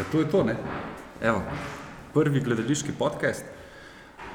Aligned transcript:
Ja, 0.00 0.04
to 0.12 0.20
je 0.20 0.30
to, 0.30 0.44
ne? 0.44 0.56
Evo, 1.20 1.42
prvi 2.14 2.40
gledališki 2.40 2.92
podcast. 2.98 3.44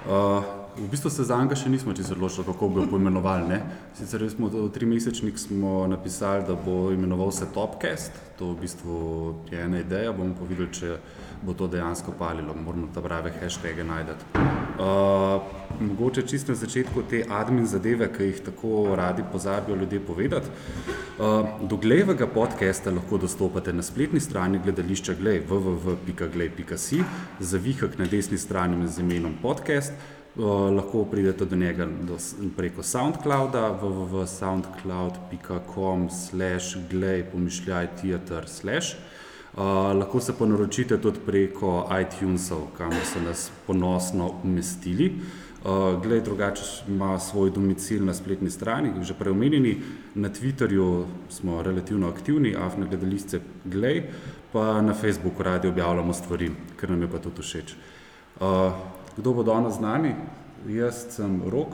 Uh, 0.05 0.43
v 0.77 0.89
bistvu 0.91 1.09
se 1.09 1.23
za 1.25 1.39
njega 1.41 1.57
še 1.57 1.71
nismo 1.73 1.93
čisto 1.97 2.13
odločili, 2.13 2.45
kako 2.45 2.69
bi 2.69 2.83
ga 2.83 2.91
poimenovali. 2.91 3.47
Ne? 3.49 3.57
Sicer 3.97 4.27
smo 4.29 4.51
v 4.53 4.67
tri 4.69 4.85
mesečnik 4.85 5.41
napisali, 5.89 6.45
da 6.45 6.53
bo 6.53 6.91
imenoval 6.93 7.31
se 7.33 7.49
Topcast. 7.53 8.13
To 8.37 8.51
v 8.53 8.61
bistvu 8.61 8.99
je 9.49 9.63
ena 9.65 9.81
ideja, 9.81 10.13
bomo 10.13 10.37
pa 10.37 10.45
videli, 10.45 10.69
če 10.69 10.99
bo 11.41 11.57
to 11.57 11.65
dejansko 11.67 12.13
palilo. 12.13 12.53
Moramo 12.53 12.93
ta 12.93 13.01
prave 13.01 13.33
hashtage 13.41 13.83
najti. 13.83 14.13
Uh, 14.77 15.64
mogoče 15.79 16.21
čisto 16.21 16.51
na 16.51 16.55
začetku 16.55 17.01
te 17.09 17.23
admin 17.29 17.65
zadeve, 17.65 18.13
ki 18.17 18.23
jih 18.23 18.39
tako 18.45 18.95
radi 18.95 19.23
pozabijo 19.31 19.75
ljudje 19.75 19.99
povedati. 19.99 20.47
Uh, 21.19 21.25
do 21.69 21.77
Glejevega 21.77 22.27
podcasta 22.27 22.91
lahko 22.91 23.17
dostopate 23.17 23.73
na 23.73 23.83
spletni 23.83 24.19
strani 24.19 24.59
gledališča 24.63 25.13
Glej 25.13 25.41
www.glej.si, 25.49 27.03
zavihak 27.39 27.97
na 27.97 28.05
desni 28.05 28.37
strani 28.37 28.87
z 28.87 28.99
imenom 28.99 29.33
podcast. 29.41 29.93
Uh, 30.35 30.43
lahko 30.75 31.05
pridete 31.05 31.45
do 31.45 31.55
njega 31.55 31.85
do, 31.85 32.17
preko 32.57 32.83
SoundClouda, 32.83 33.79
www.soundcloud.com 33.81 36.09
slash 36.09 36.77
glej 36.91 37.23
pomišljaj 37.31 37.87
teater 38.01 38.49
slash. 38.49 38.95
Uh, 39.53 39.59
lahko 39.95 40.19
se 40.19 40.33
pa 40.39 40.45
naročite 40.45 41.01
tudi 41.01 41.19
preko 41.25 41.89
iTunesov, 42.01 42.67
kamor 42.77 43.05
so 43.13 43.19
nas 43.23 43.51
ponosno 43.67 44.31
umestili. 44.43 45.05
Uh, 45.05 45.44
glej, 46.01 46.21
drugače 46.21 46.63
ima 46.87 47.19
svoj 47.19 47.49
domicil 47.49 48.05
na 48.05 48.13
spletni 48.13 48.49
strani, 48.49 48.91
že 49.01 49.13
prej 49.13 49.31
omenjeni, 49.31 49.81
na 50.15 50.29
Twitterju 50.29 51.05
smo 51.29 51.61
relativno 51.61 52.09
aktivni, 52.09 52.55
afne 52.55 52.85
gledališče 52.85 53.39
Glej, 53.65 54.03
pa 54.53 54.81
na 54.81 54.93
Facebooku 54.93 55.43
radi 55.43 55.67
objavljamo 55.67 56.13
stvari, 56.13 56.51
ker 56.77 56.89
nam 56.89 57.01
je 57.01 57.11
pa 57.11 57.19
tudi 57.19 57.41
všeč. 57.41 57.75
Uh, 58.39 58.73
kdo 59.17 59.33
bo 59.33 59.43
danes 59.43 59.73
z 59.75 59.81
nami? 59.81 60.15
Jaz 60.67 61.05
sem 61.15 61.41
Rok, 61.49 61.73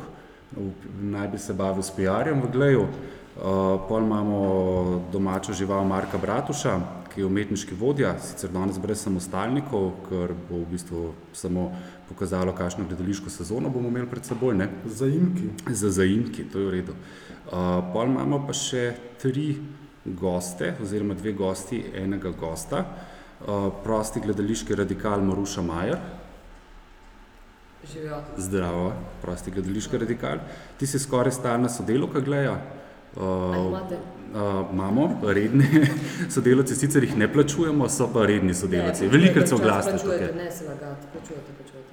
naj 1.01 1.27
bi 1.27 1.38
se 1.38 1.53
bavil 1.53 1.83
s 1.83 1.91
PR-jem 1.91 2.41
v 2.41 2.51
Gleju. 2.51 2.81
Uh, 2.81 3.79
pol 3.88 4.03
imamo 4.03 5.03
domačo 5.11 5.53
žival 5.53 5.83
Marka 5.83 6.17
Bratuša, 6.17 6.79
ki 7.11 7.21
je 7.21 7.27
umetniški 7.27 7.75
vodja, 7.75 8.13
sicer 8.23 8.51
danes 8.53 8.79
brez 8.79 9.01
samostalnikov, 9.03 9.89
ker 10.07 10.33
bo 10.47 10.61
v 10.61 10.69
bistvu 10.71 11.03
samo 11.35 11.69
pokazalo, 12.09 12.53
kakšno 12.55 12.87
gledališko 12.87 13.29
sezono 13.29 13.69
bomo 13.69 13.91
imeli 13.91 14.09
pred 14.09 14.25
seboj. 14.27 14.55
Ne? 14.55 14.69
Zaimki. 14.85 15.49
Za 15.67 15.91
zaimki, 15.91 16.47
to 16.51 16.63
je 16.63 16.69
v 16.69 16.73
redu. 16.77 16.95
Uh, 17.51 17.81
pol 17.91 18.07
imamo 18.11 18.41
pa 18.47 18.55
še 18.55 18.91
tri 19.21 19.55
goste, 20.05 20.73
oziroma 20.81 21.17
dve 21.19 21.35
gosti, 21.37 21.83
enega 21.99 22.31
gosta. 22.31 22.85
Uh, 23.41 23.69
prosti 23.83 24.21
gledališki 24.23 24.75
radikal 24.77 25.23
Maruša 25.25 25.65
Majer. 25.65 25.99
Živijo. 27.91 28.21
Zdravo, 28.37 28.91
prosti 29.21 29.51
gledališki 29.51 29.97
radikal. 29.97 30.43
Ti 30.79 30.87
si 30.87 31.01
skoraj 31.01 31.33
stalna 31.39 31.69
sodelovka 31.69 32.21
Gleja. 32.23 32.55
Ali 32.55 32.81
Uh? 33.11 34.20
Uh, 34.31 34.65
imamo 34.73 35.19
redne 35.27 35.65
sodelavce, 36.33 36.75
sicer 36.75 37.03
jih 37.03 37.17
ne 37.17 37.27
plačujemo, 37.33 37.89
so 37.89 38.07
pa 38.13 38.25
redni 38.25 38.53
sodelavci. 38.53 39.03
Ne, 39.03 39.09
Velikokrat 39.11 39.49
so 39.49 39.57
glasni 39.57 39.91
plačujete, 39.91 40.27
tukaj. 40.27 40.43
Ne, 40.43 40.51
se 40.51 40.67
lagati, 40.67 41.07
plačujete, 41.13 41.55
plačujete. 41.57 41.91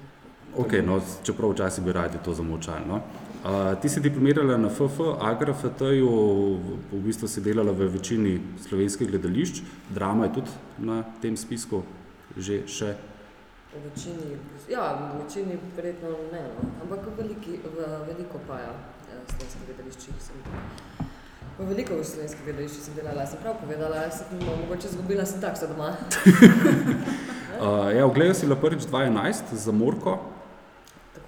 Okay, 0.57 0.85
no, 0.85 1.01
čeprav 1.23 1.51
včasih 1.51 1.83
bi 1.83 1.91
radi 1.93 2.17
to 2.25 2.33
zamočali. 2.33 2.87
No. 2.87 3.01
Uh, 3.43 3.81
ti 3.81 3.89
si 3.89 3.99
diplomirala 3.99 4.57
na 4.57 4.69
FF, 4.69 4.99
AgraFT-ju, 5.19 6.09
v 6.91 7.01
bistvu 7.03 7.27
si 7.27 7.41
delala 7.41 7.71
v 7.71 7.87
večini 7.91 8.39
slovenskih 8.67 9.07
gledališč, 9.11 9.61
drama 9.89 10.25
je 10.25 10.33
tudi 10.33 10.51
na 10.77 11.03
tem 11.21 11.37
spisku 11.37 11.83
že 12.37 12.63
še. 12.67 12.95
V 13.69 13.83
večini, 13.85 14.37
ja, 14.69 14.95
v 14.95 15.23
večini 15.23 15.59
verjetno 15.75 16.15
ne, 16.31 16.43
no. 16.55 16.71
ampak 16.83 17.05
v, 17.05 17.15
veliki, 17.19 17.59
v 17.63 17.89
veliko 18.07 18.39
pa 18.47 18.63
ja, 18.63 18.73
ja, 19.11 19.19
slovenskih 19.27 19.67
gledališčih 19.67 20.15
sem. 20.23 20.39
V 21.59 21.65
veliko 21.67 21.97
v 21.99 22.03
slovenskih 22.07 22.45
gledališčih 22.47 22.83
sem 22.85 22.93
delala, 22.95 23.25
sem 23.27 23.39
prav 23.43 23.57
povedala, 23.59 24.05
sem 24.15 24.37
mogoče 24.39 24.87
izgubila 24.93 25.25
sem 25.31 25.41
takso 25.43 25.67
doma. 25.67 25.89
Uh, 27.59 27.91
ja, 27.91 28.05
Gleju 28.07 28.31
si 28.31 28.47
bila 28.47 28.55
prvič 28.55 28.87
2011 28.87 29.51
za 29.59 29.73
Morko, 29.75 30.13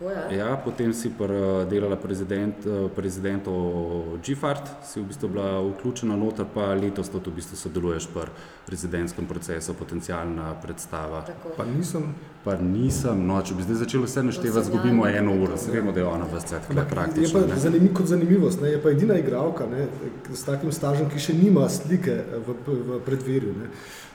Tako 0.01 0.33
je. 0.33 0.37
ja, 0.37 0.57
potem 0.65 0.93
si 0.93 1.09
pr, 1.09 1.29
delala 1.69 1.95
prezident, 1.95 2.55
eh, 2.65 2.89
prezidentov 2.95 4.17
GFART, 4.25 4.69
si 4.83 4.99
v 4.99 5.05
bistvu 5.05 5.29
bila 5.29 5.61
vključena 5.61 6.15
noter, 6.17 6.45
pa 6.53 6.73
letos 6.73 7.09
tudi 7.09 7.29
v 7.29 7.33
bistvu 7.37 7.55
sodeluješ 7.57 8.07
pri 8.13 8.31
rezidentskem 8.67 9.25
procesu, 9.25 9.73
potencijalna 9.73 10.55
predstava. 10.61 11.21
Tako. 11.21 11.53
Pa 11.57 11.65
nisem. 11.65 12.15
Pa 12.43 12.57
nisem, 12.57 13.27
no, 13.27 13.37
če 13.45 13.53
bi 13.53 13.63
zdaj 13.63 13.75
začeli 13.75 14.03
vse 14.09 14.23
naštevati, 14.23 14.65
izgubimo 14.65 15.07
eno 15.07 15.35
uro, 15.43 15.57
se 15.57 15.71
vemo, 15.71 15.91
da 15.91 15.99
je 15.99 16.05
ona 16.05 16.25
vse 16.25 16.47
cvet, 16.47 16.61
Ampak 16.69 16.85
je 16.85 16.89
praktično. 16.89 17.41
pa 17.49 17.55
zanimiv, 17.55 17.93
kot 17.93 18.05
zanimivost, 18.05 18.61
ne, 18.61 18.71
je 18.71 18.81
pa 18.81 18.89
edina 18.89 19.17
igralka 19.17 19.67
ne, 19.69 19.85
s 20.33 20.43
takim 20.43 20.71
stažem, 20.71 21.09
ki 21.09 21.19
še 21.19 21.33
nima 21.37 21.69
slike 21.69 22.23
v, 22.47 22.55
v 22.65 22.99
predverju. 23.05 23.53
Ne. 23.61 23.69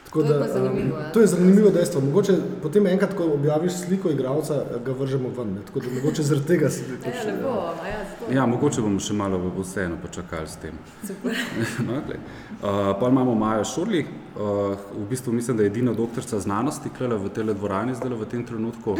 Tako 0.07 0.23
To 0.23 0.33
je 0.33 0.39
pa 0.39 0.47
zanimivo, 0.47 0.97
um, 0.97 1.03
ja. 1.03 1.11
to 1.11 1.19
je 1.19 1.27
zanimivo 1.27 1.69
dejstvo. 1.69 2.01
Mogoče 2.01 2.33
potem 2.61 2.87
enkrat, 2.87 3.13
ko 3.13 3.25
objaviš 3.33 3.73
sliko 3.73 4.09
igralca, 4.09 4.63
ga 4.85 4.91
vržemo 4.91 5.29
ven. 5.37 5.53
Ne. 5.53 5.61
Tako 5.65 5.79
da 5.79 5.85
mogoče 5.95 6.23
zaradi 6.23 6.47
tega 6.47 6.69
si 6.69 6.83
A 7.05 7.09
ja, 7.09 7.33
lepo, 7.33 7.47
a 7.83 7.87
ja, 7.87 7.99
zato. 8.09 8.33
Ja, 8.33 8.45
mogoče 8.45 8.81
bomo 8.81 8.99
še 9.03 9.13
malo 9.13 9.41
vseeno 9.59 9.97
počakali 10.01 10.47
s 10.47 10.55
tem. 10.55 10.79
No, 11.87 11.99
glej. 12.07 12.19
uh, 12.63 12.95
pa 12.99 13.09
imamo 13.09 13.35
Majo 13.35 13.65
Šurli, 13.65 14.05
uh, 14.05 14.77
v 14.95 15.09
bistvu 15.09 15.33
mislim, 15.33 15.57
da 15.57 15.63
je 15.63 15.67
edina 15.67 15.93
doktorica 15.93 16.39
znanosti, 16.39 16.89
ki 16.97 17.03
je 17.03 17.17
v 17.17 17.29
tej 17.29 17.53
dvorani 17.53 17.95
zdaj 17.95 18.15
v 18.15 18.25
tem 18.31 18.45
trenutku. 18.45 18.95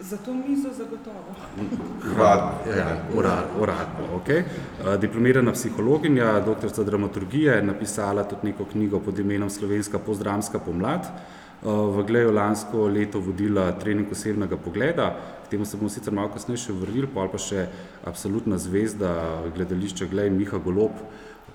Za 0.00 0.16
to 0.16 0.34
mizo 0.34 0.68
zagotovo. 0.72 1.34
Uradno. 2.14 2.50
Ja, 2.76 2.96
urad, 3.16 3.44
uradno, 3.60 4.18
okay. 4.18 4.42
uh, 4.42 5.00
diplomirana 5.00 5.52
psihologinja, 5.52 6.40
doktorica 6.40 6.82
dramaturgije, 6.82 7.62
napisala 7.62 8.24
tudi 8.24 8.46
neko 8.50 8.64
knjigo 8.64 9.00
pod 9.00 9.18
imenom 9.18 9.50
Slovenska 9.50 9.98
postdramska 9.98 10.58
pomlad. 10.58 11.06
Uh, 11.62 11.96
v 11.96 12.02
Gleju 12.06 12.32
lansko 12.32 12.88
leto 12.88 13.20
vodila 13.20 13.72
trening 13.72 14.12
osebnega 14.12 14.56
pogleda, 14.56 15.16
k 15.46 15.50
temu 15.50 15.64
se 15.64 15.76
bomo 15.76 15.88
sicer 15.88 16.12
malo 16.12 16.28
kasneje 16.28 16.66
še 16.66 16.72
vrnili, 16.72 17.08
pa 17.14 17.28
pa 17.30 17.38
še 17.38 17.68
absolutna 18.04 18.58
zvezda 18.58 19.14
gledališča 19.54 20.10
Glej 20.10 20.30
Miha 20.30 20.58
Golob, 20.58 20.98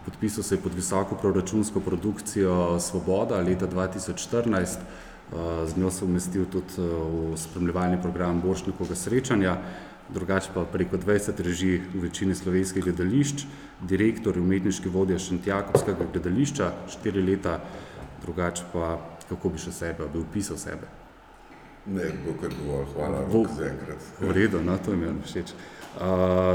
podpisal 0.05 0.43
se 0.43 0.55
je 0.55 0.61
pod 0.63 0.73
visoko 0.73 1.15
proračunsko 1.15 1.79
produkcijo 1.79 2.79
Svoboda 2.79 3.43
leta 3.43 3.67
2014. 3.67 5.08
Uh, 5.29 5.37
Z 5.67 5.77
njo 5.77 5.91
se 5.91 6.05
umestil 6.05 6.45
tudi 6.45 6.73
uh, 6.77 6.85
v 7.33 7.37
spremljevalni 7.37 8.01
program 8.01 8.41
Boršnikovega 8.41 8.95
srečanja, 8.95 9.57
drugače 10.09 10.49
pa 10.53 10.63
preko 10.65 10.97
20 10.97 11.37
režij 11.39 11.81
v 11.93 12.01
večini 12.01 12.35
slovenskih 12.35 12.83
gledališč, 12.83 13.45
direktor 13.81 14.37
in 14.37 14.43
umetniški 14.43 14.89
vodja 14.89 15.19
Šentjakobskega 15.19 16.07
gledališča, 16.13 16.71
štiri 16.89 17.21
leta, 17.21 17.59
drugače 18.25 18.63
pa 18.73 18.97
kako 19.29 19.49
bi 19.49 19.61
še 19.61 19.71
sebe, 19.71 20.07
bi 20.09 20.19
opisal 20.19 20.57
sebe. 20.57 20.89
Ne, 21.85 22.09
bo 22.25 22.33
kar 22.41 22.49
dovolj, 22.49 22.87
hvala 22.95 23.21
Bo- 23.29 23.43
Rok, 23.43 23.53
za 23.57 23.69
enkrat. 23.69 24.09
V 24.19 24.31
redu, 24.33 24.61
no, 24.65 24.77
to 24.77 24.95
mi 24.97 25.05
je 25.05 25.13
všeč. 25.25 25.53
Uh, 25.95 26.01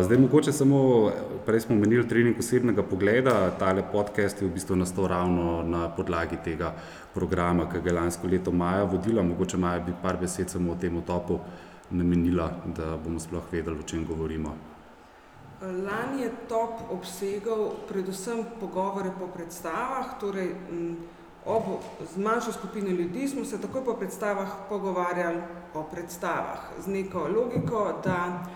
zdaj, 0.05 0.19
mogoče 0.19 0.53
samo, 0.53 1.11
prej 1.47 1.61
smo 1.61 1.75
omenili 1.75 2.09
trening 2.09 2.39
osebnega 2.39 2.83
pogleda, 2.83 3.51
tale 3.59 3.83
podcast 3.93 4.43
je 4.43 4.49
v 4.49 4.53
bistvu 4.55 4.77
nastal 4.77 5.09
ravno 5.11 5.63
na 5.63 5.89
podlagi 5.97 6.37
tega 6.45 6.71
programa, 7.15 7.67
ki 7.71 7.81
ga 7.83 7.91
je 7.91 7.95
lansko 7.97 8.31
leto 8.31 8.53
Maja 8.53 8.85
vodila. 8.85 9.23
Mogoče 9.23 9.57
Maja 9.57 9.81
bi 9.81 9.93
par 10.03 10.17
besed 10.21 10.51
samo 10.51 10.73
o 10.73 10.77
tem 10.81 11.03
topu 11.03 11.41
namenila, 11.91 12.51
da 12.77 12.97
bomo 12.97 13.21
sploh 13.21 13.43
vedeli, 13.53 13.79
o 13.79 13.83
čem 13.83 14.07
govorimo. 14.07 14.55
Lani 15.61 16.23
je 16.23 16.31
top 16.49 16.87
obsegal 16.91 17.73
predvsem 17.89 18.45
pogovore 18.61 19.11
po 19.19 19.27
predstavah, 19.27 20.15
torej 20.21 20.55
ob, 21.45 21.63
z 22.15 22.19
manjšo 22.19 22.53
skupino 22.53 22.91
ljudi 22.91 23.29
smo 23.29 23.45
se 23.45 23.61
takoj 23.61 23.85
po 23.85 23.95
predstavah 23.95 24.49
pogovarjali 24.69 25.43
o 25.75 25.83
predstavah 25.83 26.71
z 26.85 26.87
neko 26.87 27.29
logiko, 27.29 28.01
da 28.05 28.47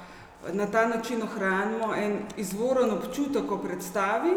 na 0.53 0.67
ta 0.67 0.87
način 0.87 1.23
ohranimo 1.23 1.95
en 1.95 2.19
izvoren 2.37 2.91
občutek 2.91 3.53
o 3.53 3.59
predstavi 3.59 4.31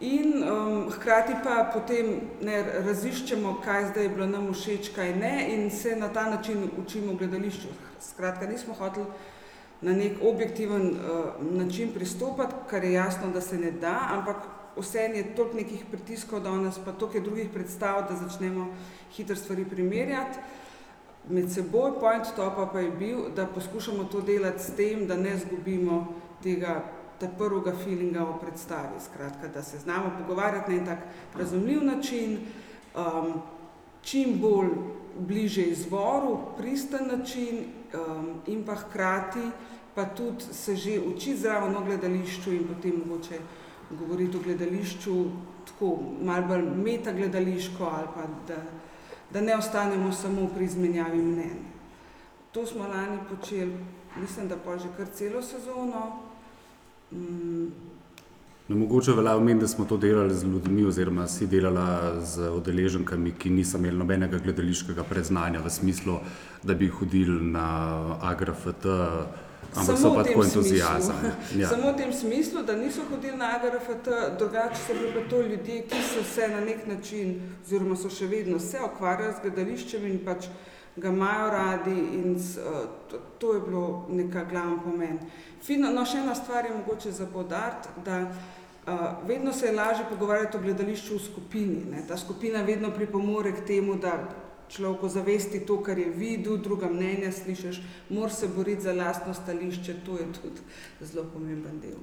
in 0.00 0.42
um, 0.42 0.90
hkrati 0.90 1.32
pa 1.44 1.70
potem 1.74 2.20
ne 2.42 2.62
raziščemo, 2.86 3.60
kaj 3.64 3.90
zdaj 3.90 4.02
je 4.02 4.08
bilo 4.08 4.26
nam 4.26 4.52
všeč, 4.54 4.92
kaj 4.94 5.14
ne 5.16 5.32
in 5.54 5.70
se 5.70 5.96
na 5.96 6.08
ta 6.08 6.30
način 6.30 6.70
učimo 6.78 7.12
v 7.12 7.16
gledališču. 7.16 7.68
Skratka, 8.00 8.46
nismo 8.46 8.74
hoteli 8.74 9.06
na 9.80 9.92
nek 9.92 10.22
objektiven 10.22 10.90
uh, 10.90 11.42
način 11.42 11.90
pristopati, 11.94 12.54
kar 12.70 12.84
je 12.84 12.92
jasno, 12.92 13.30
da 13.34 13.40
se 13.40 13.58
ne 13.58 13.70
da, 13.70 13.98
ampak 14.10 14.36
vseeno 14.76 15.14
je 15.14 15.34
toliko 15.34 15.56
nekih 15.56 15.84
pritiskov 15.90 16.40
danes, 16.40 16.78
pa 16.84 16.92
toliko 16.92 17.20
drugih 17.20 17.50
predstav, 17.54 18.06
da 18.08 18.16
začnemo 18.16 18.68
hitro 19.16 19.36
stvari 19.36 19.64
primerjati. 19.64 20.38
Med 21.28 21.50
seboj 21.52 21.98
point 22.00 22.30
topa 22.36 22.66
pa 22.72 22.80
je 22.80 22.90
bil, 22.90 23.18
da 23.36 23.46
poskušamo 23.46 24.04
to 24.04 24.20
delati 24.20 24.62
s 24.62 24.76
tem, 24.76 25.06
da 25.06 25.16
ne 25.16 25.36
zgubimo 25.38 26.06
tega 26.42 26.84
ta 27.20 27.28
prvega 27.38 27.72
feelinga 27.84 28.24
o 28.24 28.38
predstavi. 28.38 29.00
Skratka, 29.00 29.48
da 29.48 29.62
se 29.62 29.78
znamo 29.78 30.12
pogovarjati 30.18 30.72
na 30.72 30.78
en 30.78 30.86
tak 30.86 30.98
razumljiv 31.38 31.84
način. 31.84 32.38
Um, 32.96 33.42
čim 34.02 34.38
bolj 34.40 34.68
bliže 35.18 35.62
izvoru, 35.62 36.38
pristen 36.58 37.08
način 37.08 37.58
um, 37.58 38.34
in 38.46 38.64
pa 38.64 38.74
hkrati 38.74 39.50
pa 39.94 40.04
tudi 40.04 40.44
se 40.52 40.76
že 40.76 41.00
učiti 41.00 41.36
zraven 41.36 41.76
o 41.76 41.84
gledališču 41.84 42.52
in 42.52 42.68
potem 42.68 43.02
mogoče 43.06 43.38
govoriti 43.90 44.36
o 44.36 44.40
gledališču 44.40 45.24
tako 45.66 45.98
malo 46.22 46.46
bolj 46.46 46.62
meta 46.84 47.12
gledališko 47.12 47.84
ali 47.84 48.06
pa 48.14 48.22
da, 48.46 48.62
da 49.32 49.40
ne 49.40 49.56
ostanemo 49.56 50.12
samo 50.12 50.48
pri 50.54 50.64
izmenjavi 50.64 51.18
mnen. 51.18 51.58
To 52.52 52.66
smo 52.66 52.88
lani 52.88 53.18
počeli, 53.30 53.76
mislim, 54.20 54.48
da 54.48 54.56
pa 54.56 54.78
že 54.78 54.88
kar 54.96 55.06
celo 55.14 55.42
sezono. 55.42 56.20
Mm, 57.12 57.68
No, 58.68 58.76
mogoče 58.76 59.12
velja 59.12 59.36
omeniti, 59.36 59.60
da 59.60 59.68
smo 59.68 59.84
to 59.84 59.96
delali 59.96 60.34
z 60.34 60.44
ljudmi, 60.44 60.84
oziroma 60.84 61.26
si 61.26 61.46
delala 61.46 62.20
z 62.20 62.50
udeleženkami, 62.52 63.30
ki 63.32 63.50
niso 63.50 63.78
imeli 63.78 63.96
nobenega 63.96 64.38
gledališkega 64.44 65.06
predznanja, 65.08 65.62
v 65.64 65.70
smislu, 65.70 66.18
da 66.62 66.74
bi 66.74 66.88
hodili 66.88 67.40
na 67.48 67.64
AGRFT, 68.20 68.84
ampak 69.74 69.96
Samo 69.96 69.98
so 69.98 70.14
pa 70.14 70.24
tako 70.24 70.44
entuzijazem. 70.44 71.16
smislu. 71.16 71.60
Ja. 71.60 71.68
Samo 71.72 71.92
v 71.92 71.96
tem 71.96 72.12
smislu, 72.12 72.62
da 72.62 72.76
niso 72.76 73.02
hodili 73.10 73.36
na 73.36 73.50
AGRFT, 73.56 74.08
drugače 74.38 74.80
so 74.86 74.94
bili 74.94 75.12
pa 75.14 75.30
to 75.30 75.42
ljudje, 75.42 75.82
ki 75.82 76.02
so 76.14 76.24
se 76.34 76.48
na 76.48 76.60
nek 76.60 76.86
način, 76.86 77.40
oziroma 77.64 77.96
so 77.96 78.10
še 78.10 78.26
vedno 78.26 78.58
se 78.58 78.78
ukvarjali 78.84 79.34
z 79.34 79.42
gledališčem 79.42 80.06
in 80.06 80.18
pač 80.24 80.48
ga 80.96 81.08
imajo 81.08 81.50
radi 81.50 81.98
in 82.14 82.38
s, 82.38 82.56
eh, 82.56 82.86
to, 83.10 83.18
to 83.38 83.54
je 83.54 83.60
bilo 83.60 84.06
neka 84.08 84.44
glavni 84.44 84.78
pomen. 84.84 85.18
Fino, 85.62 85.90
no, 85.90 86.04
še 86.06 86.18
ena 86.18 86.34
stvar 86.34 86.64
je 86.64 86.74
mogoče 86.74 87.12
za 87.12 87.26
podariti, 87.26 87.88
da 88.04 88.20
uh, 88.88 89.28
vedno 89.28 89.52
se 89.52 89.66
je 89.66 89.72
lažje 89.72 90.04
pogovarjati 90.08 90.56
o 90.56 90.60
gledališču 90.60 91.16
v 91.16 91.22
skupini. 91.22 91.84
Ne? 91.90 92.02
Ta 92.08 92.16
skupina 92.16 92.62
vedno 92.62 92.90
pripomore 92.94 93.52
k 93.52 93.66
temu, 93.66 93.96
da 93.98 94.14
človek 94.68 95.10
zavesti 95.10 95.60
to, 95.66 95.80
kar 95.82 95.98
je 95.98 96.10
videl, 96.10 96.58
druga 96.62 96.88
mnenja 96.88 97.32
slišiš, 97.32 97.80
mora 98.10 98.30
se 98.30 98.48
boriti 98.48 98.82
za 98.82 98.92
lastno 98.92 99.34
stališče, 99.34 99.94
to 100.06 100.18
je 100.20 100.26
tudi 100.42 100.60
zelo 101.00 101.24
pomemben 101.32 101.80
del. 101.80 101.98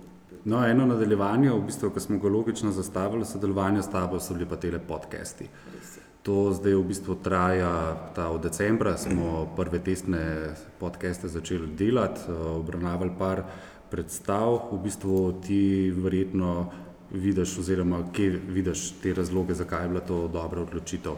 No, 0.46 0.66
eno 0.68 0.86
nadaljevanje, 0.86 1.52
v 1.52 1.62
bistvu, 1.66 1.90
ko 1.90 2.00
smo 2.00 2.18
ga 2.20 2.30
logično 2.30 2.72
zastavili, 2.72 3.26
sodelovanje 3.26 3.82
s 3.82 3.90
tabo 3.90 4.20
so 4.20 4.34
bili 4.34 4.46
pa 4.50 4.56
tele 4.56 4.80
podcasti. 4.80 5.44
Je. 5.44 6.04
To 6.26 6.50
zdaj 6.54 6.74
v 6.74 6.84
bistvu 6.90 7.16
traja, 7.22 7.72
ta 8.16 8.30
od 8.34 8.42
decembra 8.42 8.98
smo 8.98 9.46
prve 9.56 9.80
testne 9.80 10.56
podcaste 10.80 11.28
začeli 11.30 11.68
delati, 11.78 12.22
eh, 12.28 12.34
obravnavali 12.34 13.12
par 13.20 13.44
predstav, 13.92 14.72
v 14.72 14.80
bistvu 14.84 15.42
ti 15.46 15.92
verjetno 15.94 16.72
vidiš, 17.12 17.60
oziroma 17.60 18.04
kje 18.14 18.42
vidiš 18.48 18.92
te 19.04 19.14
razloge, 19.14 19.54
zakaj 19.54 19.84
je 19.84 19.90
bila 19.90 20.02
to 20.02 20.28
dobra 20.28 20.62
odločitev, 20.62 21.14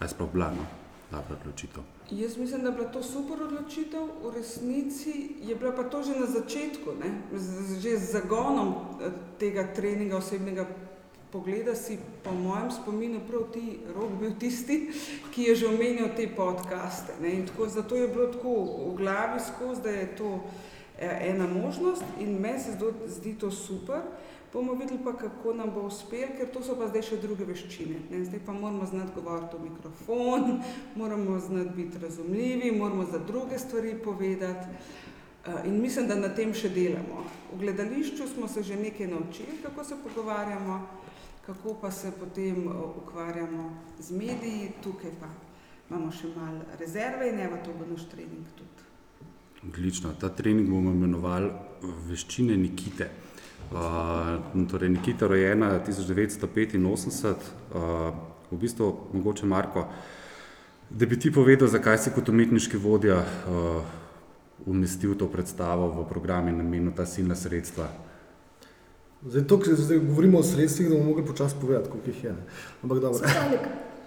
aj 0.00 0.08
sploh 0.08 0.28
bila 0.32 0.52
no, 0.52 0.68
dobra 1.10 1.36
odločitev. 1.40 1.82
Jaz 2.10 2.36
mislim, 2.36 2.62
da 2.62 2.68
je 2.68 2.74
bila 2.74 2.88
to 2.88 3.02
super 3.02 3.42
odločitev, 3.42 4.02
v 4.22 4.34
resnici 4.34 5.30
je 5.42 5.54
bila 5.54 5.72
pa 5.72 5.82
to 5.82 6.02
že 6.02 6.18
na 6.18 6.26
začetku, 6.26 6.94
ne? 7.00 7.38
Z, 7.38 7.80
že 7.82 7.96
z 7.96 8.12
zagonom 8.12 8.74
eh, 8.74 9.10
tega 9.38 9.66
treninga 9.74 10.16
osebnega 10.16 10.66
pogleda 11.32 11.74
si 11.74 11.98
po 12.24 12.34
mojem 12.34 12.70
spominu 12.70 13.20
prav 13.28 13.42
ti 13.52 13.78
rok 13.94 14.10
bil 14.20 14.34
tisti, 14.38 14.90
ki 15.30 15.42
je 15.42 15.54
že 15.54 15.66
omenjal 15.66 16.10
te 16.16 16.26
podcaste. 16.36 17.14
Ne? 17.22 17.32
In 17.32 17.46
tako, 17.46 17.68
zato 17.68 17.96
je 17.96 18.08
bilo 18.08 18.26
tako 18.26 18.54
v 18.90 18.96
glavi 18.96 19.40
skozi, 19.40 19.82
da 19.82 19.90
je 19.90 20.16
to 20.16 20.40
eh, 20.98 21.30
ena 21.30 21.46
možnost 21.46 22.02
in 22.18 22.38
meni 22.38 22.58
se 22.58 22.74
zdi 23.06 23.34
to 23.38 23.50
super. 23.50 24.02
Bomo 24.52 24.74
videli 24.74 24.98
pa, 25.04 25.12
kako 25.12 25.52
nam 25.54 25.70
bo 25.70 25.80
uspelo, 25.86 26.32
ker 26.38 26.48
to 26.50 26.62
so 26.62 26.74
pa 26.74 26.88
zdaj 26.90 27.04
še 27.06 27.20
druge 27.22 27.46
veščine. 27.46 28.00
Ne? 28.10 28.24
Zdaj 28.26 28.40
pa 28.46 28.52
moramo 28.52 28.86
znati 28.86 29.14
govoriti 29.14 29.56
v 29.56 29.68
mikrofon, 29.68 30.62
moramo 30.98 31.38
znati 31.38 31.70
biti 31.76 32.02
razumljivi, 32.02 32.72
moramo 32.78 33.06
za 33.06 33.18
druge 33.18 33.58
stvari 33.58 33.94
povedati. 34.04 34.66
Eh, 35.46 35.68
In 35.68 35.80
mislim, 35.80 36.08
da 36.08 36.18
na 36.18 36.28
tem 36.34 36.50
še 36.54 36.68
delamo. 36.68 37.22
V 37.52 37.60
gledališču 37.62 38.26
smo 38.34 38.48
se 38.48 38.62
že 38.62 38.76
nekaj 38.76 39.06
naučili, 39.06 39.62
kako 39.62 39.84
se 39.84 39.94
pogovarjamo, 40.02 40.80
kako 41.46 41.74
pa 41.80 41.90
se 41.90 42.10
potem 42.20 42.66
eh, 42.68 42.74
ukvarjamo 43.04 43.70
z 43.98 44.10
mediji, 44.10 44.72
tukaj 44.82 45.14
pa 45.20 45.30
imamo 45.90 46.10
še 46.10 46.34
malo 46.36 46.66
rezerve 46.78 47.30
in 47.30 47.38
evo 47.38 47.56
to 47.64 47.72
bo 47.78 47.86
naš 47.86 48.04
trening 48.10 48.46
tudi. 48.58 48.82
Odlično. 49.62 50.12
Ta 50.20 50.28
trening 50.28 50.68
bomo 50.68 50.90
imenovali 50.90 51.50
Veščine 52.08 52.56
Nikite. 52.56 53.10
Uh, 53.70 54.66
torej 54.66 54.88
Nikita 54.90 55.26
rojena 55.30 55.78
1985, 55.86 56.74
uh, 56.74 58.10
v 58.50 58.56
bistvu 58.58 58.96
mogoče 59.12 59.46
Marko, 59.46 59.84
da 60.90 61.06
bi 61.06 61.18
ti 61.18 61.30
povedal, 61.30 61.68
zakaj 61.68 61.98
si 61.98 62.10
kot 62.10 62.28
umetniški 62.28 62.76
vodja 62.76 63.20
uh, 63.22 63.84
umestil 64.66 65.14
to 65.14 65.28
predstavo 65.30 65.86
v 65.86 66.06
program 66.10 66.48
in 66.50 66.58
namenil 66.58 66.90
ta 66.90 67.06
silna 67.06 67.36
sredstva. 67.38 67.86
Zdaj, 69.22 69.44
to, 69.46 69.58
ko 69.62 69.76
zdaj 69.78 70.02
govorimo 70.02 70.38
o 70.38 70.42
sredstvih, 70.42 70.88
da 70.90 70.96
bomo 70.96 71.12
mogli 71.12 71.26
počasi 71.26 71.54
povedati, 71.60 71.90
koliko 71.90 72.10
jih 72.10 72.24
je. 72.24 72.32
Ne? 72.32 72.42
Ampak 72.82 72.98
dobro. 72.98 73.22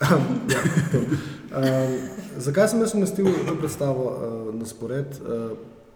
Ja, 0.04 0.60
to. 0.92 1.00
um, 1.00 1.94
zakaj 2.38 2.68
sem 2.68 2.82
jaz 2.82 2.96
umestil 2.98 3.30
to 3.48 3.56
predstavo 3.56 4.04
uh, 4.12 4.56
na 4.56 4.66
spored? 4.66 5.16
Uh, 5.22 5.54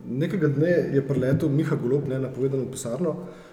nekega 0.07 0.47
dne 0.47 0.71
je 0.95 1.03
preletel 1.03 1.49
Miha 1.49 1.75
Golob, 1.75 2.07
ne 2.07 2.21
napovedan 2.21 2.63
v 2.63 2.71
pisarno. 2.71 3.09
Uh, 3.09 3.46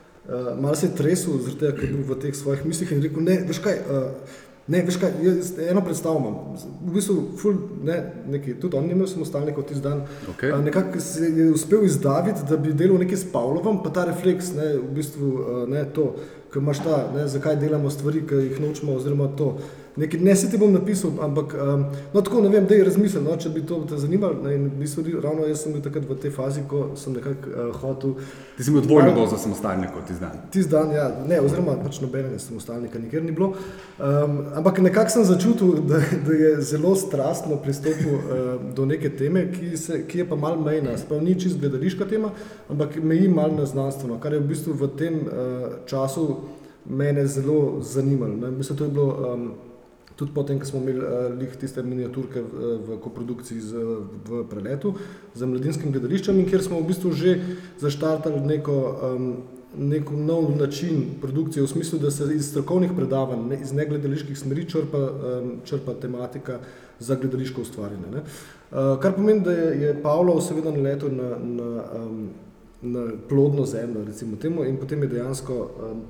malo 0.60 0.74
se 0.74 0.86
je 0.86 0.96
tresel, 0.96 1.38
zaradi 1.38 1.60
tega, 1.60 1.76
ker 1.76 1.88
je 1.88 1.92
bil 1.92 2.08
v 2.08 2.18
teh 2.20 2.34
svojih 2.36 2.64
mislih 2.66 2.92
in 2.92 3.02
rekel: 3.04 3.22
Ne, 3.24 3.36
veš 3.48 3.60
kaj, 3.64 3.76
uh, 3.92 4.36
ne, 4.72 4.80
veš 4.86 4.96
kaj 5.02 5.18
jaz 5.22 5.50
eno 5.68 5.82
predstavo 5.84 6.20
imam. 6.22 6.38
V 6.80 6.94
bistvu, 6.96 7.16
ful, 7.40 7.58
ne, 7.84 7.98
neki, 8.32 8.56
tudi 8.60 8.78
on 8.80 8.88
ni 8.88 8.96
imel 8.96 9.10
samostalnika 9.10 9.60
v 9.60 9.68
tisti 9.68 9.84
dan. 9.84 10.06
Okay. 10.32 10.54
Uh, 10.54 10.64
nekako 10.64 11.00
se 11.00 11.28
je 11.28 11.50
uspel 11.52 11.84
izdaviti, 11.84 12.46
da 12.48 12.56
bi 12.56 12.72
delal 12.72 13.02
nekaj 13.04 13.20
s 13.20 13.30
Pavlovom, 13.32 13.82
pa 13.84 13.92
ta 13.92 14.06
refleks, 14.08 14.54
ne, 14.56 14.72
v 14.78 14.90
bistvu, 14.96 15.30
uh, 15.36 15.62
ne, 15.68 15.84
to, 15.92 16.14
ki 16.52 16.62
imaš 16.62 16.84
ta, 16.86 17.04
ne, 17.14 17.28
zakaj 17.28 17.60
delamo 17.60 17.90
stvari, 17.90 18.24
ki 18.28 18.44
jih 18.48 18.60
nočemo, 18.64 18.96
oziroma 18.96 19.28
to. 19.36 19.56
Nekaj, 19.96 20.20
ne 20.20 20.36
se 20.36 20.50
ti 20.50 20.58
bom 20.58 20.72
napisal, 20.74 21.10
ampak 21.22 21.52
um, 21.54 21.84
no, 22.12 22.20
tako 22.20 22.40
ne 22.42 22.48
vem, 22.48 22.64
da 22.66 22.74
je 22.74 22.84
razmislil, 22.84 23.22
no, 23.22 23.36
če 23.38 23.52
bi 23.54 23.60
to 23.62 23.76
te 23.86 23.94
zanimalo. 24.02 24.40
Ne, 24.42 24.54
in 24.56 24.64
v 24.66 24.80
bistvu, 24.80 25.04
ravno 25.22 25.46
jaz 25.46 25.60
sem 25.62 25.74
bil 25.74 25.82
takrat 25.84 26.08
v 26.08 26.16
tej 26.18 26.32
fazi, 26.34 26.64
ko 26.66 26.80
sem 26.98 27.14
nekako 27.14 27.50
uh, 27.52 27.68
hotel. 27.78 28.16
Ti 28.56 28.64
si 28.66 28.72
imel 28.72 28.82
dvojno 28.82 29.12
dozo 29.14 29.38
samostalnikov 29.38 30.02
ti 30.08 30.16
zdaj. 30.18 30.32
Tisti 30.50 30.72
dan, 30.72 30.90
ja, 30.90 31.04
ne, 31.28 31.38
oziroma 31.44 31.76
pač 31.78 32.00
nobenega 32.02 32.40
samostalnika 32.42 32.98
nikjer 32.98 33.22
ni 33.22 33.34
bilo. 33.36 33.52
Um, 34.02 34.40
ampak 34.58 34.80
nekako 34.82 35.14
sem 35.14 35.26
začutil, 35.28 35.84
da, 35.86 36.00
da 36.26 36.38
je 36.40 36.50
zelo 36.72 36.96
strastno 36.98 37.60
pristopil 37.62 38.16
uh, 38.16 38.48
do 38.74 38.86
neke 38.90 39.12
teme, 39.14 39.44
ki, 39.52 39.76
se, 39.78 40.00
ki 40.10 40.24
je 40.24 40.26
pa 40.32 40.38
mal 40.38 40.58
mejna. 40.58 40.96
Sprav 40.98 41.22
ni 41.22 41.36
čist 41.38 41.60
gledališka 41.62 42.08
tema, 42.10 42.32
ampak 42.66 42.98
meji 42.98 43.30
mal 43.30 43.54
na 43.54 43.68
znanstveno, 43.70 44.18
kar 44.18 44.34
je 44.34 44.42
v 44.42 44.50
bistvu 44.50 44.74
v 44.74 44.90
tem 44.98 45.20
uh, 45.22 45.78
času 45.86 46.26
mene 46.90 47.28
zelo 47.30 47.78
zanimalo. 47.78 48.34
Ne. 48.42 48.50
Mislim, 48.58 48.78
to 48.82 48.90
je 48.90 48.96
bilo. 48.98 49.30
Um, 49.30 49.46
Tudi 50.16 50.30
potem, 50.34 50.60
ko 50.62 50.66
smo 50.66 50.80
imeli 50.80 51.00
uh, 51.02 51.54
tiste 51.58 51.82
miniaturke 51.82 52.38
v, 52.38 52.76
v 52.86 52.98
koprodukciji 53.02 53.60
z, 53.60 53.82
v 54.28 54.44
preletu 54.46 54.94
za 55.34 55.46
mladinskim 55.46 55.90
gledališčem, 55.90 56.38
in 56.38 56.46
kjer 56.46 56.62
smo 56.62 56.78
v 56.78 56.86
bistvu 56.92 57.10
že 57.18 57.34
zaštartali 57.82 58.38
neko, 58.46 58.76
um, 58.94 59.26
neko 59.74 60.14
nov 60.14 60.52
način 60.54 61.18
produkcije, 61.22 61.64
v 61.64 61.72
smislu, 61.72 61.98
da 61.98 62.14
se 62.14 62.28
iz 62.30 62.46
strokovnih 62.52 62.94
predavanj, 62.94 63.42
ne, 63.50 63.58
iz 63.58 63.74
negledaliških 63.74 64.38
smeri 64.38 64.68
črpa, 64.70 65.02
um, 65.02 65.52
črpa 65.66 65.98
tematika 65.98 66.60
za 67.02 67.18
gledališko 67.18 67.66
ustvarjanje. 67.66 68.12
Ne. 68.14 68.22
Uh, 68.22 68.94
kar 69.02 69.16
pomeni, 69.18 69.42
da 69.42 69.52
je, 69.52 69.80
je 69.82 69.96
Pavlo 70.02 70.38
seveda 70.40 70.70
naletel 70.70 71.10
na, 71.10 71.32
na, 71.42 71.70
um, 71.98 72.28
na 72.82 73.08
plodno 73.28 73.66
zemljo, 73.66 74.04
recimo 74.06 74.38
temu, 74.38 74.62
in 74.64 74.78
potem 74.78 75.02
je 75.02 75.16
dejansko. 75.16 75.58
Um, 75.90 76.06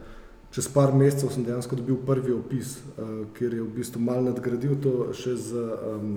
Čez 0.55 0.69
par 0.71 0.93
mesecev 0.95 1.33
sem 1.35 1.43
dejansko 1.43 1.75
dobil 1.81 1.97
prvi 2.07 2.31
opis, 2.31 2.77
uh, 2.95 3.25
kjer 3.35 3.57
je 3.59 3.63
v 3.65 3.71
bistvu 3.75 4.03
malo 4.07 4.29
nadgradil 4.29 4.77
to 4.79 5.09
še 5.11 5.35
z 5.35 5.63
um, 5.91 6.13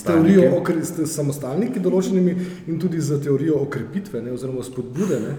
teorijo 0.00 0.46
o 0.56 0.60
samostalniki 1.04 1.82
določenimi 1.84 2.32
in 2.72 2.78
tudi 2.80 3.02
z 3.04 3.18
teorijo 3.20 3.58
okrepitve 3.66 4.22
ne, 4.24 4.32
oziroma 4.32 4.64
spodbude, 4.64 5.20
ne, 5.20 5.34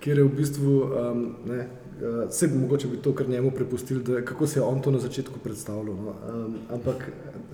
kjer 0.00 0.22
je 0.22 0.24
v 0.24 0.32
bistvu, 0.38 0.78
um, 1.02 1.20
ne, 1.52 1.66
uh, 2.00 2.22
se 2.32 2.48
bi 2.48 2.62
mogoče 2.62 2.88
bi 2.94 3.02
to 3.04 3.12
kar 3.12 3.28
njemu 3.28 3.52
prepustili, 3.52 4.00
da, 4.08 4.24
kako 4.24 4.48
se 4.48 4.58
je 4.62 4.64
on 4.64 4.80
to 4.80 4.96
na 4.96 5.02
začetku 5.04 5.44
predstavljal. 5.44 6.00
No, 6.00 6.16
um, 6.32 6.56
ampak 6.78 7.10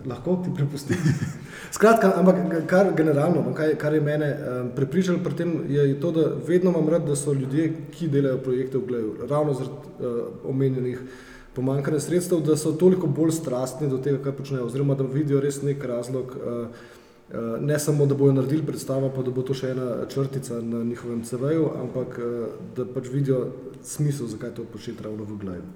lahko 0.06 0.36
ti 0.44 0.50
prepustim. 0.54 0.96
Skratka, 1.76 2.12
ampak 2.16 2.66
kar 2.66 2.92
generalno, 2.96 3.42
no, 3.42 3.54
kaj, 3.54 3.74
kar 3.80 3.94
je 3.94 4.00
mene 4.00 4.28
um, 4.32 4.70
prepričalo 4.76 5.18
pri 5.24 5.36
tem, 5.36 5.52
je 5.68 6.00
to, 6.00 6.10
da 6.12 6.26
vedno 6.46 6.70
imam 6.70 6.88
rad, 6.88 7.06
da 7.06 7.16
so 7.16 7.32
ljudje, 7.32 7.72
ki 7.90 8.08
delajo 8.08 8.38
projekte 8.44 8.78
v 8.78 8.86
Gleju, 8.86 9.12
ravno 9.28 9.54
zaradi 9.54 9.74
uh, 10.00 10.50
omenjenih 10.50 11.00
pomankanja 11.54 12.00
sredstev, 12.00 12.40
da 12.40 12.56
so 12.56 12.72
toliko 12.72 13.06
bolj 13.06 13.32
strastni 13.38 13.88
do 13.88 13.98
tega, 13.98 14.22
kar 14.24 14.36
počnejo, 14.36 14.66
oziroma 14.66 14.94
da 14.94 15.04
vidijo 15.04 15.40
res 15.40 15.62
nek 15.62 15.84
razlog, 15.84 16.36
uh, 16.36 16.66
uh, 16.68 17.60
ne 17.60 17.78
samo, 17.78 18.06
da 18.06 18.14
bojo 18.14 18.32
naredili 18.36 18.66
predstavo, 18.66 19.12
pa 19.14 19.22
da 19.22 19.30
bo 19.30 19.42
to 19.42 19.56
še 19.56 19.72
ena 19.72 19.88
črtica 20.12 20.60
na 20.60 20.84
njihovem 20.84 21.24
CV-ju, 21.24 21.70
ampak 21.86 22.18
uh, 22.18 22.50
da 22.76 22.84
pač 22.84 23.08
vidijo 23.12 23.46
smisel, 23.82 24.28
zakaj 24.28 24.54
to 24.58 24.68
početi 24.68 25.04
ravno 25.04 25.24
v 25.24 25.38
Gleju. 25.40 25.70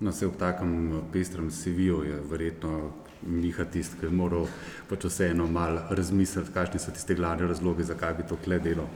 No, 0.00 0.12
se 0.12 0.26
ob 0.26 0.36
takem 0.38 1.00
pestrem 1.12 1.50
CV-ju 1.50 2.02
je 2.06 2.20
verjetno 2.30 2.90
Miha 3.26 3.64
tisti, 3.64 3.96
ki 4.00 4.06
je 4.06 4.10
moral 4.14 4.46
pač 4.88 5.04
vseeno 5.04 5.46
malo 5.46 5.80
razmisliti, 5.90 6.52
kakšni 6.54 6.80
so 6.80 6.94
tiste 6.94 7.14
glavne 7.18 7.48
razloge, 7.48 7.84
zakaj 7.84 8.14
bi 8.14 8.26
to 8.28 8.38
kle 8.44 8.58
delo. 8.62 8.86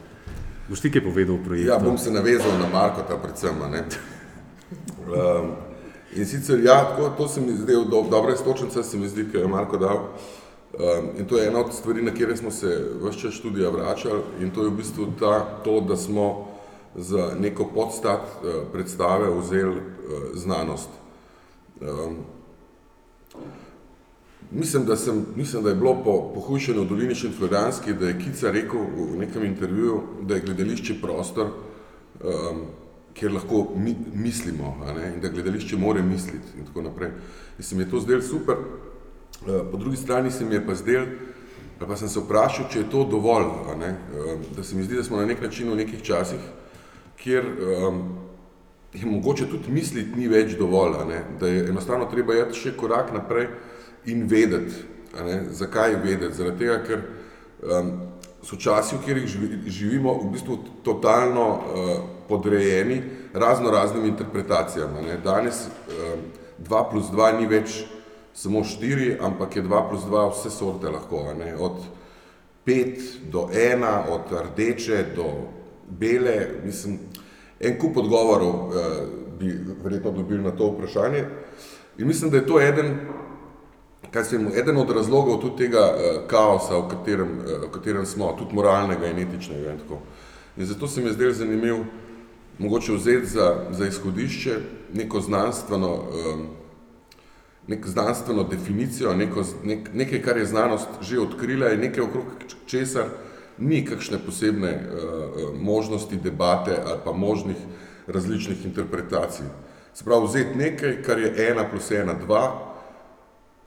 Boš 0.68 0.80
ti 0.80 0.92
kaj 0.94 1.02
povedal 1.04 1.34
o 1.34 1.44
projektu? 1.44 1.68
Ja, 1.68 1.78
bom 1.82 1.98
se 1.98 2.10
navezal 2.10 2.54
na 2.60 2.68
Markota 2.72 3.18
predvsem. 3.18 3.62
a 3.62 3.68
Ne? 3.68 3.82
Um, 5.02 5.50
in 6.14 6.26
sicer, 6.26 6.60
ja, 6.64 6.78
tako, 6.84 7.10
to 7.18 7.28
se 7.28 7.40
mi 7.40 7.56
zdi, 7.56 7.72
do, 7.90 8.02
dobra 8.10 8.34
istočnica 8.34 8.82
se 8.82 8.98
mi 8.98 9.08
zdi, 9.08 9.26
ki 9.32 9.38
je 9.38 9.48
Marko 9.48 9.76
dal. 9.76 9.98
Um, 10.72 11.10
in 11.18 11.26
to 11.26 11.36
je 11.36 11.48
ena 11.48 11.60
od 11.60 11.74
stvari, 11.74 12.02
na 12.02 12.14
kjer 12.14 12.36
smo 12.36 12.50
se 12.50 12.78
vse 13.02 13.18
čas 13.18 13.34
študija 13.34 13.70
vračali 13.70 14.22
in 14.40 14.50
to 14.50 14.62
je 14.62 14.70
v 14.70 14.76
bistvu 14.76 15.06
ta, 15.20 15.60
to, 15.64 15.80
da 15.80 15.96
smo 15.96 16.48
za 16.94 17.34
neko 17.40 17.66
podstat 17.74 18.20
uh, 18.20 18.62
predstave 18.72 19.28
vzeli 19.38 19.76
uh, 19.76 19.82
znanost. 20.34 20.88
Um, 21.80 22.16
Mislim 24.54 24.84
da, 24.84 24.96
sem, 24.96 25.26
mislim, 25.36 25.62
da 25.62 25.68
je 25.68 25.74
bilo 25.74 25.94
po 26.04 26.32
pohujšanju 26.34 26.82
v 26.82 26.88
Dolini 26.88 27.14
Šentflorjanski, 27.14 27.94
da 27.94 28.08
je 28.08 28.18
Kica 28.18 28.50
rekel 28.50 28.80
v 28.80 29.18
nekem 29.18 29.44
intervjuju, 29.44 30.00
da 30.22 30.34
je 30.34 30.40
gledališče 30.40 30.94
prostor, 31.02 31.46
um, 31.46 32.60
kjer 33.14 33.32
lahko 33.32 33.66
mi, 33.76 33.96
mislimo 34.14 34.76
in 35.14 35.20
da 35.20 35.28
gledališče 35.28 35.76
more 35.76 36.02
misliti 36.02 36.58
in 36.58 36.66
tako 36.66 36.82
naprej. 36.82 37.10
In 37.58 37.64
se 37.64 37.76
mi 37.76 37.82
je 37.82 37.90
to 37.90 38.00
zdelo 38.00 38.22
super. 38.22 38.56
Uh, 38.56 39.70
po 39.70 39.76
drugi 39.76 39.96
strani 39.96 40.30
se 40.30 40.44
mi 40.44 40.54
je 40.54 40.66
pa 40.66 40.74
zdelo, 40.74 41.06
pa 41.78 41.96
sem 41.96 42.08
se 42.08 42.20
vprašal, 42.20 42.68
če 42.70 42.78
je 42.78 42.90
to 42.90 43.04
dovolj, 43.04 43.44
um, 43.44 43.82
da 44.56 44.62
se 44.62 44.76
mi 44.76 44.82
zdi, 44.82 44.96
da 44.96 45.04
smo 45.04 45.16
na 45.16 45.26
nek 45.26 45.42
način 45.42 45.70
v 45.70 45.76
nekih 45.76 46.02
časih, 46.02 46.40
kjer 47.16 47.44
um, 47.88 48.02
je 48.92 49.06
mogoče 49.06 49.48
tudi 49.48 49.72
misliti 49.72 50.18
ni 50.20 50.28
več 50.28 50.58
dovolj, 50.58 50.92
da 51.40 51.48
je 51.48 51.68
enostavno 51.68 52.04
treba 52.04 52.34
jeti 52.34 52.58
še 52.58 52.76
korak 52.76 53.14
naprej 53.16 53.48
in 54.06 54.26
vedeti. 54.28 54.74
Ne, 55.24 55.42
zakaj 55.50 55.96
vedeti? 56.04 56.34
Zaradi 56.34 56.58
tega, 56.58 56.78
ker 56.86 57.02
um, 57.62 57.92
so 58.42 58.56
časi, 58.56 58.96
v 58.96 59.00
katerih 59.04 59.26
živi, 59.28 59.58
živimo, 59.70 60.14
v 60.22 60.30
bistvu 60.32 60.58
totalno 60.84 61.48
uh, 61.50 61.90
podrejeni 62.28 63.02
razno 63.34 63.70
raznim 63.70 64.04
interpretacijam. 64.04 64.94
Ne. 65.06 65.18
Danes 65.24 65.66
um, 65.66 66.22
2 66.58 66.90
plus 66.90 67.10
2 67.12 67.40
ni 67.40 67.46
več 67.46 67.82
samo 68.34 68.64
4, 68.64 69.18
ampak 69.20 69.56
je 69.56 69.62
2 69.62 69.88
plus 69.88 70.06
2 70.08 70.28
vse 70.32 70.50
sorte 70.50 70.90
lahko. 70.90 71.26
Ne. 71.38 71.54
Od 71.56 71.84
5 72.66 73.30
do 73.30 73.48
1, 73.52 73.86
od 74.10 74.32
rdeče 74.32 75.04
do 75.16 75.28
bele, 75.88 76.48
mislim, 76.64 76.98
en 77.60 77.78
kup 77.78 77.96
odgovorov 77.96 78.54
uh, 78.54 78.72
bi 79.38 79.52
verjetno 79.84 80.10
dobili 80.10 80.42
na 80.42 80.50
to 80.50 80.72
vprašanje. 80.72 81.24
In 81.98 82.06
mislim, 82.06 82.30
da 82.30 82.36
je 82.36 82.46
to 82.46 82.60
eden 82.60 82.96
kaj 84.10 84.24
se 84.24 84.36
jim, 84.36 84.48
eden 84.54 84.76
od 84.76 84.90
razlogov 84.90 85.40
tudi 85.40 85.64
tega 85.66 85.86
uh, 85.92 86.22
kaosa, 86.26 86.76
v 86.78 86.88
katerem, 86.88 87.38
uh, 87.38 87.68
v 87.68 87.70
katerem 87.72 88.06
smo, 88.06 88.34
tudi 88.38 88.54
moralnega 88.54 89.06
in 89.06 89.18
etičnega 89.18 89.72
in 89.72 89.78
tako. 89.78 89.98
In 90.56 90.66
zato 90.66 90.88
se 90.88 91.00
mi 91.00 91.06
je 91.06 91.12
zdel 91.12 91.32
zanimiv 91.32 91.84
mogoče 92.58 92.92
vzeti 92.92 93.26
za, 93.26 93.54
za 93.70 93.86
izhodišče 93.86 94.56
neko 94.94 95.20
znanstveno, 95.20 95.94
um, 95.94 96.46
nek 97.66 97.86
znanstveno 97.86 98.44
definicijo, 98.44 99.14
neko, 99.14 99.44
nek, 99.64 99.88
nekaj, 99.94 100.22
kar 100.22 100.36
je 100.36 100.46
znanost 100.46 100.88
že 101.00 101.20
odkrila 101.20 101.72
in 101.72 101.80
nekaj 101.80 102.04
okrog 102.04 102.24
česar 102.66 103.04
ni 103.58 103.84
kakšne 103.86 104.18
posebne 104.26 104.72
uh, 104.72 105.60
možnosti 105.60 106.16
debate 106.16 106.78
ali 106.86 106.98
pa 107.04 107.12
možnih 107.12 107.56
različnih 108.06 108.64
interpretacij. 108.66 109.46
Se 109.94 110.04
pravi, 110.04 110.26
vzeti 110.26 110.58
nekaj, 110.58 111.02
kar 111.02 111.18
je 111.18 111.50
ena 111.50 111.68
plus 111.70 111.90
ena, 111.90 112.14
dva, 112.14 112.71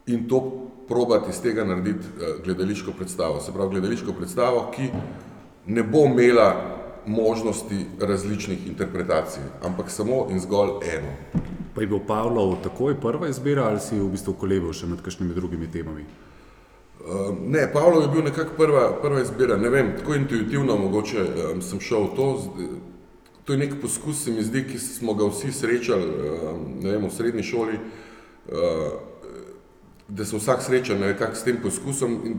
in 0.07 0.27
to 0.27 0.67
probati 0.87 1.29
iz 1.29 1.41
tega 1.41 1.63
narediti 1.63 2.05
uh, 2.07 2.43
gledališko 2.43 2.91
predstavo. 2.97 3.39
Se 3.41 3.53
pravi, 3.53 3.69
gledališko 3.69 4.13
predstavo, 4.13 4.71
ki 4.75 4.89
ne 5.67 5.83
bo 5.83 6.05
imela 6.05 6.75
možnosti 7.05 7.85
različnih 7.99 8.67
interpretacij, 8.67 9.43
ampak 9.63 9.89
samo 9.89 10.27
in 10.29 10.39
zgolj 10.39 10.69
eno. 10.69 11.41
Pa 11.75 11.81
je 11.81 11.87
bil 11.87 11.99
Pavlov 12.07 12.55
takoj 12.63 12.99
prva 13.01 13.27
izbira 13.27 13.63
ali 13.63 13.79
si 13.79 13.99
v 13.99 14.09
bistvu 14.09 14.33
kolebil 14.39 14.73
še 14.73 14.87
med 14.87 15.01
kakšnimi 15.05 15.35
drugimi 15.35 15.67
temami? 15.71 16.05
Uh, 17.05 17.35
ne, 17.41 17.67
Pavlov 17.73 18.01
je 18.01 18.11
bil 18.13 18.23
nekako 18.25 18.55
prva, 18.57 18.85
prva 19.01 19.21
izbira, 19.21 19.57
ne 19.57 19.69
vem, 19.69 19.91
tako 19.97 20.15
intuitivno 20.15 20.77
mogoče 20.77 21.25
um, 21.25 21.61
sem 21.61 21.79
šel 21.79 22.07
v 22.07 22.15
to. 22.15 22.29
To 23.45 23.53
je 23.53 23.59
nek 23.61 23.75
poskus, 23.81 24.23
se 24.25 24.31
mi 24.33 24.41
zdi, 24.41 24.63
ki 24.65 24.79
smo 24.81 25.13
ga 25.13 25.27
vsi 25.29 25.51
srečali, 25.53 26.07
um, 26.07 26.63
ne 26.81 26.95
vem, 26.95 27.05
v 27.05 27.13
srednji 27.13 27.43
šoli, 27.45 27.77
uh, 27.77 28.95
da 30.07 30.25
sem 30.25 30.39
vsak 30.39 30.61
srečen 30.61 30.99
nekako 30.99 31.35
s 31.35 31.43
tem 31.43 31.57
poskusom. 31.61 32.19
In, 32.25 32.37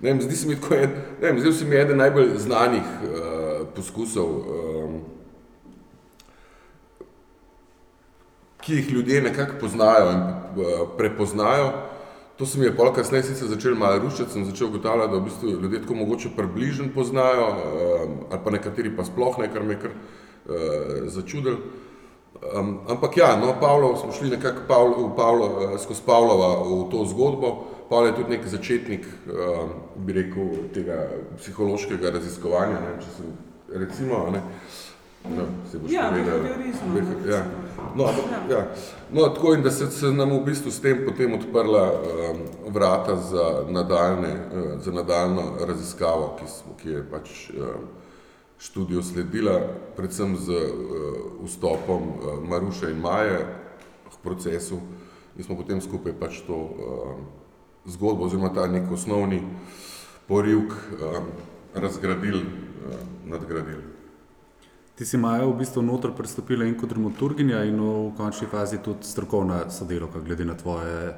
ne 0.00 0.12
vem, 0.12 0.20
zdi 0.20 0.36
se 0.36 0.48
mi 0.48 0.56
tako, 0.60 0.74
en, 0.74 0.90
ne 1.20 1.28
vem, 1.28 1.40
zdaj 1.40 1.52
se 1.52 1.64
mi 1.64 1.76
je 1.76 1.82
eden 1.82 1.98
najbolj 1.98 2.36
znanih 2.38 2.82
uh, 3.04 3.66
poskusov, 3.76 4.28
um, 4.28 5.00
ki 8.60 8.74
jih 8.74 8.92
ljudje 8.92 9.22
nekako 9.22 9.60
poznajo 9.60 10.10
in 10.12 10.20
uh, 10.20 10.88
prepoznajo. 10.98 11.72
To 12.36 12.46
se 12.46 12.58
mi 12.58 12.64
je 12.64 12.76
pol 12.76 12.88
kasneje 12.96 13.22
sicer 13.28 13.48
začel 13.48 13.74
malo 13.76 13.98
ruščati, 14.00 14.32
sem 14.32 14.44
začel 14.48 14.70
ugotavljati, 14.70 15.12
da 15.12 15.18
v 15.18 15.24
bistvu 15.24 15.50
ljudje 15.60 15.82
tako 15.82 15.94
mogoče 15.94 16.30
približno 16.36 16.88
poznajo, 16.94 17.48
um, 17.48 18.14
ali 18.30 18.40
pa 18.44 18.50
nekateri 18.50 18.96
pa 18.96 19.04
sploh 19.04 19.38
ne, 19.38 19.52
kar 19.52 19.64
me 19.64 19.76
je 19.76 19.80
kar 19.80 19.92
uh, 19.92 21.08
začudilo. 21.08 21.58
Um, 22.40 22.78
ampak 22.88 23.16
ja, 23.16 23.36
no, 23.36 23.52
Pavlov, 23.60 23.96
smo 23.96 24.12
šli 24.12 24.30
nekako 24.30 24.60
Pavlo, 24.68 25.12
Pavlo, 25.16 25.48
skozi 25.78 26.02
Pavlova 26.06 26.54
v 26.62 26.90
to 26.90 27.04
zgodbo. 27.04 27.50
Pavel 27.88 28.06
je 28.06 28.14
tudi 28.14 28.30
nek 28.30 28.46
začetnik, 28.46 29.06
um, 29.26 29.68
bi 29.96 30.12
rekel, 30.12 30.44
tega 30.72 31.08
psihološkega 31.36 32.10
raziskovanja. 32.10 32.78
Ne, 32.80 32.92
če 33.00 33.08
sem, 33.16 33.32
recimo, 33.74 34.20
ne, 34.30 34.40
no, 35.26 35.42
se 35.66 35.78
boš 35.78 35.92
Ja, 35.92 36.06
povedal. 36.08 36.38
behaviorizma, 36.38 36.94
Beha- 36.94 37.28
Ja. 37.28 37.42
recimo. 37.42 37.90
No, 37.96 38.04
ampak, 38.04 38.24
ja. 38.50 38.66
no, 39.10 39.28
tako 39.28 39.54
in 39.54 39.62
da 39.62 39.70
se, 39.70 39.90
se 39.90 40.06
nam 40.06 40.30
v 40.30 40.44
bistvu 40.44 40.70
s 40.70 40.80
tem 40.80 41.04
potem 41.04 41.34
odprla 41.34 41.84
um, 41.90 42.38
vrata 42.68 43.16
za, 43.16 43.64
nadaljne, 43.68 44.32
uh, 44.46 44.80
za 44.80 44.92
nadaljno 44.92 45.42
raziskavo, 45.60 46.36
ki, 46.38 46.46
smo, 46.48 46.72
ki 46.76 46.88
je 46.90 47.02
pač 47.10 47.50
um, 47.50 47.88
študijo 48.60 49.02
sledila, 49.02 49.60
predvsem 49.96 50.36
z 50.36 50.48
uh, 50.48 51.44
vstopom 51.44 52.02
uh, 52.02 52.48
Maruše 52.48 52.90
in 52.90 53.00
Maje 53.00 53.40
v 54.10 54.16
procesu 54.22 54.80
in 55.36 55.44
smo 55.44 55.56
potem 55.56 55.80
skupaj 55.80 56.12
pač 56.20 56.42
to 56.44 56.54
um, 56.54 57.24
zgodbo 57.88 58.28
oziroma 58.28 58.52
ta 58.52 58.66
nek 58.68 58.90
osnovni 58.92 59.40
porivk 60.28 60.72
um, 60.72 61.30
razgradili, 61.74 62.44
um, 62.44 63.08
nadgradili. 63.30 63.82
Ti 64.94 65.06
si 65.06 65.16
Maja 65.16 65.46
v 65.48 65.56
bistvu 65.56 65.80
noter 65.82 66.12
prestopila 66.12 66.66
in 66.68 66.76
kot 66.76 66.92
dramaturginja 66.92 67.62
in 67.64 67.80
v 67.80 68.12
končni 68.18 68.44
fazi 68.50 68.82
tudi 68.84 69.08
strokovna 69.08 69.70
sodelovka, 69.72 70.20
glede 70.20 70.44
na 70.44 70.54
tvoje 70.54 71.14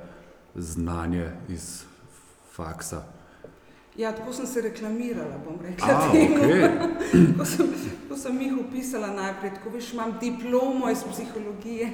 znanje 0.55 1.27
iz 1.49 1.83
faksa. 2.55 3.03
Ja, 3.97 4.13
tako 4.13 4.33
sem 4.33 4.47
se 4.47 4.61
reklamirala, 4.61 5.39
bom 5.45 5.59
rekla. 5.63 5.89
A, 5.89 6.13
temu. 6.13 6.37
okej. 6.37 6.69
ko, 7.39 7.45
sem, 7.45 7.73
ko 8.09 8.17
sem 8.17 8.41
jih 8.41 8.55
upisala 8.61 9.11
najprej, 9.13 9.55
tako 9.59 9.71
veš, 9.75 9.93
imam 9.93 10.15
diplomo 10.21 10.91
iz 10.91 11.05
psihologije. 11.05 11.91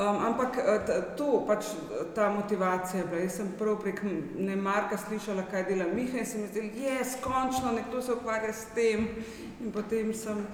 Um, 0.00 0.16
ampak 0.24 0.56
eh, 0.56 1.02
to, 1.18 1.44
pač 1.46 1.66
ta 2.14 2.30
motivacija 2.32 3.02
je 3.02 3.06
bila. 3.06 3.20
Jaz 3.20 3.36
sem 3.36 3.52
prvo 3.58 3.76
prek 3.76 4.00
ne 4.38 4.56
Marka 4.56 4.96
slišala, 4.96 5.44
kaj 5.50 5.64
dela 5.68 5.84
Miha 5.94 6.18
in 6.18 6.26
se 6.26 6.38
mi 6.38 6.48
zdelo, 6.48 6.70
jes, 6.78 7.16
končno 7.20 7.72
nekdo 7.72 8.02
se 8.02 8.12
ukvarja 8.12 8.52
s 8.52 8.70
tem. 8.74 9.08
In 9.60 9.72
potem 9.72 10.14
sem 10.14 10.46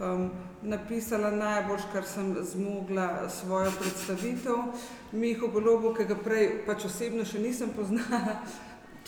um, 0.00 0.30
napisala 0.62 1.30
najbolj, 1.30 1.90
kar 1.92 2.08
sem 2.08 2.36
zmogla 2.40 3.28
svojo 3.28 3.74
predstavitev. 3.80 4.64
Miho 5.12 5.48
Golobo, 5.48 5.92
ki 5.94 6.08
ga 6.08 6.16
prej 6.16 6.48
pač 6.66 6.86
osebno 6.88 7.24
še 7.24 7.42
nisem 7.42 7.74
poznala, 7.76 8.38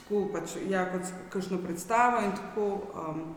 tako 0.09 0.25
pač 0.33 0.57
ja, 0.71 0.87
kot 0.89 1.13
kakšno 1.33 1.61
predstavo 1.61 2.25
in 2.25 2.33
tako. 2.33 2.71
Um, 2.95 3.37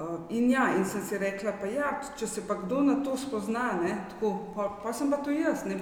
Uh, 0.00 0.20
in 0.30 0.48
ja, 0.48 0.70
in 0.78 0.84
sem 0.88 1.02
si 1.04 1.18
rekla, 1.18 1.52
pa 1.60 1.66
ja, 1.68 1.90
če 2.16 2.24
se 2.24 2.42
pa 2.48 2.54
kdo 2.56 2.78
na 2.80 2.94
to 3.04 3.18
spozna, 3.20 3.74
ne, 3.82 3.90
tako, 4.08 4.30
pa, 4.54 4.68
pa 4.80 4.94
sem 4.96 5.10
pa 5.12 5.18
to 5.20 5.34
jaz, 5.34 5.66
ne, 5.68 5.76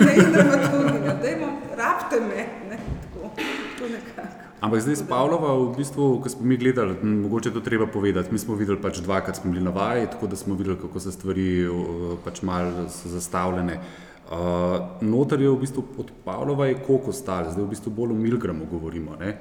ne 0.00 0.14
in 0.16 0.32
dramaturginja, 0.32 1.14
dajmo, 1.20 1.50
rabte 1.78 2.18
me, 2.24 2.46
ne, 2.72 2.80
tako, 3.04 3.30
tako 3.36 3.92
nekako. 3.92 4.48
Ampak 4.64 4.82
zdaj 4.82 4.98
s 4.98 5.06
Pavlova, 5.06 5.52
v 5.60 5.76
bistvu, 5.76 6.08
ko 6.24 6.32
smo 6.32 6.50
mi 6.50 6.58
gledali, 6.58 6.98
m, 6.98 7.20
mogoče 7.28 7.52
to 7.54 7.62
treba 7.62 7.86
povedati. 7.86 8.32
Mi 8.32 8.42
smo 8.42 8.58
videli 8.58 8.80
pač 8.80 8.98
dvakrat, 9.04 9.38
smo 9.38 9.52
bili 9.52 9.62
na 9.62 9.70
vaji, 9.76 10.08
tako 10.16 10.32
da 10.32 10.40
smo 10.40 10.58
videli, 10.58 10.80
kako 10.80 11.00
se 11.00 11.14
stvari 11.14 11.46
pač 12.24 12.42
malo 12.42 12.88
so 12.90 13.12
zastavljene. 13.12 13.78
Uh, 13.78 14.09
noter 15.00 15.40
je 15.40 15.50
v 15.50 15.58
bistvu 15.58 15.84
od 15.98 16.10
Pavlova 16.24 16.66
je 16.66 16.78
koliko 16.86 17.10
ostalo, 17.10 17.50
zdaj 17.50 17.64
v 17.64 17.68
bistvu 17.68 17.90
bolj 17.90 18.12
o 18.12 18.14
Milgramu 18.14 18.66
govorimo. 18.70 19.16
Ne? 19.20 19.38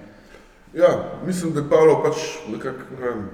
Ja, 0.73 1.19
mislim, 1.25 1.53
da 1.53 1.59
je 1.59 1.69
Pavlo 1.69 2.01
pač 2.03 2.15
nekako, 2.49 2.97
ne 3.01 3.09
vem, 3.09 3.29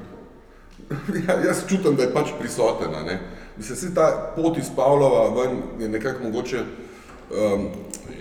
ja, 1.28 1.40
jaz 1.48 1.64
čutim, 1.68 1.96
da 1.96 2.04
je 2.04 2.14
pač 2.14 2.34
prisoten. 2.40 2.92
Mislim, 3.58 3.78
se 3.78 3.94
ta 3.96 4.34
pot 4.36 4.58
iz 4.58 4.70
Pavlova 4.76 5.30
ven 5.36 5.62
je 5.80 5.90
nekako 5.90 6.24
mogoče 6.24 6.64
um, 7.32 7.68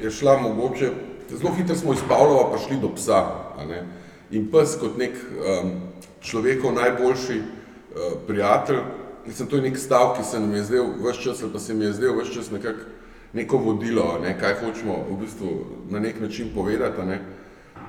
je 0.02 0.10
šla 0.10 0.38
mogoče, 0.38 0.90
zelo 1.30 1.54
hitro 1.54 1.76
smo 1.76 1.92
iz 1.92 2.00
Pavlova 2.08 2.52
prišli 2.52 2.78
do 2.80 2.94
psa. 2.94 3.24
In 4.30 4.50
pes 4.50 4.78
kot 4.80 4.98
nek 4.98 5.14
um, 5.14 5.70
človekov 6.20 6.74
najboljši 6.74 7.38
uh, 7.38 8.18
prijatelj, 8.26 8.78
mislim, 9.26 9.48
to 9.48 9.56
je 9.56 9.62
nek 9.62 9.78
stav, 9.78 10.16
ki 10.16 10.24
se 10.24 10.40
nam 10.40 10.54
je 10.54 10.64
zdel 10.64 10.86
vse 11.02 11.22
čas, 11.22 11.42
ali 11.42 11.52
pa 11.52 11.58
se 11.58 11.74
mi 11.74 11.84
je 11.84 11.92
zdel 11.92 12.14
vse 12.20 12.34
čas 12.34 12.50
nekako 12.50 12.93
neko 13.34 13.56
vodilo, 13.56 14.18
ne? 14.22 14.38
kaj 14.40 14.54
hočemo 14.62 15.04
v 15.10 15.16
bistvu 15.20 15.48
na 15.90 16.00
nek 16.00 16.20
način 16.20 16.50
povedati. 16.54 17.02
Ne? 17.02 17.20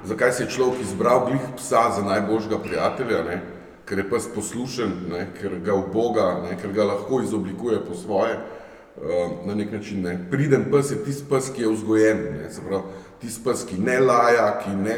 Zakaj 0.06 0.32
se 0.32 0.44
je 0.44 0.50
človek 0.50 0.82
izbral 0.82 1.26
glih 1.26 1.42
psa 1.58 1.92
za 1.96 2.04
najboljšega 2.04 2.60
prijatelja, 2.60 3.24
ne? 3.24 3.42
ker 3.86 3.98
je 3.98 4.10
pes 4.10 4.28
poslušen, 4.36 4.92
ne? 5.12 5.28
ker 5.42 5.60
ga 5.66 5.74
uboga, 5.74 6.42
ne? 6.44 6.58
ker 6.62 6.74
ga 6.74 6.84
lahko 6.84 7.22
izoblikuje 7.22 7.80
po 7.86 7.96
svoje, 7.96 8.36
uh, 8.36 9.46
na 9.46 9.56
nek 9.56 9.72
način. 9.72 10.02
Ne? 10.02 10.18
Priden 10.32 10.66
pes 10.72 10.92
je 10.92 11.04
tisti 11.06 11.30
pes, 11.30 11.52
ki 11.54 11.62
je 11.62 11.74
vzgojen, 11.74 12.24
ne? 12.38 12.50
se 12.50 12.62
pravi, 12.66 12.84
tisti 13.22 13.44
pes, 13.46 13.66
ki 13.70 13.78
ne 13.78 14.00
laja, 14.00 14.50
ki 14.64 14.76
ne 14.82 14.98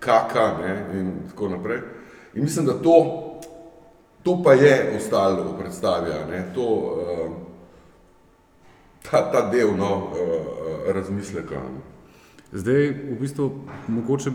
kaka 0.00 0.50
ne? 0.62 0.74
in 0.98 1.12
tako 1.30 1.48
naprej. 1.54 1.80
In 2.34 2.42
mislim, 2.42 2.66
da 2.66 2.74
to, 2.82 2.96
to 4.22 4.40
pa 4.42 4.52
je 4.52 4.96
ostalo 4.96 5.52
v 5.52 5.58
predstavi, 5.58 6.10
to, 6.54 6.66
uh, 6.66 7.47
ta, 9.10 9.22
ta 9.32 9.48
del 9.50 9.76
no, 9.76 10.10
uh, 10.12 10.92
razmisleka. 10.94 11.54
Ne? 11.54 11.98
Zdaj, 12.52 12.86
v 13.12 13.16
bistvu, 13.20 13.50
mogoče 13.88 14.30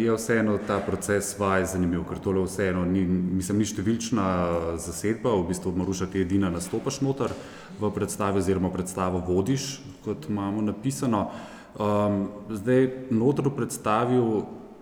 je 0.00 0.12
vseeno 0.16 0.58
ta 0.66 0.78
proces 0.80 1.34
vaj 1.38 1.66
zanimiv, 1.68 2.06
ker 2.08 2.18
tole 2.18 2.40
vseeno 2.46 2.86
ni, 2.88 3.02
mislim, 3.04 3.58
ni 3.60 3.66
številčna 3.68 4.24
zasedba, 4.80 5.34
v 5.36 5.50
bistvu 5.50 5.74
Maruša 5.76 6.08
ti 6.08 6.22
edina 6.24 6.48
nastopaš 6.48 7.02
noter 7.04 7.34
v 7.76 7.90
predstavi 7.92 8.40
oziroma 8.40 8.72
predstavo 8.72 9.20
vodiš, 9.20 9.82
kot 10.04 10.30
imamo 10.32 10.64
napisano. 10.64 11.26
Um, 11.76 12.22
zdaj, 12.48 12.88
noter 13.12 13.52
v 13.52 13.56
predstavi 13.58 14.16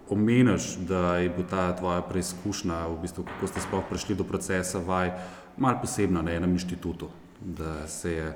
omeniš, 0.09 0.76
da 0.87 1.19
je 1.19 1.35
bila 1.35 1.50
ta 1.50 1.64
tvoja 1.75 2.07
preizkušnja, 2.07 2.85
v 2.87 3.00
bistvu, 3.02 3.26
kako 3.26 3.50
ste 3.50 3.67
sploh 3.67 3.83
prišli 3.90 4.14
do 4.14 4.23
procesa 4.23 4.78
vaj, 4.78 5.11
mal 5.59 5.83
posebna 5.83 6.23
na 6.23 6.38
enem 6.38 6.55
inštitutu, 6.55 7.11
da 7.43 7.83
se 7.90 8.14
je 8.14 8.31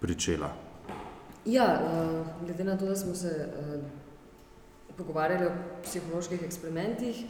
pričela. 0.00 0.52
Ja, 1.46 1.80
uh, 1.82 2.46
glede 2.46 2.64
na 2.64 2.78
to, 2.78 2.86
da 2.86 2.96
smo 2.96 3.14
se 3.14 3.48
uh, 3.74 3.80
pogovarjali 4.96 5.46
o 5.46 5.50
psiholoških 5.82 6.42
eksperimentih 6.42 7.24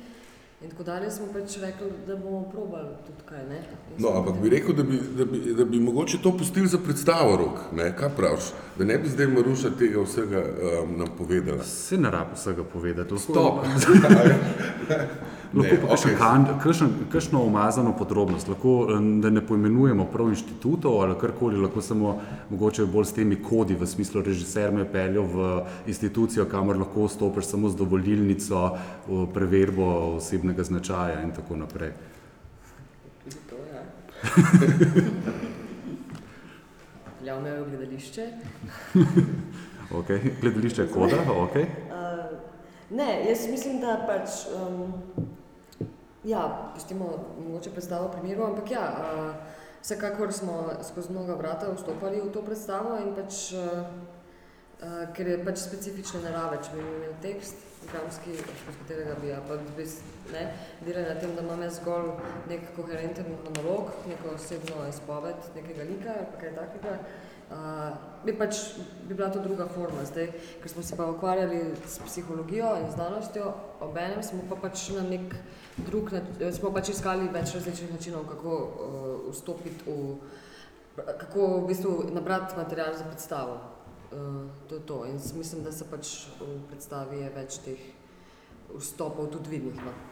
in 0.63 0.71
tako 0.71 0.83
dalje, 0.83 1.11
smo 1.11 1.27
pač 1.33 1.57
rekli, 1.57 1.87
da 2.07 2.17
bomo 2.17 2.43
probali 2.53 2.89
tudi 3.07 3.23
kaj. 3.29 3.45
Ne? 3.49 3.57
In 3.57 4.03
No, 4.03 4.09
ampak 4.19 4.43
bi 4.43 4.49
rekel, 4.49 4.75
da 4.75 4.83
bi, 4.83 4.99
da 5.17 5.25
bi, 5.25 5.55
da 5.55 5.65
bi 5.65 5.81
mogoče 5.81 6.19
to 6.23 6.37
pustili 6.39 6.69
za 6.69 6.79
predstavo 6.79 7.37
rok, 7.37 7.61
ne? 7.73 7.97
kaj 7.97 8.11
praviš? 8.17 8.51
Da 8.79 8.85
ne 8.85 8.99
bi 8.99 9.09
zdaj 9.09 9.27
Maruša 9.27 9.71
tega 9.79 10.03
vsega 10.03 10.45
um, 10.83 10.99
nam 10.99 11.09
povedala. 11.19 11.65
Se 11.65 11.97
ne 11.99 12.11
rabi 12.11 12.35
vsega 12.35 12.65
povedati. 12.65 13.15
Lahko, 13.15 13.33
Stop! 13.33 13.65
Lahko 15.51 15.63
Ne, 15.67 15.81
pa 15.81 15.89
kakšen 15.89 16.11
okej. 16.11 16.19
kan- 16.19 16.61
kakšen- 16.61 16.91
kakšno 17.11 17.43
umazano 17.43 17.91
podrobnost, 17.93 18.49
lahko 18.49 18.87
eh, 18.89 18.93
da 19.21 19.31
ne 19.31 19.41
poimenujemo 19.43 20.05
prav 20.05 20.29
inštitutov 20.29 21.01
ali 21.03 21.15
karkoli, 21.15 21.57
lahko 21.57 21.81
samo 21.81 22.21
mogoče 22.51 22.87
bolj 22.87 23.05
s 23.05 23.13
temi 23.13 23.37
kodi, 23.39 23.75
v 23.75 23.87
smislu 23.87 24.23
režiser 24.23 24.71
me 24.73 24.81
je 24.81 24.93
peljal 24.93 25.25
v 25.25 25.49
institucijo, 25.87 26.45
kamor 26.45 26.79
lahko 26.79 27.05
vstopiš 27.05 27.45
samo 27.47 27.69
z 27.69 27.77
dovolilnico, 27.77 28.77
preverbo 29.35 29.83
osebnega 30.17 30.63
značaja 30.63 31.23
in 31.23 31.33
tako 31.33 31.57
naprej. 31.57 31.91
To, 33.51 33.57
ja. 33.67 33.83
Peljal 37.21 37.41
me 37.41 37.49
je 37.49 37.61
v 37.61 37.67
gledališče. 37.67 38.27
Okay. 39.91 40.21
Gledališče 40.41 40.83
je 40.83 40.89
koda, 40.89 41.17
okay. 41.29 41.67
Uh, 41.91 42.39
ne, 42.91 43.25
jaz 43.29 43.49
mislim, 43.51 43.81
da 43.81 43.97
pač. 44.07 44.31
Um, 44.53 44.93
ja, 46.25 46.73
pustimo 46.75 47.11
mogoče 47.39 47.71
predstavo 47.71 48.09
v 48.09 48.19
primeru, 48.19 48.45
ampak 48.45 48.71
ja, 48.71 48.87
uh, 48.99 49.35
vsekakor 49.83 50.33
smo 50.33 50.63
skozi 50.83 51.13
mnoga 51.13 51.35
vrata 51.35 51.73
vstopali 51.73 52.21
v 52.21 52.33
to 52.33 52.43
predstavo 52.43 52.97
in 53.01 53.15
pač. 53.15 53.53
Uh, 53.53 53.85
Uh, 54.81 55.03
ker 55.13 55.29
je 55.29 55.35
pač 55.45 55.59
specifične 55.61 56.23
narave, 56.25 56.57
če 56.65 56.71
bi 56.73 56.81
imel 56.81 57.11
tekst, 57.21 57.67
dramski, 57.91 58.33
skozi 58.33 58.79
katerega 58.79 59.17
bi 59.21 59.29
ja, 59.29 59.41
pa 59.45 59.59
bi 59.77 59.85
ne, 60.33 60.45
delali 60.87 61.05
na 61.05 61.17
tem, 61.21 61.35
da 61.37 61.45
imam 61.45 61.61
jaz 61.67 61.75
zgolj 61.83 62.15
nek 62.49 62.65
koherenten 62.79 63.29
monolog, 63.29 63.91
neko 64.09 64.33
osebno 64.39 64.87
izpoved 64.89 65.51
nekega 65.59 65.85
lika 65.85 66.15
ali 66.23 66.41
kaj 66.41 66.55
takega, 66.57 66.95
uh, 67.51 67.97
bi 68.25 68.35
pač 68.39 68.57
bi 69.09 69.15
bila 69.15 69.31
to 69.31 69.43
druga 69.43 69.67
forma. 69.69 70.05
Zdaj, 70.05 70.31
ker 70.63 70.71
smo 70.71 70.83
se 70.83 70.97
pa 70.97 71.07
ukvarjali 71.11 71.75
s 71.87 71.99
psihologijo 72.07 72.77
in 72.81 72.91
znanostjo, 72.93 73.53
obenem 73.81 74.23
smo 74.23 74.43
pa 74.49 74.57
pač 74.57 74.89
na 74.97 75.03
nek 75.03 75.35
drug 75.87 76.13
smo 76.53 76.73
pač 76.75 76.93
iskali 76.95 77.29
več 77.33 77.55
različnih 77.55 77.93
načinov, 77.93 78.27
kako 78.29 78.57
uh, 78.57 79.33
vstopiti 79.33 79.87
v, 79.87 80.17
kako 80.97 81.47
v 81.59 81.67
bistvu 81.73 81.97
nabrati 82.15 82.57
material 82.57 82.97
za 82.97 83.05
predstavo. 83.05 83.61
Uh, 84.11 84.51
to 84.69 84.75
je 84.75 84.87
to. 84.87 85.05
In 85.07 85.19
mislim, 85.39 85.65
da 85.65 85.73
se 85.73 85.87
pač 85.91 86.27
v 86.41 86.61
predstavi 86.71 87.23
je 87.25 87.35
več 87.35 87.61
teh 87.65 87.91
vstopov 88.71 89.31
tudi 89.31 89.57
vidnih. 89.59 89.85
No. 89.85 90.10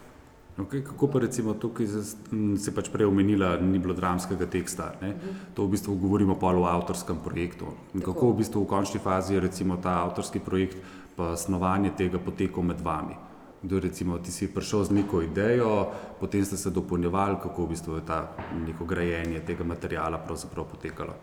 Okay, 0.58 0.82
kako 0.82 1.06
pa 1.06 1.18
recimo 1.18 1.54
tukaj 1.54 1.86
zas- 1.86 2.16
m, 2.32 2.56
si 2.58 2.74
pač 2.74 2.90
prej 2.90 3.06
omenila, 3.06 3.56
ni 3.56 3.78
bilo 3.78 3.94
dramskega 3.94 4.46
teksta. 4.46 4.94
Ne? 5.00 5.14
To 5.54 5.66
v 5.66 5.70
bistvu 5.70 5.94
govorimo 5.94 6.34
pa 6.34 6.50
o 6.50 6.66
avtorskem 6.66 7.16
projektu. 7.24 7.66
In 7.94 8.00
Tako. 8.00 8.12
kako 8.12 8.32
v 8.32 8.36
bistvu 8.36 8.64
v 8.64 8.66
končni 8.66 9.00
fazi 9.00 9.34
je 9.34 9.40
recimo 9.40 9.76
ta 9.76 10.02
avtorski 10.02 10.40
projekt 10.40 10.76
pa 11.16 11.36
snovanje 11.36 11.90
tega 11.96 12.18
potekal 12.18 12.62
med 12.62 12.80
vami. 12.80 13.14
Recimo 13.62 14.18
ti 14.18 14.30
si 14.30 14.46
prišel 14.46 14.84
z 14.84 14.90
neko 14.90 15.22
idejo, 15.22 15.90
potem 16.20 16.44
ste 16.44 16.56
se 16.56 16.70
dopolnjevali, 16.70 17.42
kako 17.42 17.64
v 17.64 17.68
bistvu 17.68 17.94
je 17.96 18.06
ta 18.06 18.30
neko 18.54 18.84
grajenje 18.84 19.40
tega 19.40 19.64
materijala 19.64 20.18
pravzaprav 20.18 20.64
potekalo. 20.64 21.14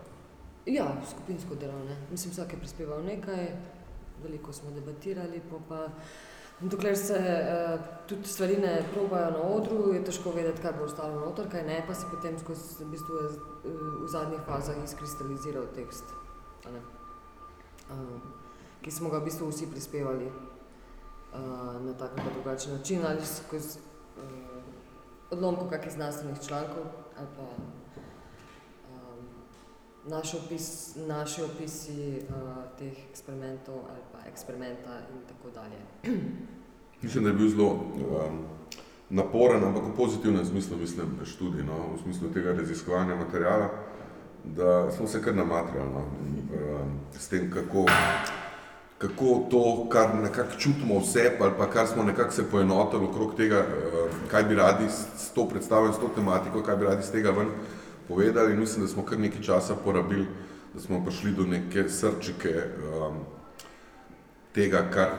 Ja, 0.66 0.96
skupinsko 1.08 1.56
delo. 1.56 1.80
Ne. 1.80 1.96
Mislim, 2.12 2.32
vsak 2.32 2.54
je 2.54 2.60
prispeval 2.60 3.04
nekaj, 3.04 3.56
veliko 4.24 4.54
smo 4.54 4.72
debatirali, 4.72 5.40
pa 5.50 5.60
pa 5.70 5.80
dokler 6.62 6.98
se 6.98 7.14
uh, 7.14 7.80
tudi 8.08 8.28
stvari 8.28 8.58
ne 8.58 8.84
probajo 8.94 9.32
na 9.32 9.42
odru, 9.42 9.94
je 9.94 10.04
težko 10.04 10.32
vedeti, 10.32 10.62
kaj 10.62 10.74
bo 10.78 10.86
ostalo 10.88 11.20
noter, 11.20 11.50
kaj 11.52 11.64
ne, 11.68 11.82
pa 11.88 11.94
se 11.94 12.08
potem 12.12 12.40
skozi 12.40 12.84
v, 12.84 12.90
bistvu, 12.92 13.16
uh, 13.16 14.04
v 14.04 14.08
zadnjih 14.08 14.42
fazah 14.48 14.84
izkristaliziral 14.84 15.68
tekst, 15.76 16.16
ne, 16.72 16.82
uh, 17.90 18.20
ki 18.82 18.92
smo 18.92 19.10
ga 19.10 19.20
v 19.20 19.30
bistvu 19.30 19.50
vsi 19.52 19.68
prispevali 19.72 20.30
uh, 20.30 21.82
na 21.84 21.94
tak 22.00 22.16
ali 22.18 22.34
drugačen 22.40 22.78
način, 22.78 23.06
ali 23.06 23.26
skozi 23.26 23.80
uh, 23.80 24.56
odlomkov 25.30 25.70
kakih 25.70 25.92
znanstvenih 25.92 26.40
člankov 26.48 26.84
ali 27.18 27.28
pa 27.38 27.44
naš 30.08 30.34
opis, 30.34 30.96
naši 30.96 31.42
opisi 31.42 32.22
uh, 32.30 32.64
teh 32.80 32.94
eksperimentov 33.10 33.76
ali 33.76 34.02
pa 34.12 34.30
eksperimenta 34.32 35.00
in 35.14 35.22
tako 35.28 35.50
dalje. 35.56 35.78
Mislim, 37.02 37.24
da 37.24 37.30
je 37.30 37.36
bil 37.36 37.50
zelo 37.50 37.68
um, 37.70 38.46
naporen, 39.10 39.64
ampak 39.64 39.84
v 39.84 39.96
pozitivnem 39.98 40.46
smislu, 40.46 40.78
mislim, 40.78 41.20
študij, 41.26 41.64
no, 41.64 41.94
v 41.96 42.02
smislu 42.02 42.30
tega 42.34 42.54
raziskovanja 42.54 43.16
materijala, 43.16 43.70
da 44.44 44.92
smo 44.92 45.08
se 45.08 45.22
kar 45.22 45.36
namatrali 45.36 45.90
no, 45.90 46.00
um, 46.00 47.00
s 47.20 47.28
tem, 47.28 47.52
kako, 47.52 47.86
kako 48.98 49.48
to, 49.52 49.88
kar 49.90 50.16
nekako 50.16 50.58
čutimo 50.58 51.00
vse, 51.00 51.38
ali 51.40 51.52
pa 51.58 51.70
kar 51.70 51.88
smo 51.88 52.04
nekako 52.04 52.32
se 52.32 52.50
poenotili 52.52 53.06
okrog 53.06 53.36
tega, 53.36 53.60
um, 53.60 54.28
kaj 54.32 54.44
bi 54.44 54.56
radi 54.56 54.90
s, 54.90 55.30
to 55.36 55.50
predstavo 55.50 55.86
in 55.86 55.94
s 55.94 56.00
to 56.00 56.10
tematiko, 56.16 56.64
kaj 56.64 56.76
bi 56.76 56.86
radi 56.86 57.04
z 57.04 57.12
tega 57.12 57.32
ven 57.32 57.52
povedali. 58.08 58.54
In 58.54 58.60
mislim, 58.60 58.86
da 58.86 58.92
smo 58.92 59.06
kar 59.06 59.20
nekaj 59.20 59.42
časa 59.42 59.76
porabili, 59.76 60.28
da 60.74 60.82
smo 60.82 61.04
prišli 61.06 61.32
do 61.32 61.46
neke 61.46 61.90
srčike 61.90 62.54
um, 62.56 63.20
tega, 64.54 64.86
kar, 64.94 65.12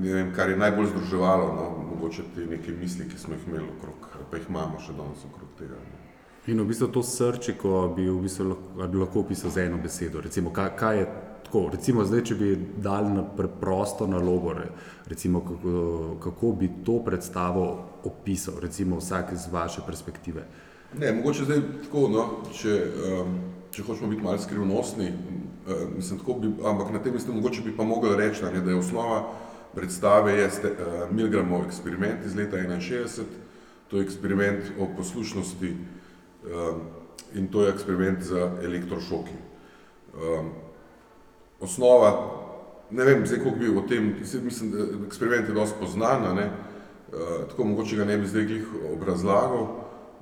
ne 0.00 0.14
vem, 0.14 0.34
kar 0.34 0.50
je 0.50 0.56
najbolj 0.56 0.86
združevalo, 0.86 1.48
no, 1.56 1.66
mogoče 1.94 2.22
te 2.34 2.46
neke 2.46 2.72
misli, 2.72 3.08
ki 3.08 3.18
smo 3.18 3.34
jih 3.34 3.48
imeli 3.48 3.68
okrog, 3.78 4.08
pa 4.30 4.36
jih 4.36 4.48
imamo 4.48 4.80
še 4.80 4.96
danes 4.96 5.24
okrog 5.28 5.52
tega. 5.58 5.76
No. 5.80 6.00
In 6.46 6.58
v 6.60 6.66
bistvu 6.72 6.88
to 6.90 7.02
srčiko 7.06 7.92
bi, 7.96 8.08
v 8.10 8.18
bistvu 8.24 8.48
lahko, 8.48 8.88
bi 8.90 8.98
lahko 8.98 9.20
opisal 9.22 9.52
z 9.54 9.68
eno 9.68 9.78
besedo. 9.78 10.20
Recimo, 10.20 10.50
kaj, 10.50 10.72
kaj 10.76 10.98
je 10.98 11.06
tako? 11.46 11.68
Recimo, 11.70 12.04
zdaj, 12.04 12.24
če 12.26 12.34
bi 12.34 12.48
dali 12.82 13.12
na 13.14 13.22
preprosto 13.22 14.08
nalogo, 14.10 14.56
re- 14.56 14.72
recimo, 15.06 15.44
kako, 15.46 16.16
kako 16.24 16.52
bi 16.58 16.70
to 16.82 16.98
predstavo 17.04 17.66
opisal, 18.10 18.58
recimo 18.60 18.98
vsak 18.98 19.32
iz 19.32 19.46
vaše 19.52 19.86
perspektive. 19.86 20.42
Ne, 20.98 21.12
mogoče 21.12 21.44
zdaj 21.44 21.60
tako, 21.84 22.08
no, 22.12 22.24
če, 22.52 22.74
um, 23.20 23.36
če 23.72 23.84
hočemo 23.86 24.10
biti 24.10 24.22
malo 24.22 24.38
skrivnostni, 24.38 25.08
uh, 25.08 25.86
mislim, 25.96 26.18
tako 26.20 26.34
bi, 26.42 26.50
ampak 26.68 26.90
na 26.92 27.00
tem 27.02 27.14
mestu 27.16 27.32
mogoče 27.32 27.62
bi 27.64 27.72
pa 27.76 27.84
mogli 27.84 28.16
reči, 28.16 28.44
ne, 28.44 28.60
da 28.60 28.70
je 28.70 28.76
osnova 28.76 29.22
predstave 29.74 30.34
je 30.36 30.50
ste, 30.50 30.72
uh, 30.72 31.14
Milgramov 31.14 31.64
eksperiment 31.66 32.26
iz 32.26 32.36
leta 32.36 32.56
61, 32.56 33.24
to 33.88 33.96
je 33.96 34.04
eksperiment 34.04 34.68
o 34.80 34.88
poslušnosti 34.96 35.70
um, 35.72 36.82
in 37.34 37.48
to 37.48 37.64
je 37.64 37.72
eksperiment 37.72 38.22
z 38.22 38.48
elektrošoki. 38.64 39.38
Um, 40.12 40.50
osnova, 41.60 42.12
ne 42.90 43.04
vem, 43.04 43.24
zdaj 43.26 43.40
koliko 43.40 43.58
bi 43.58 43.72
o 43.78 43.86
tem, 43.88 44.12
mislim, 44.44 44.74
eksperiment 45.06 45.48
je 45.48 45.54
dosti 45.54 45.80
poznan, 45.80 46.28
ne, 46.36 46.50
uh, 46.50 47.48
tako 47.48 47.64
mogoče 47.64 47.96
ga 47.96 48.04
ne 48.04 48.18
bi 48.18 48.28
zdaj 48.28 48.44
glih 48.44 48.68
obrazlagal, 48.92 49.66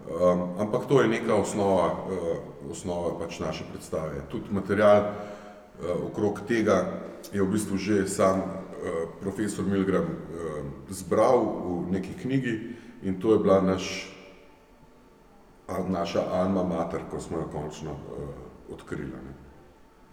um, 0.09 0.49
ampak 0.59 0.87
to 0.89 1.03
je 1.03 1.09
neka 1.09 1.35
osnova, 1.35 1.93
uh, 1.93 2.71
osnova 2.71 3.19
pač 3.19 3.41
naše 3.41 3.65
predstave. 3.71 4.23
Tudi 4.31 4.51
material 4.51 5.03
uh, 5.03 6.07
okrog 6.11 6.41
tega 6.49 7.01
je 7.33 7.43
v 7.43 7.51
bistvu 7.51 7.77
že 7.77 8.09
sam 8.09 8.41
uh, 8.41 8.49
profesor 9.21 9.65
Milgram 9.65 10.05
uh, 10.05 10.17
zbral 10.91 11.39
v 11.87 11.93
neki 11.93 12.15
knjigi 12.23 12.55
in 13.03 13.21
to 13.21 13.33
je 13.33 13.39
bila 13.39 13.61
naš, 13.61 14.13
a, 15.69 15.79
naša 15.89 16.21
alma 16.33 16.65
mater, 16.65 17.01
ko 17.11 17.21
smo 17.21 17.39
jo 17.39 17.49
končno 17.53 17.91
uh, 17.91 18.29
odkrili. 18.73 19.11
Ne. 19.11 19.35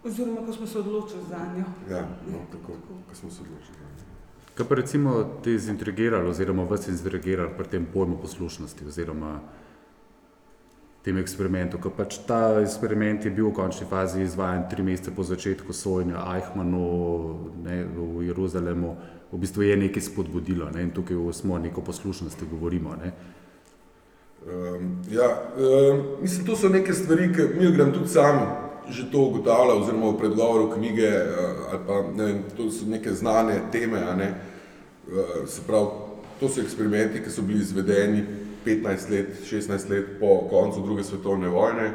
Oziroma, 0.04 0.46
ko 0.46 0.52
smo 0.52 0.66
se 0.66 0.78
odločili 0.78 1.22
za 1.28 1.38
njo. 1.56 1.64
Ja, 1.90 2.08
no, 2.26 2.38
tako, 2.52 2.72
ko 3.08 3.14
smo 3.14 3.30
se 3.30 3.42
odločili. 3.42 3.76
za 3.76 3.84
njo. 3.84 3.98
Kaj 4.58 4.68
pa 4.68 4.74
recimo 4.74 5.24
te 5.44 5.58
zintrigiralo, 5.58 6.30
oziroma 6.30 6.62
vas 6.62 6.88
intrigiralo 6.88 7.50
pri 7.56 7.68
tem 7.68 7.86
pojmu 7.92 8.16
poslušnosti, 8.18 8.86
oziroma 8.86 9.40
tem 11.02 11.18
eksperimentu? 11.18 11.78
Ker 11.82 11.92
pač 11.94 12.18
ta 12.26 12.58
eksperiment 12.62 13.24
je 13.24 13.32
bil 13.34 13.50
v 13.50 13.56
končni 13.56 13.86
fazi 13.88 14.22
izvajan 14.22 14.66
tri 14.70 14.82
mesece 14.82 15.14
po 15.14 15.22
začetku 15.22 15.72
sojenja 15.72 16.24
ne, 16.64 17.84
v 17.84 18.26
Jeruzalemu, 18.26 18.96
v 19.32 19.38
bistvu 19.38 19.62
je 19.62 19.76
nekaj 19.76 20.02
spodbudilo 20.02 20.70
ne, 20.74 20.82
in 20.88 20.90
tukaj 20.90 21.16
smo 21.32 21.58
neko 21.58 21.84
poslušnosti 21.84 22.48
govorimo. 22.50 22.96
Ne. 22.96 23.12
Um, 24.48 25.02
ja, 25.10 25.28
um, 25.58 26.22
mislim, 26.22 26.46
to 26.46 26.56
so 26.56 26.68
neke 26.68 26.94
stvari, 26.94 27.32
ki 27.34 27.42
mi 27.58 27.72
grem 27.72 27.92
tudi 27.92 28.08
sam 28.08 28.64
že 28.88 29.10
to 29.12 29.20
ugotavlja, 29.20 29.74
oziroma 29.74 30.14
v 30.14 30.16
predgovoru 30.16 30.70
knjige, 30.72 31.08
uh, 31.12 31.72
ali 31.72 31.80
pa 31.86 31.96
ne 32.16 32.24
vem, 32.24 32.38
to 32.56 32.70
so 32.72 32.86
neke 32.88 33.12
znane 33.12 33.60
teme, 33.72 34.00
ne. 34.16 34.28
Uh, 35.04 35.44
se 35.44 35.60
pravi, 35.66 36.08
to 36.40 36.48
so 36.48 36.62
eksperimenti, 36.62 37.20
ki 37.20 37.30
so 37.30 37.44
bili 37.44 37.60
izvedeni 37.60 38.24
15 38.68 39.10
let, 39.10 39.26
16 39.44 39.90
let 39.90 40.04
po 40.20 40.48
koncu 40.50 40.82
druge 40.84 41.04
svetovne 41.04 41.48
vojne, 41.48 41.92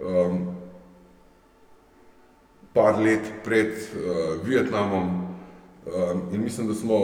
um, 0.00 0.54
par 2.72 2.98
let 2.98 3.32
pred 3.44 3.68
uh, 3.68 4.46
Vietnamom 4.46 5.08
um, 5.08 6.22
in 6.32 6.42
mislim, 6.42 6.68
da 6.68 6.74
smo 6.74 6.98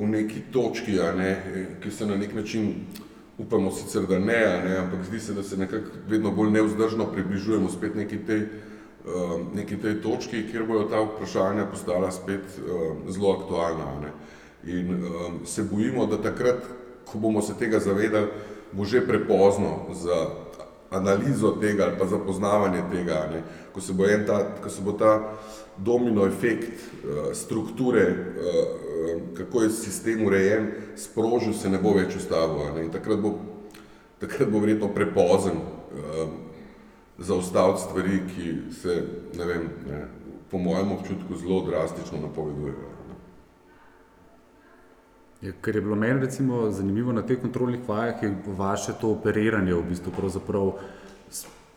v 0.00 0.06
neki 0.08 0.40
točki, 0.52 1.00
a 1.00 1.12
ne, 1.12 1.42
ki 1.82 1.90
se 1.90 2.06
na 2.06 2.16
nek 2.16 2.34
način 2.34 2.74
upamo 3.38 3.70
sicer, 3.70 4.06
da 4.06 4.18
ne, 4.18 4.62
ne, 4.64 4.76
ampak 4.76 5.04
zdi 5.04 5.20
se, 5.20 5.34
da 5.34 5.42
se 5.42 5.56
nekako 5.56 5.90
vedno 6.08 6.30
bolj 6.30 6.50
nevzdržno 6.50 7.06
približujemo 7.12 7.68
spet 7.70 7.94
neki 7.94 8.18
tej, 8.26 8.40
um, 9.04 9.48
neki 9.54 9.76
tej 9.76 10.00
točki, 10.02 10.46
kjer 10.50 10.64
bojo 10.66 10.88
ta 10.88 11.02
vprašanja 11.02 11.66
postala 11.66 12.10
spet 12.10 12.58
um, 12.58 13.12
zelo 13.12 13.32
aktualna. 13.32 14.12
In 14.66 14.94
um, 14.94 15.46
se 15.46 15.62
bojimo, 15.62 16.06
da 16.06 16.22
takrat, 16.22 16.64
ko 17.04 17.18
bomo 17.18 17.42
se 17.42 17.54
tega 17.58 17.80
zavedali, 17.80 18.26
bo 18.72 18.84
že 18.84 19.06
prepozno 19.06 19.94
za 19.94 20.26
analizo 20.90 21.56
tega 21.60 21.84
ali 21.84 21.98
pa 21.98 22.06
za 22.06 22.18
poznavanje 22.18 22.82
tega, 22.92 23.28
ne. 23.32 23.42
Ko, 23.74 23.80
se 23.80 23.92
bo 23.92 24.04
ta, 24.26 24.54
ko 24.62 24.70
se 24.70 24.82
bo 24.82 24.92
ta 24.92 25.32
domino 25.76 26.26
efekt 26.26 26.70
uh, 26.70 27.34
strukture 27.34 28.10
uh, 28.10 28.94
kako 29.36 29.62
je 29.62 29.70
sistem 29.70 30.26
urejen, 30.26 30.70
sprožil, 30.96 31.52
se 31.52 31.70
ne 31.70 31.78
bo 31.78 31.94
več 31.94 32.16
ustavil. 32.16 32.74
Ne? 32.74 32.86
In 32.86 32.90
takrat 32.94 33.20
bo, 33.20 33.34
takrat 34.20 34.50
bo 34.50 34.62
verjetno 34.62 34.90
prepozen 34.94 35.58
um, 35.58 36.34
zaustaviti 37.18 37.82
stvari, 37.82 38.20
ki 38.34 38.54
se, 38.80 38.96
ne 39.38 39.46
vem, 39.46 39.68
ne, 39.88 40.02
po 40.50 40.58
mojem 40.58 40.92
občutku 40.92 41.38
zelo 41.40 41.62
drastično 41.66 42.20
napovedujejo. 42.22 42.93
Ja, 45.44 45.52
ker 45.60 45.76
je 45.76 45.80
bilo 45.82 45.96
meni 45.96 46.20
recimo 46.20 46.70
zanimivo 46.70 47.12
na 47.12 47.22
teh 47.22 47.40
kontrolnih 47.40 47.80
vajah, 47.88 48.22
je 48.22 48.36
vaše 48.56 48.92
to 49.00 49.10
operiranje 49.12 49.74
v 49.74 49.82
bistvu 49.90 50.12
pravzaprav 50.16 50.70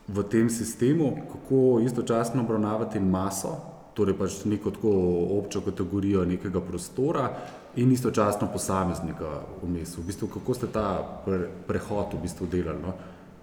v 0.07 0.23
tem 0.31 0.49
sistemu, 0.49 1.09
kako 1.31 1.81
istočasno 1.83 2.45
obravnavati 2.45 2.99
maso, 2.99 3.57
torej 3.93 4.15
pač 4.15 4.37
neko 4.45 4.71
tako 4.71 4.93
občo 5.39 5.61
kategorijo 5.65 6.23
nekega 6.25 6.61
prostora 6.61 7.27
in 7.75 7.91
istočasno 7.91 8.47
posameznika 8.53 9.41
vmes. 9.63 9.97
V 9.97 10.07
bistvu, 10.07 10.31
kako 10.37 10.53
ste 10.53 10.71
ta 10.71 10.87
pre, 11.25 11.49
prehod 11.67 12.15
v 12.15 12.23
bistvu 12.23 12.47
delali? 12.47 12.79
No? 12.79 12.95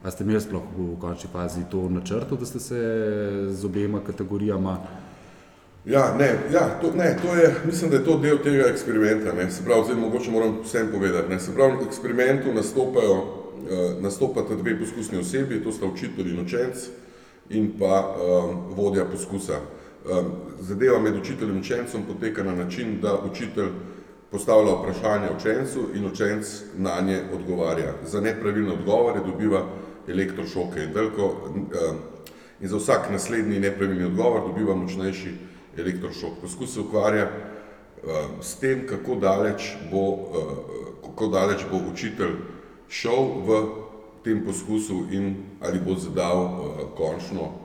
A 0.05 0.11
ste 0.11 0.25
imeli 0.25 0.41
sploh 0.41 0.73
v 0.79 0.95
končni 1.01 1.29
fazi 1.33 1.69
to 1.69 1.85
načrto, 1.89 2.37
da 2.41 2.49
ste 2.49 2.61
se 2.61 2.81
z 3.53 3.65
obema 3.65 4.01
kategorijama? 4.01 4.79
Ja, 5.87 6.14
ne, 6.18 6.38
ja, 6.53 6.79
to, 6.81 6.92
ne, 6.97 7.16
to 7.23 7.35
je, 7.35 7.55
mislim, 7.66 7.90
da 7.90 7.97
je 7.97 8.05
to 8.05 8.18
del 8.18 8.38
tega 8.38 8.68
eksperimenta. 8.68 9.33
Ne. 9.33 9.51
Se 9.51 9.64
pravi, 9.64 9.83
zdaj 9.85 9.97
mogoče 9.97 10.31
moram 10.31 10.59
vsem 10.64 10.88
povedati. 10.92 11.29
Ne. 11.29 11.40
Se 11.40 11.55
pravi, 11.55 11.77
v 11.77 11.87
eksperimentu 11.88 12.53
nastopajo, 12.53 13.12
uh, 13.12 14.03
nastopata 14.03 14.55
dve 14.55 14.79
poskusni 14.81 15.18
osebi, 15.18 15.62
to 15.64 15.73
sta 15.73 15.87
učitelj 15.87 16.31
in 16.31 16.40
učenc 16.40 16.88
in 17.51 17.73
pa 17.79 18.16
um, 18.16 18.57
vodja 18.77 19.05
poskusa. 19.05 19.61
Um, 20.11 20.33
zadeva 20.61 20.99
med 21.01 21.16
učiteljem 21.16 21.55
in 21.55 21.61
učencem 21.61 22.03
poteka 22.09 22.42
na 22.42 22.55
način, 22.55 23.01
da 23.03 23.18
učitelj 23.31 23.68
postavlja 24.31 24.73
vprašanje 24.73 25.29
učencu 25.37 25.88
in 25.94 26.07
učenc 26.07 26.47
na 26.77 27.01
nje 27.01 27.20
odgovarja. 27.35 27.92
Za 28.07 28.20
nepravilne 28.20 28.73
odgovore 28.73 29.20
dobiva 29.27 29.66
elektrošoke 30.09 30.85
in, 30.85 30.94
veliko, 30.94 31.35
um, 31.49 31.66
in 32.61 32.68
za 32.68 32.77
vsak 32.77 33.11
naslednji 33.12 33.61
nepravilni 33.61 34.05
odgovor 34.05 34.40
dobiva 34.49 34.75
močnejši 34.75 35.35
elektrošok. 35.79 36.41
Poskus 36.41 36.75
se 36.75 36.81
ukvarja 36.81 37.29
um, 37.29 38.43
s 38.43 38.57
tem, 38.57 38.87
kako 38.87 39.15
daleč, 39.15 39.75
bo, 39.91 40.05
uh, 40.09 40.29
kako 41.05 41.27
daleč 41.27 41.65
bo 41.71 41.81
učitelj 41.93 42.37
šel 42.89 43.29
v 43.47 43.61
tem 44.25 44.45
poskusu 44.45 45.07
in 45.11 45.35
ali 45.61 45.81
bo 45.81 45.95
zadal 45.95 46.45
uh, 46.45 46.81
končno 46.97 47.65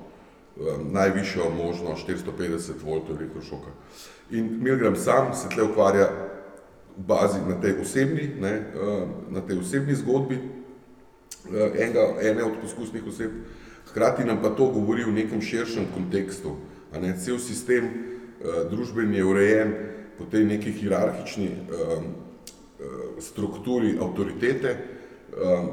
najvišjo 0.91 1.43
možno 1.55 1.95
450 1.95 2.83
V 2.83 3.01
elektrošoka. 3.15 3.71
In 4.31 4.57
Milgram 4.61 4.95
sam 4.95 5.33
se 5.33 5.47
tle 5.49 5.63
ukvarja 5.63 6.09
v 6.97 7.03
bazi 7.07 7.39
na 7.47 7.55
tej 7.61 7.79
osebni, 7.81 8.27
ne, 8.41 8.67
na 9.29 9.41
tej 9.41 9.59
osebni 9.59 9.95
zgodbi 9.95 10.39
enega, 11.55 12.15
ene 12.21 12.43
od 12.43 12.59
poskusnih 12.61 13.07
oseb, 13.07 13.31
hkrati 13.89 14.23
nam 14.23 14.41
pa 14.41 14.49
to 14.49 14.65
govori 14.65 15.03
v 15.03 15.13
nekem 15.13 15.41
širšem 15.41 15.87
kontekstu. 15.93 16.55
Ne, 16.97 17.13
cel 17.21 17.37
sistem 17.37 17.85
uh, 17.85 18.63
družbeni 18.71 19.17
je 19.17 19.25
urejen 19.25 19.73
po 20.17 20.25
tej 20.25 20.43
neki 20.45 20.71
hierarhični 20.71 21.49
um, 21.53 22.09
strukturi 23.21 23.97
avtoritete, 24.01 24.77
um, 25.37 25.69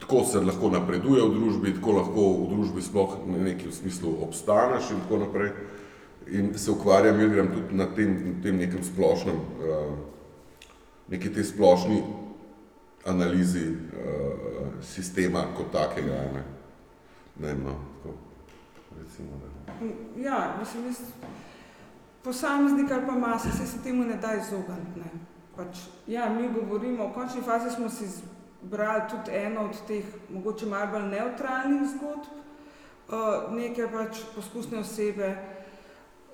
tako 0.00 0.24
se 0.24 0.40
lahko 0.40 0.70
napreduje 0.70 1.22
v 1.22 1.34
družbi, 1.34 1.74
tako 1.78 1.92
lahko 1.92 2.26
v 2.42 2.48
družbi 2.54 2.82
sploh 2.82 3.16
na 3.26 3.38
neki 3.44 3.72
smislu 3.72 4.16
obstaneš 4.26 4.90
in 4.90 5.04
tako 5.04 5.22
naprej. 5.22 5.52
In 6.32 6.54
se 6.58 6.70
ukvarjam, 6.70 7.20
igram 7.20 7.52
tudi 7.52 7.76
na 7.76 7.86
tem, 7.94 8.14
na 8.32 8.42
tem 8.42 8.56
nekem 8.56 8.84
splošnem, 8.84 9.36
uh, 9.36 9.94
neki 11.12 11.32
tej 11.34 11.44
splošni 11.52 12.02
analizi 13.04 13.68
uh, 13.68 14.80
sistema 14.82 15.44
kot 15.56 15.72
takega. 15.72 16.24
Ne, 16.32 16.44
ne 17.40 17.54
no, 17.60 17.76
tako, 18.02 18.16
recimo, 18.98 19.38
da. 19.42 19.53
Ja, 20.16 20.56
mislim, 20.60 20.86
jaz, 20.86 21.00
posameznik 22.22 22.90
ali 22.90 23.06
pa 23.06 23.12
masa, 23.12 23.50
se 23.50 23.66
se 23.66 23.82
temu 23.82 24.04
ne 24.04 24.16
da 24.16 24.34
izogniti. 24.34 24.98
Ne. 24.98 25.10
Pač, 25.56 25.78
ja, 26.06 26.28
mi 26.28 26.48
govorimo, 26.48 27.08
v 27.08 27.12
končni 27.14 27.42
fazi 27.42 27.70
smo 27.70 27.88
si 27.88 28.08
brali 28.62 29.02
tudi 29.10 29.36
eno 29.36 29.64
od 29.64 29.86
teh, 29.86 30.04
mogoče 30.28 30.66
malo 30.66 30.90
bolj 30.92 31.10
neutralnih 31.12 31.82
zgodb, 31.92 32.24
uh, 33.08 33.52
neke 33.54 33.86
pač 33.92 34.24
poskusne 34.34 34.78
osebe, 34.78 35.36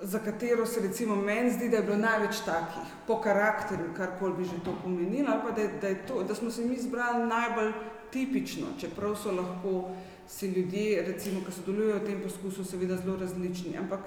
za 0.02 0.18
katero 0.18 0.66
se 0.66 0.80
recimo 0.80 1.16
meni 1.16 1.50
zdi, 1.50 1.68
da 1.68 1.76
je 1.76 1.82
bilo 1.82 1.96
največ 1.96 2.40
takih, 2.44 2.92
po 3.06 3.20
karakterju, 3.20 3.92
karkoli 3.96 4.34
bi 4.36 4.44
že 4.44 4.62
to 4.64 4.72
pomenilo, 4.82 5.28
ali 5.32 5.42
pa 5.44 5.50
da, 5.50 5.66
da, 5.80 5.94
to, 6.08 6.22
da 6.22 6.34
smo 6.34 6.50
se 6.50 6.64
mi 6.64 6.74
izbrali 6.74 7.26
najbolj 7.26 7.72
tipično, 8.10 8.66
čeprav 8.80 9.16
so 9.16 9.32
lahko 9.32 9.90
si 10.30 10.46
ljudje, 10.46 11.02
recimo, 11.06 11.40
ki 11.46 11.52
sodelujejo 11.52 11.98
v 11.98 12.06
tem 12.06 12.20
poskusu, 12.22 12.64
seveda 12.64 12.96
zelo 12.96 13.16
različni. 13.18 13.74
Ampak 13.78 14.06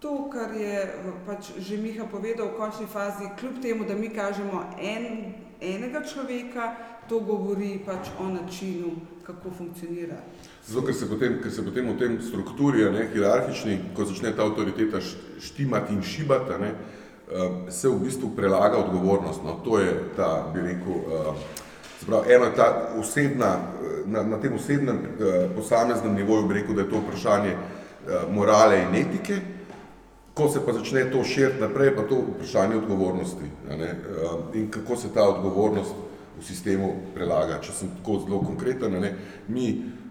to, 0.00 0.30
kar 0.32 0.54
je 0.56 0.86
pač 1.26 1.52
že 1.60 1.76
Miha 1.76 2.08
povedal 2.10 2.48
v 2.48 2.56
končni 2.56 2.86
fazi, 2.88 3.28
kljub 3.38 3.60
temu, 3.62 3.84
da 3.84 3.94
mi 3.94 4.08
kažemo 4.08 4.64
en, 4.80 5.34
enega 5.60 6.02
človeka, 6.02 6.72
to 7.08 7.20
govori 7.20 7.76
pač 7.86 8.08
o 8.18 8.28
načinu, 8.32 8.96
kako 9.26 9.52
funkcionira. 9.58 10.16
Zato, 10.66 10.86
ker 10.86 10.94
se 10.94 11.06
potem, 11.06 11.38
ker 11.42 11.52
se 11.52 11.62
potem 11.62 11.92
v 11.92 11.98
tem 11.98 12.18
strukturi, 12.22 12.86
ne, 12.90 13.06
hierarhični, 13.12 13.94
ko 13.94 14.06
začne 14.08 14.32
ta 14.34 14.46
avtoriteta 14.46 15.02
štimati 15.38 15.92
in 15.94 16.02
šibati, 16.02 16.58
ne, 16.60 16.72
eh, 16.72 17.70
se 17.70 17.88
v 17.88 18.00
bistvu 18.00 18.32
prelaga 18.36 18.80
odgovornost. 18.80 19.44
No. 19.44 19.60
To 19.64 19.78
je 19.78 19.92
ta, 20.16 20.50
bi 20.54 20.62
rekel, 20.66 21.04
zbrav, 22.02 22.24
eh, 22.26 22.34
ena 22.34 22.50
ta 22.54 22.94
osebna, 22.98 23.58
na, 24.06 24.22
na 24.22 24.40
tem 24.40 24.54
osebnem 24.54 24.98
posameznem 25.56 26.14
nivoju 26.14 26.46
bi 26.48 26.54
rekel, 26.54 26.74
da 26.74 26.82
je 26.82 26.90
to 26.90 27.00
vprašanje 27.06 27.56
morale 28.30 28.82
in 28.82 28.94
etike. 28.94 29.40
Ko 30.34 30.48
se 30.48 30.60
pa 30.66 30.72
začne 30.72 31.10
to 31.10 31.24
širiti 31.24 31.60
naprej, 31.60 31.90
pa 31.96 32.02
to 32.08 32.22
vprašanje 32.34 32.76
odgovornosti 32.76 33.50
ne, 33.68 33.90
um, 33.92 34.46
in 34.54 34.70
kako 34.70 34.96
se 34.96 35.08
ta 35.14 35.28
odgovornost 35.28 35.94
v 36.38 36.44
sistemu 36.44 36.94
prelaga. 37.14 37.58
Če 37.60 37.72
sem 37.72 37.90
tako 37.98 38.22
zelo 38.24 38.40
konkreten, 38.40 38.96
ne, 39.00 39.12
mi 39.48 39.66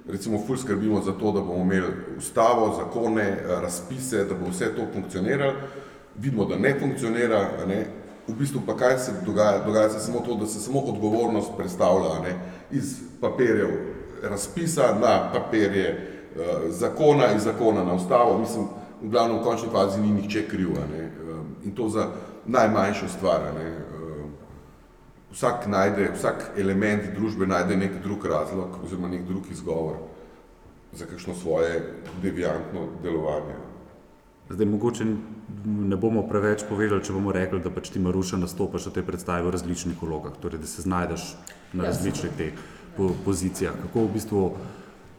recimo 0.08 0.38
ful 0.45 0.58
skrbimo 0.58 1.01
za 1.01 1.15
to, 1.17 1.32
da 1.32 1.41
bomo 1.41 1.63
imeli 1.63 2.17
ustavo, 2.17 2.75
zakone, 2.77 3.25
razpise, 3.62 4.25
da 4.30 4.38
bo 4.38 4.51
vse 4.51 4.69
to 4.75 4.86
funkcioniralo. 4.93 5.54
Vidimo, 6.19 6.45
da 6.45 6.58
ne 6.60 6.75
funkcionira, 6.80 7.41
ne, 7.67 7.86
v 8.28 8.34
bistvu 8.34 8.62
pa 8.66 8.78
kaj 8.78 8.98
se 9.00 9.12
dogaja? 9.26 9.64
Dogaja 9.66 9.90
se 9.90 10.00
samo 10.00 10.20
to, 10.20 10.36
da 10.36 10.46
se 10.46 10.60
samo 10.60 10.80
odgovornost 10.80 11.52
predstavlja 11.58 12.20
ne, 12.24 12.36
iz 12.72 13.00
papirjev 13.22 13.70
razpisa 14.24 14.96
na 15.02 15.32
papirje 15.34 16.18
uh, 16.36 16.72
zakona, 16.72 17.34
iz 17.36 17.44
zakona 17.44 17.84
na 17.84 17.94
ustavo. 17.94 18.38
Mislim, 18.40 18.66
v 19.02 19.10
glavnem 19.10 19.40
v 19.40 19.44
končni 19.44 19.70
fazi 19.72 20.02
ni 20.02 20.12
nihče 20.12 20.48
kriv. 20.48 20.70
Ne? 20.70 21.04
Um, 21.06 21.56
in 21.66 21.76
to 21.76 21.90
za 21.90 22.08
najmanjšo 22.46 23.08
stvar. 23.08 23.42
Ne? 23.58 23.68
Um, 23.70 24.32
vsak, 25.32 25.68
najde, 25.68 26.12
vsak 26.16 26.52
element 26.58 27.14
družbe 27.16 27.48
najde 27.48 27.78
nek 27.78 28.02
drug 28.04 28.26
razlog 28.26 28.78
oziroma 28.84 29.08
nek 29.08 29.26
drug 29.28 29.52
izgovor 29.52 29.96
za 30.94 31.06
kakšno 31.06 31.36
svoje 31.36 31.82
deviantno 32.22 32.88
delovanje. 33.04 33.56
Zdaj, 34.50 34.66
mogoče 34.66 35.06
ne 35.66 35.96
bomo 35.96 36.24
preveč 36.28 36.64
povedali, 36.70 37.04
če 37.04 37.14
bomo 37.14 37.32
rekli, 37.36 37.60
da 37.64 37.72
pač 37.74 37.92
ti 37.94 38.00
Maruša 38.00 38.40
nastopaš 38.42 38.90
v 38.90 38.96
tej 38.98 39.06
predstavi 39.08 39.48
v 39.48 39.54
različnih 39.56 40.02
vlogah, 40.02 40.36
torej 40.42 40.62
da 40.62 40.68
se 40.70 40.82
znajdeš 40.82 41.34
na 41.74 41.84
Ja, 41.86 41.92
različnih 41.92 42.34
teh 42.38 42.54
po, 42.98 43.12
pozicijah. 43.26 43.76
Kako 43.86 44.06
v 44.08 44.14
bistvu 44.14 44.42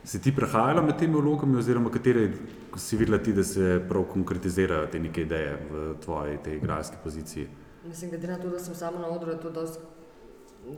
si 0.05 0.21
ti 0.21 0.33
prehajala 0.35 0.83
med 0.83 0.99
temi 0.99 1.21
vlogami, 1.21 1.59
oziroma 1.59 1.91
katere 1.91 2.31
si 2.77 2.97
videla 2.97 3.19
ti, 3.19 3.33
da 3.33 3.45
se 3.45 3.81
prav 3.89 4.05
konkretizirajo 4.13 4.87
te 4.93 5.01
neke 5.01 5.23
ideje 5.23 5.57
v 5.71 5.95
tvoji 6.05 6.39
tej 6.45 6.57
igralski 6.57 6.97
poziciji? 7.05 7.49
Mislim, 7.87 8.11
glede 8.11 8.29
na 8.29 8.39
to, 8.39 8.51
da 8.51 8.59
sem 8.59 8.75
sama 8.75 8.99
na 8.99 9.11
odru, 9.11 9.33
je 9.33 9.41
to 9.41 9.51
dosti 9.51 9.79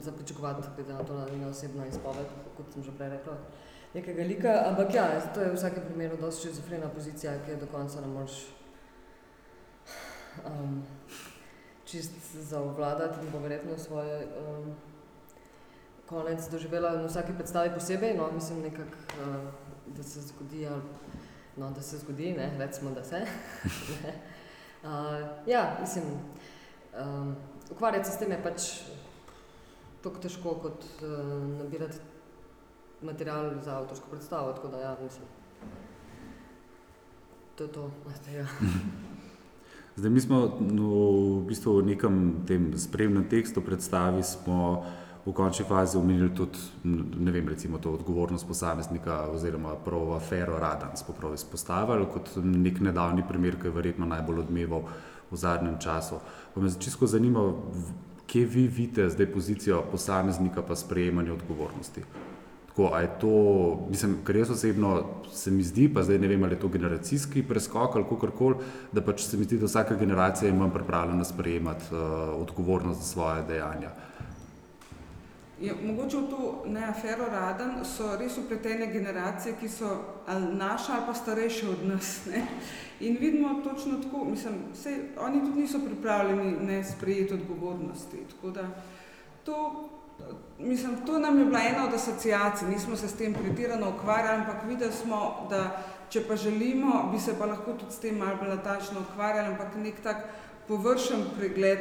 za 0.01 0.12
pričakovati, 0.12 0.69
glede 0.77 0.93
na 0.93 1.05
to, 1.05 1.14
da 1.14 1.27
ni 1.31 1.45
osebna 1.45 1.87
izpoved, 1.87 2.27
kot 2.57 2.73
sem 2.73 2.83
že 2.83 2.93
prej 2.97 3.09
rekla. 3.19 3.37
Nekega 3.95 4.23
lika, 4.23 4.53
ampak 4.67 4.95
ja, 4.95 5.07
to 5.35 5.40
je 5.40 5.51
v 5.53 5.55
vsakem 5.55 5.85
primeru 5.87 6.17
dosti 6.21 6.49
šizofrena 6.49 6.88
pozicija, 6.88 7.37
ki 7.45 7.51
je 7.51 7.57
do 7.57 7.67
konca 7.71 8.01
ne 8.01 8.07
moreš 8.11 8.40
um, 10.47 10.83
čist 11.85 12.12
zaobvladati 12.35 13.27
in 13.27 13.33
bo 13.33 13.38
verjetno 13.38 13.79
svoj 13.79 14.25
um, 14.25 14.75
konec 16.07 16.49
doživela 16.51 16.90
na 16.90 17.07
vsaki 17.07 17.33
predstavi 17.33 17.75
posebej, 17.75 18.14
no, 18.16 18.31
mislim 18.33 18.61
nekako, 18.62 18.99
uh, 19.20 19.37
da 19.97 20.03
se 20.03 20.20
zgodi, 20.20 20.66
ali, 20.66 20.83
no, 21.57 21.70
da 21.70 21.83
se 21.83 21.99
zgodi, 21.99 22.33
ne, 22.33 22.51
recimo, 22.59 22.90
da 22.90 23.05
se. 23.05 23.16
uh, 24.83 24.90
ja, 25.47 25.77
mislim, 25.81 26.05
um, 27.01 27.37
ukvarjati 27.70 28.09
se 28.09 28.14
s 28.14 28.18
tem 28.18 28.31
je 28.31 28.42
pač 28.42 28.62
tako 30.03 30.20
težko, 30.20 30.55
kot 30.55 30.85
uh, 31.03 31.09
nabirati 31.59 31.97
material 33.03 33.51
za 33.62 33.79
avtorsko 33.79 34.11
predstavo, 34.11 34.53
tako 34.53 34.68
da 34.68 34.81
ja, 34.81 34.97
mislim. 35.03 35.27
To 37.55 37.64
je 37.64 37.73
to, 37.73 37.90
tega. 38.25 38.47
Zdaj, 39.96 40.11
mi 40.11 40.20
smo 40.20 40.59
no, 40.61 40.90
v 41.38 41.46
bistvu 41.46 41.78
v 41.78 41.87
nekem 41.94 42.42
tem 42.46 42.72
spremnem 42.74 43.28
tekstu 43.30 43.62
predstavi 43.62 44.22
smo 44.26 44.83
v 45.22 45.33
končni 45.33 45.64
fazi 45.64 45.96
omenili 45.96 46.35
tudi, 46.35 46.59
ne 46.85 47.30
vem, 47.30 47.46
recimo 47.48 47.78
to 47.78 47.94
odgovornost 47.94 48.46
posameznika 48.46 49.30
oziroma 49.30 49.76
prav 49.85 50.16
afero 50.18 50.59
Radan 50.59 50.96
smo 50.96 51.14
prav 51.14 51.35
izpostavili 51.35 52.11
kot 52.12 52.35
nek 52.42 52.80
nedavni 52.80 53.22
primer, 53.28 53.57
ki 53.57 53.70
je 53.70 53.76
verjetno 53.76 54.07
najbolj 54.07 54.42
odmeval 54.44 54.83
v 55.30 55.37
zadnjem 55.37 55.78
času. 55.78 56.18
Pa 56.54 56.61
me 56.61 56.74
čisto 56.74 57.07
zanima, 57.07 57.52
kje 58.26 58.44
vi 58.44 58.66
vidite 58.66 59.09
zdaj 59.11 59.33
pozicijo 59.33 59.85
posameznika 59.90 60.62
pa 60.62 60.76
sprejemanje 60.76 61.33
odgovornosti. 61.33 62.02
Tako, 62.75 62.97
je 62.97 63.09
to, 63.21 63.87
mislim, 63.91 64.17
kar 64.25 64.37
jaz 64.37 64.51
osebno 64.51 65.05
se 65.33 65.51
mi 65.51 65.63
zdi, 65.63 65.95
pa 65.95 66.03
zdaj 66.03 66.19
ne 66.19 66.29
vem, 66.29 66.43
ali 66.43 66.55
je 66.55 66.61
to 66.61 66.69
generacijski 66.69 67.43
preskok 67.43 67.95
ali 67.95 68.05
kakorkoli, 68.05 68.57
da 68.93 69.03
pač 69.03 69.23
se 69.23 69.37
mi 69.37 69.45
zdi, 69.45 69.59
da 69.59 69.67
vsaka 69.67 69.95
generacija 69.95 70.49
je 70.49 70.57
manj 70.59 70.73
pripravljena 70.75 71.25
sprejemati 71.25 71.95
uh, 71.95 72.01
odgovornost 72.43 73.01
za 73.01 73.07
svoje 73.07 73.43
dejanja. 73.43 73.91
Je, 75.61 75.75
mogoče 75.87 76.17
v 76.17 76.27
to 76.31 76.65
ne 76.67 76.83
afero 76.85 77.31
raden 77.31 77.85
so 77.87 78.17
res 78.19 78.39
upletene 78.39 78.91
generacije, 78.93 79.55
ki 79.61 79.69
so 79.69 79.95
ali 80.27 80.55
naše 80.57 80.93
ali 80.93 81.07
pa 81.07 81.15
starejše 81.15 81.69
od 81.69 81.87
nas. 81.87 82.27
Ne? 82.27 82.43
In 83.01 83.17
vidimo 83.21 83.61
točno 83.65 84.03
tako, 84.03 84.25
mislim, 84.25 84.55
sej, 84.75 84.99
oni 85.21 85.41
tudi 85.41 85.61
niso 85.61 85.79
pripravljeni 85.79 86.57
ne 86.67 86.85
sprejeti 86.85 87.35
odgovornosti. 87.35 88.17
Tako 88.31 88.51
da 88.51 88.69
to, 89.45 89.89
mislim, 90.59 90.96
to 91.07 91.18
nam 91.18 91.38
je 91.38 91.44
bila 91.44 91.61
ena 91.61 91.85
od 91.88 91.94
asociacij, 91.94 92.68
nismo 92.68 92.96
se 92.96 93.09
s 93.09 93.16
tem 93.16 93.35
pretirano 93.35 93.90
ukvarjali, 93.90 94.40
ampak 94.40 94.64
videli 94.68 94.92
smo, 94.92 95.46
da 95.50 95.83
če 96.09 96.22
pa 96.29 96.37
želimo, 96.37 97.11
bi 97.12 97.20
se 97.20 97.38
pa 97.38 97.46
lahko 97.46 97.72
tudi 97.72 97.92
s 97.92 97.98
tem 97.98 98.18
malo 98.18 98.37
bolj 98.37 98.48
natančno 98.48 99.00
ukvarjali, 99.00 99.48
ampak 99.48 99.74
nek 99.77 100.00
tak 100.03 100.29
površen 100.68 101.24
pregled 101.38 101.79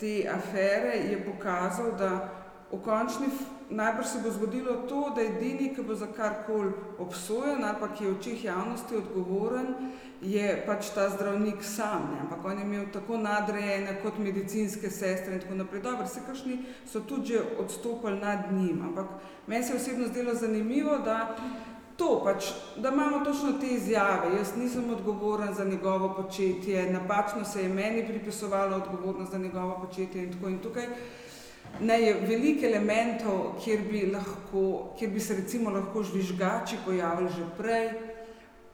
te 0.00 0.28
afere 0.34 0.96
je 1.10 1.24
pokazal, 1.24 1.92
da 1.98 2.28
v 2.72 2.80
končni 2.82 3.26
f- 3.26 3.61
najbrž 3.74 4.06
se 4.06 4.18
bo 4.24 4.30
zgodilo 4.30 4.74
to, 4.88 5.12
da 5.14 5.22
edini, 5.22 5.74
ki 5.74 5.82
bo 5.82 5.94
za 5.94 6.06
karkoli 6.06 6.72
obsojen 6.98 7.64
ali 7.64 7.76
pa 7.80 7.88
ki 7.88 8.04
je 8.04 8.10
v 8.10 8.18
očeh 8.18 8.44
javnosti 8.44 8.96
odgovoren, 8.96 9.74
je 10.20 10.62
pač 10.66 10.90
ta 10.94 11.08
zdravnik 11.10 11.64
sam. 11.64 12.10
Ne? 12.12 12.20
Ampak 12.20 12.44
on 12.44 12.58
je 12.58 12.64
imel 12.64 12.86
tako 12.92 13.16
nadrejene 13.18 13.98
kot 14.02 14.18
medicinske 14.18 14.90
sestre 14.90 15.34
in 15.34 15.40
tako 15.40 15.54
naprej. 15.54 15.82
Dobro, 15.82 16.06
se 16.06 16.20
kakšni 16.26 16.58
so 16.86 17.00
tudi 17.00 17.34
že 17.34 17.42
odstopili 17.58 18.20
nad 18.20 18.52
njim, 18.52 18.82
ampak 18.84 19.06
meni 19.46 19.64
se 19.64 19.72
je 19.72 19.76
osebno 19.76 20.06
zdelo 20.08 20.34
zanimivo, 20.34 20.98
da 20.98 21.36
To 21.96 22.22
pač, 22.24 22.46
da 22.76 22.88
imamo 22.88 23.24
točno 23.24 23.52
te 23.60 23.66
izjave. 23.66 24.36
Jaz 24.36 24.56
nisem 24.56 24.90
odgovoren 24.90 25.54
za 25.54 25.64
njegovo 25.64 26.14
početje, 26.14 26.92
napačno 26.92 27.44
se 27.44 27.62
je 27.62 27.68
meni 27.68 28.06
pripisovalo 28.06 28.76
odgovornost 28.76 29.32
za 29.32 29.38
njegovo 29.38 29.80
početje 29.84 30.24
in 30.24 30.32
tako 30.32 30.48
in 30.48 30.58
tukaj. 30.58 30.86
Ne, 31.80 32.00
je 32.02 32.14
veliko 32.28 32.66
elementov, 32.66 33.56
kjer 33.64 33.80
bi, 33.90 34.06
lahko, 34.12 34.94
kjer 34.98 35.10
bi 35.10 35.20
se 35.20 35.36
recimo 35.36 35.70
lahko 35.70 36.02
žvižgači 36.02 36.76
pojavili 36.84 37.30
že 37.36 37.46
prej, 37.58 37.88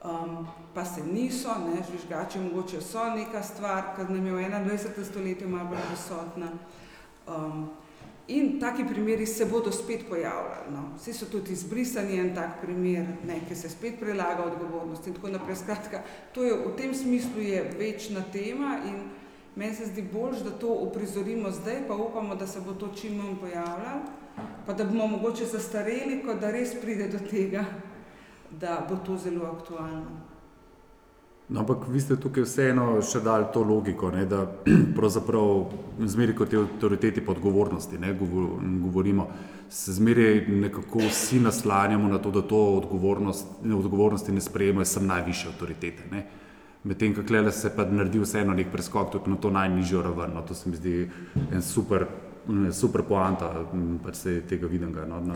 um, 0.03 0.47
pa 0.73 0.85
se 0.85 1.01
niso. 1.03 1.49
Ne, 1.65 1.81
žvižgači 1.89 2.39
mogoče 2.39 2.81
so 2.81 3.09
neka 3.15 3.43
stvar, 3.43 3.95
ker 3.95 4.09
nam 4.09 4.25
je 4.25 4.33
v 4.33 4.49
21. 4.49 5.05
stoletju 5.11 5.49
malo 5.49 5.69
bolj 5.69 5.85
prisotna. 5.89 6.51
Um, 7.27 7.69
in 8.27 8.59
taki 8.59 8.85
primeri 8.85 9.25
se 9.25 9.45
bodo 9.45 9.71
spet 9.71 10.05
pojavljali. 10.09 10.71
No. 10.71 10.83
Vsi 10.97 11.13
so 11.13 11.25
tudi 11.25 11.53
izbrisani 11.53 12.19
en 12.19 12.35
tak 12.35 12.61
primer, 12.61 13.05
ne, 13.25 13.39
ki 13.47 13.55
se 13.55 13.69
spet 13.69 13.99
prelaga 13.99 14.43
odgovornost 14.43 15.07
in 15.07 15.13
tako 15.13 15.27
naprej. 15.33 15.55
Skratka, 15.55 16.03
to 16.33 16.43
je 16.43 16.53
v 16.53 16.75
tem 16.77 16.93
smislu 16.93 17.41
je 17.41 17.63
večna 17.79 18.21
tema 18.31 18.77
in 18.85 19.01
meni 19.59 19.75
se 19.75 19.85
zdi 19.85 20.05
bolj, 20.13 20.39
da 20.43 20.51
to 20.55 20.71
uprizorimo 20.87 21.51
zdaj, 21.51 21.81
pa 21.87 21.95
upamo, 21.95 22.35
da 22.35 22.47
se 22.47 22.61
bo 22.63 22.73
to 22.73 22.87
čim 22.95 23.17
manj 23.17 23.35
pojavljalo, 23.41 24.01
pa 24.65 24.73
da 24.73 24.83
bomo 24.83 25.07
mogoče 25.07 25.45
zastareli, 25.45 26.21
kot 26.25 26.39
da 26.39 26.51
res 26.51 26.75
pride 26.81 27.09
do 27.11 27.19
tega, 27.29 27.65
da 28.51 28.79
bo 28.89 28.95
to 29.05 29.17
zelo 29.17 29.45
aktualno. 29.51 30.29
No, 31.49 31.59
ampak 31.59 31.87
vi 31.89 31.97
ste 32.01 32.13
tukaj 32.13 32.45
vseeno 32.45 32.99
še 33.01 33.23
dali 33.25 33.47
to 33.53 33.63
logiko, 33.65 34.11
ne, 34.13 34.23
da 34.29 34.43
pravzaprav 34.97 35.71
zmeraj 36.05 36.35
kot 36.37 36.51
te 36.53 36.59
avtoriteti 36.61 37.23
po 37.25 37.33
odgovornosti 37.33 37.97
ne, 37.97 38.13
govor- 38.19 38.59
govorimo, 38.83 39.25
se 39.69 39.95
zmeraj 39.97 40.43
nekako 40.47 41.07
vsi 41.09 41.41
naslanjamo 41.41 42.07
na 42.07 42.21
to, 42.21 42.31
da 42.31 42.45
to 42.45 42.59
odgovornost, 42.77 43.65
odgovornosti 43.65 44.31
ne 44.31 44.45
sprejemajo 44.45 44.85
sem 44.85 45.09
najvišje 45.09 45.49
avtoritete. 45.51 46.05
Ne. 46.13 46.27
Medtem, 46.81 47.11
ko 47.11 47.21
klele 47.23 47.51
se 47.51 47.69
pa 47.69 47.83
naredi 47.85 48.19
vseeno 48.19 48.53
nek 48.53 48.67
preskok 48.67 49.11
tudi 49.11 49.29
na 49.29 49.35
to 49.37 49.49
najnižjo 49.49 50.01
raven. 50.01 50.31
No, 50.33 50.41
to 50.41 50.53
se 50.53 50.69
mi 50.69 50.75
zdi 50.75 51.09
en 51.51 51.61
super, 51.61 52.05
super 52.71 53.03
poanta, 53.03 53.49
m, 53.73 53.99
pač 53.99 54.15
se 54.15 54.41
tega 54.41 54.67
vidim. 54.67 54.95
No, 55.03 55.19
na 55.21 55.35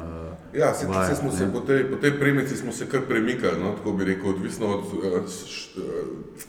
Ja, 0.53 0.73
se, 0.73 0.87
vajah, 0.87 1.09
se 1.09 1.31
se 1.31 1.49
po 1.51 1.59
tej, 1.59 1.83
po 1.85 1.95
tej 1.97 2.19
premici 2.19 2.55
smo 2.55 2.71
se 2.71 2.85
kar 2.85 3.01
premikali, 3.01 3.59
no, 3.59 3.73
tako 3.73 3.91
bi 3.91 4.05
rekel, 4.05 4.29
odvisno 4.29 4.67
od, 4.67 4.83
eh, 5.03 5.27
š- 5.27 5.77
eh, 5.77 6.43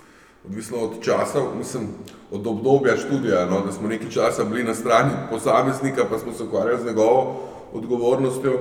odvisno 0.45 0.79
od 0.79 1.03
časa, 1.03 1.39
mislim, 1.55 1.89
od 2.31 2.47
obdobja 2.47 2.97
študija, 2.97 3.47
no, 3.47 3.61
da 3.61 3.73
smo 3.73 3.89
nekaj 3.89 4.09
časa 4.11 4.45
bili 4.45 4.65
na 4.65 4.75
strani 4.75 5.11
posameznika, 5.31 6.05
pa 6.05 6.19
smo 6.19 6.33
se 6.33 6.43
ukvarjali 6.45 6.83
z 6.83 6.87
njegovo 6.87 7.41
odgovornostjo, 7.73 8.59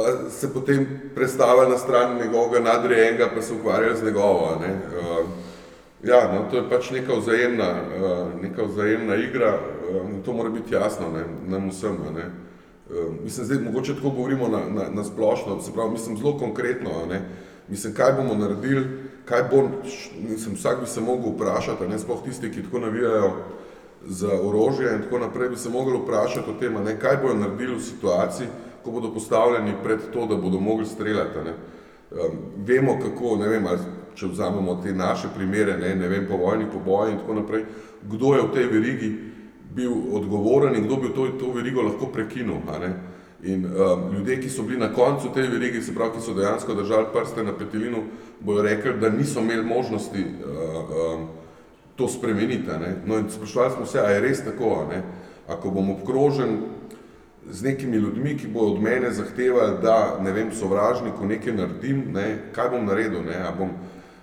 pa 0.00 0.30
se 0.30 0.52
potem 0.52 1.00
prestavili 1.14 1.70
na 1.70 1.78
stran 1.78 2.18
njegovega 2.18 2.60
nadrejenega, 2.60 3.28
pa 3.34 3.42
se 3.42 3.54
ukvarjali 3.54 3.96
z 3.96 4.04
njegovo. 4.04 4.58
Ne. 4.60 4.72
Uh, 4.74 5.26
ja, 6.04 6.32
no, 6.32 6.50
to 6.50 6.56
je 6.56 6.68
pač 6.70 6.90
neka 6.90 7.14
vzajemna, 7.14 7.70
uh, 7.70 8.42
neka 8.42 8.62
vzajemna 8.62 9.16
igra, 9.16 9.54
uh, 9.54 10.24
to 10.24 10.32
mora 10.32 10.50
biti 10.50 10.74
jasno 10.74 11.10
ne, 11.12 11.24
nam 11.46 11.68
vsem. 11.68 11.98
Ne. 12.14 12.24
Uh, 12.90 13.14
mislim, 13.24 13.46
zdaj 13.46 13.58
mogoče 13.58 13.94
tako 13.94 14.10
govorimo 14.10 14.48
na, 14.48 14.60
na, 14.68 14.88
na 14.90 15.04
splošno, 15.04 15.60
se 15.60 15.72
pravi, 15.72 15.90
mislim 15.90 16.16
zelo 16.16 16.38
konkretno. 16.38 16.90
Ne. 17.08 17.20
Mislim, 17.68 17.94
kaj 17.94 18.12
bomo 18.12 18.34
naredili, 18.34 18.86
kaj 19.24 19.42
bo, 19.50 19.68
mislim, 20.28 20.54
vsak 20.54 20.80
bi 20.80 20.86
se 20.86 21.00
mogel 21.00 21.32
vprašati, 21.32 21.88
ne 21.88 21.98
sploh 21.98 22.24
tisti, 22.24 22.50
ki 22.50 22.62
tako 22.62 22.78
navijajo 22.78 23.32
za 24.06 24.28
orožje 24.42 24.94
in 24.94 25.02
tako 25.02 25.18
naprej, 25.18 25.48
bi 25.48 25.56
se 25.56 25.68
mogli 25.68 25.98
vprašati 25.98 26.50
o 26.50 26.60
tem, 26.60 26.74
ne, 26.84 26.98
kaj 26.98 27.16
bodo 27.22 27.34
naredili 27.34 27.76
v 27.76 27.82
situaciji, 27.82 28.48
ko 28.84 28.90
bodo 28.90 29.12
postavljeni 29.14 29.74
pred 29.82 29.98
to, 30.12 30.26
da 30.26 30.36
bodo 30.36 30.60
mogli 30.60 30.86
streljati. 30.86 31.38
Ne. 31.44 31.54
Um, 32.10 32.38
vemo, 32.66 32.98
kako, 33.02 33.36
ne 33.36 33.48
vem, 33.48 33.66
če 34.14 34.26
vzamemo 34.26 34.80
te 34.82 34.92
naše 34.94 35.28
primere, 35.34 35.76
ne, 35.78 35.94
ne 35.94 36.08
vem, 36.08 36.26
povojni 36.28 36.66
poboji 36.72 37.12
in 37.12 37.18
tako 37.18 37.34
naprej, 37.34 37.64
kdo 38.02 38.34
je 38.34 38.42
v 38.42 38.52
tej 38.54 38.66
verigi 38.66 39.10
bil 39.74 39.92
odgovoren 40.12 40.74
in 40.76 40.84
kdo 40.84 40.96
bi 40.96 41.12
to, 41.14 41.28
to 41.38 41.52
verigo 41.54 41.82
lahko 41.82 42.10
prekinil. 42.12 42.58
In 43.42 43.64
um, 43.64 44.10
ljudje, 44.12 44.40
ki 44.40 44.50
so 44.50 44.62
bili 44.62 44.80
na 44.80 44.90
koncu 44.92 45.30
te 45.34 45.46
verigi, 45.48 45.82
se 45.82 45.94
pravi, 45.94 46.18
ki 46.18 46.24
so 46.24 46.34
dejansko 46.34 46.74
držali 46.74 47.06
prste 47.12 47.44
na 47.44 47.54
petelinu, 47.56 48.02
bojo 48.40 48.62
rekli, 48.62 48.98
da 49.00 49.08
niso 49.08 49.40
imeli 49.40 49.64
možnosti 49.64 50.24
uh, 50.24 50.90
um, 50.90 51.28
to 51.96 52.08
spremeniti. 52.08 52.68
No 53.06 53.18
in 53.18 53.30
sprašvali 53.30 53.72
smo 53.76 53.86
se, 53.86 54.00
a 54.00 54.10
je 54.10 54.20
res 54.20 54.44
tako, 54.44 54.74
a 54.82 54.88
ne? 54.90 55.02
Ako 55.48 55.70
bom 55.70 55.90
obkrožen 55.90 56.58
z 57.50 57.62
nekimi 57.62 57.96
ljudmi, 57.96 58.36
ki 58.38 58.48
bodo 58.48 58.74
od 58.74 58.82
mene 58.82 59.10
zahtevali, 59.10 59.78
da 59.82 60.18
ne 60.22 60.32
vem, 60.32 60.52
sovražniku 60.52 61.26
nekaj 61.26 61.52
naredim, 61.52 62.04
ne, 62.14 62.26
kaj 62.54 62.70
bom 62.70 62.86
naredil, 62.86 63.22
ne, 63.26 63.36
a 63.42 63.52
bom, 63.58 63.72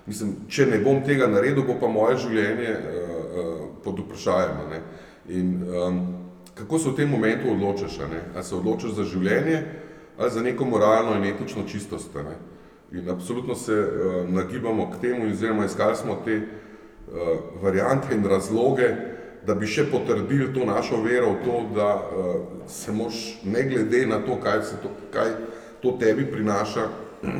mislim, 0.06 0.34
če 0.48 0.66
ne 0.66 0.78
bom 0.84 1.02
tega 1.04 1.26
naredil, 1.26 1.64
bo 1.66 1.76
pa 1.80 1.88
moje 1.88 2.16
življenje 2.24 2.72
uh, 2.76 3.10
uh, 3.42 3.66
pod 3.84 4.00
vprašajem. 4.06 4.62
a 4.64 4.70
Ne. 4.70 4.80
In 5.28 5.52
um, 5.68 6.00
kako 6.54 6.78
se 6.78 6.90
v 6.90 6.96
tem 6.96 7.10
momentu 7.10 7.54
ne? 7.54 8.22
ali 8.34 8.44
se 8.44 8.54
odločaš 8.54 8.90
za 8.90 9.04
življenje 9.04 9.62
ali 10.18 10.30
za 10.30 10.42
neko 10.42 10.64
moralno 10.64 11.14
in 11.16 11.24
etično 11.24 11.62
čistost. 11.66 12.14
Ne? 12.14 12.34
In 12.98 13.10
absolutno 13.10 13.54
se 13.54 13.72
uh, 13.72 14.28
nagibamo 14.28 14.90
k 14.90 15.00
temu, 15.00 15.26
oziroma 15.30 15.64
iskali 15.64 15.96
smo 15.96 16.16
te 16.24 16.36
uh, 16.36 17.62
variante 17.62 18.14
in 18.14 18.24
razloge, 18.24 18.88
da 19.48 19.54
bi 19.56 19.66
še 19.66 19.86
potrdili 19.88 20.50
to 20.52 20.66
našo 20.68 21.00
vero 21.00 21.32
v 21.32 21.44
to, 21.44 21.60
da 21.76 21.88
uh, 21.96 22.00
se 22.68 22.92
moš 22.92 23.38
ne 23.48 23.62
glede 23.64 24.04
na 24.06 24.20
to, 24.20 24.36
kaj, 24.42 24.60
to, 24.82 24.90
kaj 25.14 25.30
to 25.80 25.94
tebi 26.00 26.26
prinaša, 26.28 26.84
uh, 26.84 27.30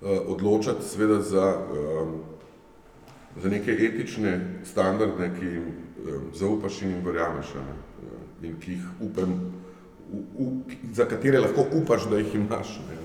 odločati 0.32 0.84
seveda 0.84 1.20
za, 1.20 1.46
um, 1.52 2.14
za 3.42 3.52
neke 3.52 3.76
etične 3.88 4.62
standarde, 4.64 5.28
ki 5.36 5.50
jim 5.56 5.66
um, 5.66 6.30
zaupaš 6.32 6.80
in 6.86 6.94
jim 6.96 7.04
verjameš, 7.04 7.52
ne? 7.60 7.76
Uh, 8.06 8.46
in 8.48 8.56
ki 8.60 8.78
jih 8.78 8.86
upam, 9.10 9.34
u, 10.12 10.22
u, 10.40 10.46
za 10.92 11.04
katere 11.04 11.42
lahko 11.44 11.66
upaš, 11.82 12.08
da 12.08 12.22
jih 12.22 12.34
imaš. 12.38 12.78
Ne? 12.88 12.96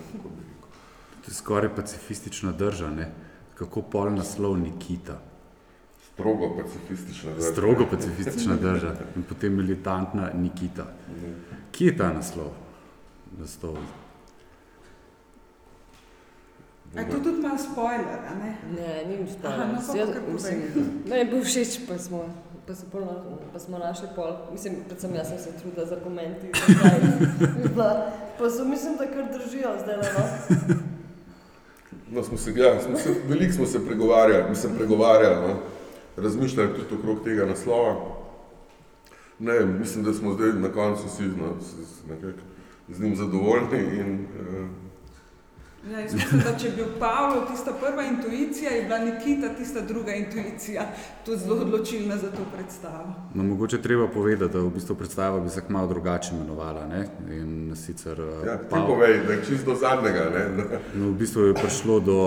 To 1.26 1.32
je 1.32 1.36
skoraj 1.36 1.76
pacifistična 1.76 2.52
drža, 2.52 2.90
ne? 2.96 3.12
kako 3.60 3.84
pol 3.94 4.10
naslov 4.16 4.56
Nikita. 4.58 5.20
Strogo 6.14 6.58
pacifistična 6.58 7.32
država. 7.32 7.52
Strogo 7.52 7.86
pacifistična 7.92 8.56
drža 8.56 8.96
in 9.16 9.24
potem 9.24 9.56
militantna 9.56 10.30
Nikita. 10.34 10.86
Kje 11.72 11.86
je 11.88 11.98
ta 11.98 12.14
naslov? 12.14 12.52
naslov? 13.40 13.78
A 16.96 17.00
je 17.02 17.10
to 17.10 17.20
tudi 17.20 17.42
malo 17.42 17.58
spoiler, 17.58 18.20
a 18.28 18.36
ne? 18.36 18.58
Ne, 18.76 19.06
ni 19.08 19.24
mi 19.24 19.30
Aha, 19.44 19.66
no, 19.66 19.80
pa 19.88 19.94
kar 19.94 20.22
povej. 20.28 20.58
Meni 21.08 21.20
je 21.20 21.26
bil 21.26 21.44
všeč, 21.44 21.88
pa 21.88 21.96
smo, 21.98 22.28
pa 22.68 22.76
so 22.76 22.86
pol, 22.92 23.08
pa 23.54 23.60
smo 23.60 23.80
našli 23.80 24.08
pol. 24.16 24.52
Mislim, 24.52 24.84
predvsem 24.88 25.16
jaz 25.16 25.28
sem 25.28 25.40
se 25.40 25.52
trudila 25.56 25.86
z 25.86 25.92
argumenti. 25.92 26.52
bila- 27.74 28.12
Pa 28.40 28.50
so, 28.50 28.66
mislim, 28.66 28.98
da 28.98 29.06
kar 29.08 29.32
držijo 29.32 29.72
zdaj. 29.84 29.98
No. 29.98 30.76
No, 32.12 32.24
smo 32.24 32.38
se, 32.38 32.52
ja, 32.56 32.82
smo 32.82 32.98
se, 32.98 33.16
veliko 33.28 33.54
smo 33.54 33.66
se 33.66 33.86
pregovarjali, 33.86 34.50
mislim, 34.50 34.76
pregovarjali, 34.78 35.48
no. 35.48 35.60
Razmišljali 36.24 36.70
tudi 36.74 36.96
okrog 37.00 37.24
tega 37.24 37.46
naslova. 37.46 37.96
Ne, 39.40 39.66
mislim, 39.66 40.04
da 40.04 40.14
smo 40.14 40.34
zdaj 40.34 40.54
na 40.54 40.70
koncu 40.70 41.08
vsi 41.08 41.24
no, 41.24 41.56
z 42.90 43.04
njim 43.04 43.16
zadovoljni 43.16 43.80
in 44.00 44.28
uh, 44.50 44.68
Ja, 45.90 46.00
jaz 46.00 46.14
mislim, 46.14 46.42
da 46.46 46.58
če 46.58 46.70
bi 46.70 46.76
bil 46.76 46.86
Pavlo 47.00 47.42
tista 47.52 47.72
prva 47.74 48.04
intuicija, 48.04 48.72
je 48.72 48.84
bila 48.84 48.98
Nikita 49.00 49.50
tista 49.58 49.82
druga 49.82 50.14
intuicija, 50.14 50.84
tudi 51.26 51.38
zelo 51.38 51.56
odločilna 51.62 52.18
za 52.18 52.30
to 52.32 52.44
predstavo. 52.56 53.14
No, 53.34 53.44
mogoče 53.44 53.82
treba 53.82 54.08
povedati, 54.08 54.54
da 54.54 54.60
v 54.60 54.70
bistvu 54.70 54.96
predstava 54.96 55.40
bi 55.40 55.50
se 55.50 55.62
kmalo 55.62 55.88
drugače 55.88 56.36
imenovala. 56.36 56.86
Ne? 56.88 57.08
In 57.32 57.74
sicer 57.76 58.20
eh, 58.20 58.48
ja, 58.48 58.58
ti 58.58 58.66
Pav- 58.70 58.86
povej, 58.88 59.20
da 59.28 59.34
je 59.34 59.46
čisto 59.46 59.72
do 59.72 59.78
zadnjega. 59.78 60.30
Ne, 60.36 60.80
No, 60.94 61.10
v 61.10 61.14
bistvu 61.14 61.42
je 61.42 61.54
prišlo 61.54 62.00
do 62.00 62.20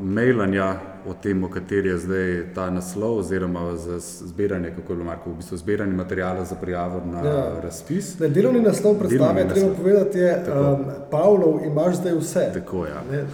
mailanja 0.00 0.74
o 1.06 1.14
tem, 1.14 1.40
o 1.40 1.48
kateri 1.48 1.88
je 1.88 1.98
zdaj 1.98 2.26
ta 2.54 2.70
naslov, 2.70 3.18
oziroma 3.18 3.76
za 3.76 3.98
zbiranje, 3.98 4.70
kako 4.70 4.92
je 4.92 4.96
bilo 4.96 5.04
Marko, 5.04 5.30
v 5.30 5.36
bistvu 5.36 5.56
zbiranje 5.56 5.92
materijala 5.94 6.44
za 6.44 6.54
prijavo 6.56 7.02
na 7.06 7.18
Ja. 7.20 7.60
razpis. 7.60 8.18
Ne, 8.18 8.28
delovni 8.30 8.60
naslov 8.60 8.94
predstave, 8.94 9.18
Delovni 9.34 9.44
treba 9.44 9.68
naslov. 9.68 9.76
povedati, 9.76 10.18
je 10.18 10.44
Tako. 10.44 10.72
um, 10.72 10.80
Pavlov, 11.10 11.60
imaš 11.64 11.94
zdaj 11.96 12.14
vse. 12.14 12.50
Tako, 12.54 12.86
ja. 12.86 13.02
Ne, 13.10 13.22
uh, 13.22 13.28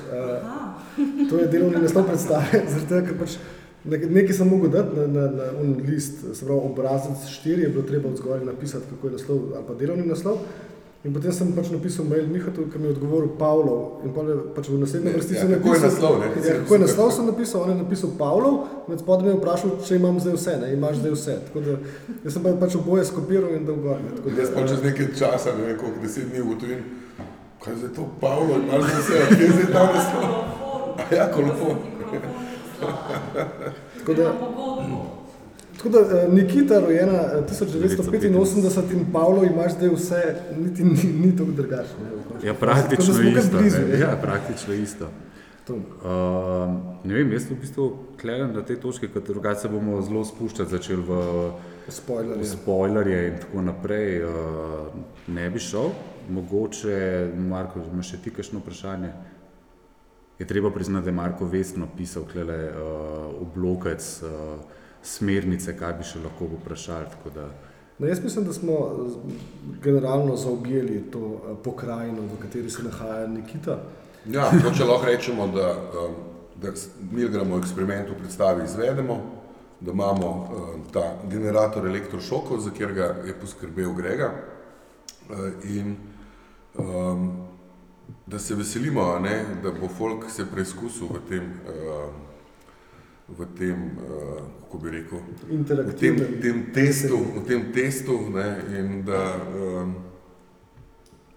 to 1.30 1.36
je 1.36 1.46
delovni 1.48 1.78
naslov 1.78 2.04
predstave, 2.04 2.44
zaradi 2.68 2.88
tega, 2.88 3.06
ker 3.06 3.18
pač 3.18 3.36
nek- 3.84 4.10
nekaj 4.10 4.34
sem 4.34 4.48
mogel 4.48 4.70
dati 4.70 4.96
na, 4.96 5.06
na, 5.08 5.24
na 5.32 5.44
un 5.56 5.76
list, 5.84 6.24
se 6.32 6.44
pravi 6.44 6.60
obrazec 6.62 7.16
4 7.38 7.58
je 7.58 7.68
bilo 7.68 7.82
treba 7.84 8.08
od 8.08 8.16
zgoraj 8.16 8.44
napisati, 8.44 8.84
kako 8.90 9.06
je 9.06 9.12
naslov 9.12 9.38
ali 9.54 9.64
pa 9.66 9.74
delovni 9.76 10.06
naslov. 10.06 10.38
In 11.00 11.14
potem 11.14 11.32
sem 11.32 11.48
pač 11.56 11.70
napisal 11.70 12.04
mail 12.04 12.26
Mihatu, 12.28 12.66
ki 12.68 12.76
mi 12.76 12.84
je 12.84 12.92
odgovoril 12.92 13.30
Pavlov. 13.38 14.04
In 14.04 14.12
pol 14.12 14.26
je 14.28 14.34
pač 14.52 14.68
v 14.68 14.76
naslednjem 14.76 15.06
Ne, 15.06 15.16
vrstici 15.16 15.38
ja, 15.38 15.48
kako 15.50 15.68
je 15.70 15.80
naslov, 15.80 16.14
ne? 16.20 16.26
Ja, 16.38 16.54
kako 16.58 16.74
je 16.74 16.80
naslov 16.80 17.08
sem 17.10 17.26
napisal, 17.26 17.62
on 17.62 17.70
je 17.70 17.76
napisal 17.78 18.10
Pavlov, 18.18 18.54
med 18.84 19.00
spodaj 19.00 19.24
me 19.24 19.30
je 19.30 19.38
vprašal, 19.38 19.70
če 19.80 19.96
imam 19.96 20.20
zdaj 20.20 20.34
vse, 20.34 20.54
ne, 20.60 20.68
imaš 20.74 20.96
zdaj 20.96 21.12
vse. 21.12 21.34
Tako 21.46 21.58
da 21.60 21.72
jaz 22.20 22.32
sem 22.32 22.42
pa 22.42 22.52
pač 22.54 22.76
oboje 22.76 23.04
skopiral 23.06 23.54
in 23.54 23.64
dal 23.64 23.78
gor. 23.78 23.96
ne, 23.98 24.12
tako 24.12 24.28
da- 24.28 24.36
jaz 24.36 24.50
pa 24.52 24.60
čez 24.62 24.82
nekaj 24.82 25.06
časa, 25.14 25.56
ne 25.56 25.64
vem 25.64 25.78
koliko, 25.78 25.98
deset 26.02 26.28
dni 26.28 26.40
ugotovim, 26.42 26.80
kaj 27.58 27.72
je 27.72 27.78
zdaj 27.78 27.92
to 27.96 28.04
Pavlo, 28.20 28.52
imaš 28.58 28.84
za 28.84 28.98
vse, 28.98 29.16
kje 29.30 29.42
je 29.42 29.52
zdaj 29.52 29.68
ta 29.72 29.82
naslov? 29.88 30.24
A 31.00 31.14
Ja, 31.14 31.24
kolofon. 31.32 31.76
Tako 33.96 34.12
da, 34.14 34.26
tako 35.80 35.88
da 35.88 36.18
eh, 36.18 36.28
Nikita, 36.28 36.80
rojena 36.80 37.12
eh, 37.12 37.42
1985 37.50 38.92
in 38.92 39.06
Pavlo 39.12 39.44
imaš 39.44 39.72
zdaj 39.72 39.88
vse, 39.88 40.22
niti 40.58 40.84
ni, 40.84 40.96
ni 41.26 41.36
tako 41.36 41.50
drugačno. 41.50 41.96
ne, 42.04 42.48
Ja, 42.48 42.54
Tako 42.54 42.60
praktično 42.66 43.14
kar 43.14 43.26
isto. 43.38 43.58
blizu, 43.58 43.80
ne. 43.88 43.98
Ja, 43.98 44.18
praktično 44.22 44.74
isto. 44.74 45.08
To. 45.66 45.74
Uh, 45.74 45.80
ne 47.04 47.14
vem, 47.14 47.32
jaz 47.32 47.44
v 47.50 47.56
bistvu 47.60 47.84
klenem 48.20 48.52
na 48.54 48.62
te 48.62 48.76
točke, 48.76 49.08
ker 49.08 49.22
drugače 49.22 49.68
bomo 49.68 50.00
zelo 50.02 50.24
spuščati 50.24 50.70
začeli 50.70 51.02
v, 51.02 51.18
Spoiler. 51.88 52.36
v 52.36 52.40
je. 52.40 52.48
spoilerje 52.48 53.20
in 53.28 53.36
tako 53.40 53.62
naprej. 53.62 54.24
Uh, 54.24 54.32
ne 55.28 55.50
bi 55.50 55.58
šel, 55.60 55.92
mogoče, 56.28 56.96
Marko, 57.36 57.80
imaš 57.92 58.10
še 58.10 58.22
ti 58.24 58.30
kakšno 58.30 58.60
vprašanje? 58.60 59.12
Je 60.38 60.46
treba 60.46 60.70
priznati, 60.70 61.04
da 61.04 61.10
je 61.10 61.16
Marko 61.16 61.44
vestno 61.46 61.88
pisal 61.96 62.24
klele 62.24 62.70
uh, 62.70 62.76
oblokec, 63.42 64.22
uh, 64.22 64.79
smernice, 65.02 65.76
kaj 65.76 65.92
bi 65.92 66.04
še 66.04 66.18
lahko 66.18 66.48
vprašali. 66.54 67.06
tako 67.06 67.30
da- 67.30 67.50
No, 67.98 68.06
jaz 68.06 68.22
mislim, 68.24 68.44
da 68.44 68.52
smo 68.52 68.72
generalno 69.82 70.36
zaobjeli 70.36 71.02
to 71.02 71.18
eh, 71.42 71.54
pokrajino, 71.64 72.22
v 72.24 72.42
kateri 72.42 72.70
se 72.70 72.82
nahaja 72.82 73.26
Nikita. 73.26 73.78
Ja, 74.26 74.50
to 74.52 74.70
če 74.70 74.84
lahko 74.84 75.06
rečemo, 75.06 75.46
da, 75.48 75.74
um, 75.98 76.14
da 76.56 76.68
s- 76.70 76.88
miligramo 77.10 77.58
eksperiment 77.58 78.08
v 78.08 78.14
predstavi 78.14 78.64
izvedemo, 78.64 79.20
da 79.80 79.92
imamo 79.92 80.26
um, 80.28 80.48
ta 80.92 81.00
generator 81.26 81.86
elektrošokov, 81.86 82.60
za 82.60 82.70
katerega 82.70 83.16
je 83.24 83.34
poskrbel 83.34 83.92
Grega 83.92 84.32
uh, 84.32 85.36
in 85.64 85.96
um, 86.74 87.30
da 88.26 88.38
se 88.38 88.54
veselimo, 88.54 89.02
a 89.02 89.18
ne, 89.18 89.32
da 89.62 89.70
bo 89.72 89.88
folk 89.88 90.30
se 90.30 90.44
preizkusil 90.46 91.06
v 91.08 91.20
tem, 91.28 91.42
um, 91.42 92.29
v 93.38 93.46
tem 93.58 93.76
uh, 93.96 94.60
kako 94.70 94.78
bi 94.78 94.90
rekel, 94.90 95.18
v 95.86 95.94
tem, 95.98 96.16
tem 96.42 96.72
testu, 96.74 97.18
v 97.18 97.42
tem 97.46 97.72
testu 97.72 98.30
ne, 98.30 98.48
in 98.78 99.02
da, 99.04 99.36
um, 99.82 99.94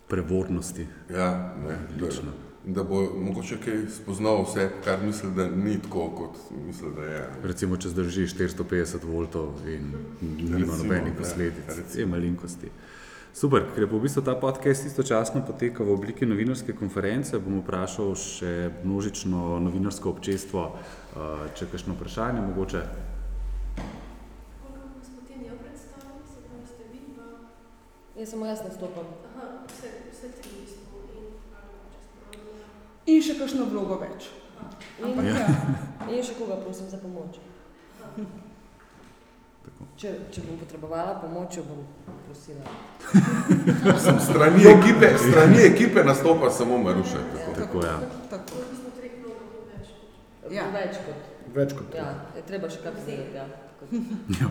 Prevodnosti. 0.08 0.88
ja, 1.10 1.56
ne, 1.68 1.78
da, 1.98 2.06
Odlično. 2.06 2.32
da 2.66 2.84
bo 2.84 3.02
mogoče 3.18 3.58
kaj 3.66 3.80
spoznal 3.90 4.44
vse, 4.46 4.70
kar 4.84 5.02
misli, 5.06 5.32
da 5.36 5.48
ni 5.50 5.80
tako, 5.82 6.10
kot 6.10 6.38
misli, 6.68 6.94
da 6.96 7.04
je. 7.04 7.24
Recimo, 7.44 7.78
če 7.78 7.90
zdrži 7.90 8.28
450 8.28 9.06
voltov 9.06 9.58
in 9.66 9.90
nima 10.22 10.58
Recimo, 10.58 10.78
nobenih 10.84 11.14
ja, 11.14 11.18
posledic, 11.18 11.68
recimo. 11.68 11.94
te 11.96 12.06
malenkosti. 12.06 12.70
Super, 13.34 13.66
ker 13.74 13.82
je 13.82 13.90
po 13.90 13.98
v 13.98 14.06
bistvu 14.06 14.22
ta 14.22 14.36
podcast 14.38 14.86
istočasno 14.86 15.42
poteka 15.42 15.82
v 15.84 15.90
obliki 15.96 16.26
novinarske 16.30 16.76
konference, 16.78 17.40
bom 17.42 17.64
vprašal 17.64 18.14
še 18.14 18.52
množično 18.84 19.58
novinarsko 19.66 20.14
občestvo, 20.14 20.68
eh, 21.16 21.50
če 21.56 21.66
je 21.66 21.72
kakšno 21.72 21.94
vprašanje, 21.98 22.42
mogoče. 22.42 22.82
Koliko 24.62 24.88
potem 25.16 25.42
je 25.46 25.52
v 25.52 25.58
predstavi, 25.64 26.22
se 26.28 26.40
pravi, 26.46 26.66
ste 26.68 26.84
vi 26.92 27.02
dva? 27.16 27.30
Jaz 28.20 28.30
samo 28.36 28.46
jaz 28.46 28.64
nastopam. 28.68 29.10
Aha, 29.34 29.50
vse, 29.68 29.92
vse 30.12 30.32
tri 30.38 30.52
in 30.64 31.28
malo. 31.52 32.44
in 33.06 33.22
še 33.22 33.38
kakšno 33.40 33.66
vlogo 33.72 34.00
več. 34.02 34.30
Ampak 35.04 35.26
In, 35.26 35.36
ja. 35.36 35.48
in 36.10 36.24
še 36.24 36.38
koga 36.38 36.56
prosim 36.62 36.90
za 36.90 36.98
pomoč. 37.02 37.40
Če, 39.98 40.10
če 40.34 40.42
bom 40.44 40.58
potrebovala 40.60 41.16
pomoč, 41.22 41.58
jo 41.58 41.64
bom 41.68 41.84
prosila. 42.26 42.66
Sem 44.04 44.20
strani 44.20 44.66
ekipe, 44.68 45.10
strani 45.22 45.62
ekipe 45.68 46.04
nastopa 46.04 46.50
samo 46.52 46.78
Maruša. 46.82 47.22
Tako. 47.34 47.54
Tako, 47.60 47.84
ja. 47.86 47.94
Tako. 48.32 48.58
Koliko 48.58 48.80
smo 48.80 48.94
treh 48.98 49.14
vlogov 49.22 49.68
več? 49.70 49.94
Ja. 50.52 50.68
Več 50.74 50.98
kot. 51.06 51.30
Več 51.56 51.74
kot 51.78 51.96
Ja, 51.96 52.08
je 52.36 52.42
treba 52.48 52.70
še 52.70 52.82
kaj 52.84 52.96
vzeti. 52.98 53.36
Ja. 53.36 53.46
Ja. 54.42 54.50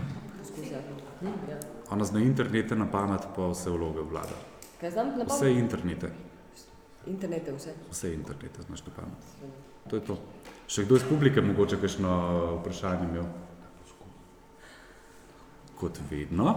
Hm, 1.20 1.34
ja. 1.48 1.58
Ona 1.94 2.04
zna 2.04 2.20
internete 2.20 2.76
na 2.76 2.86
pamet, 2.90 3.26
pa 3.36 3.50
vse 3.52 3.70
vloge 3.70 4.02
vlada. 4.08 4.36
Kaj 4.80 4.90
znam 4.90 5.12
na 5.18 5.24
Vse 5.28 5.52
internete, 5.54 6.10
Internet 7.06 7.46
je 7.46 7.54
vse. 7.54 7.74
vse 7.90 8.12
internete 8.14 8.62
znaš 8.62 8.82
na 8.86 8.92
pamet. 8.96 9.30
To 9.90 9.96
je 9.96 10.04
to. 10.06 10.16
Še 10.68 10.84
kdo 10.86 10.96
iz 10.96 11.04
publike 11.08 11.40
mogoče 11.42 11.78
kakšno 11.82 12.12
vprašanje 12.60 13.08
imel? 13.08 13.26
Kot 15.78 15.98
vedno. 16.10 16.54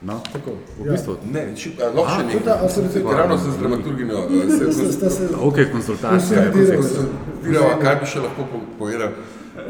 No, 0.00 0.20
Tako, 0.22 0.50
v 0.78 0.86
ja. 0.86 0.92
bistvu, 0.92 1.16
Ne, 1.26 1.52
če, 1.54 1.70
a, 1.76 1.84
lahko 1.86 2.08
še 2.08 2.20
A, 2.20 2.30
tudi 2.30 2.44
ta- 2.44 2.54
a 2.56 2.68
se 2.68 2.80
nekaj. 2.80 2.94
recimo- 2.94 3.12
Ravno 3.12 3.38
sem 3.38 3.52
z 3.52 3.58
dramaturginjo 3.58 4.16
eh, 4.16 4.72
se 4.72 4.92
ste 4.92 5.10
se- 5.10 5.28
ok, 5.38 5.58
konsultacija. 5.72 6.44
Konsultirala, 6.50 7.78
kaj 7.78 7.96
bi 7.96 8.06
še 8.06 8.20
lahko 8.20 8.42
po- 8.44 8.64
povedal. 8.78 9.08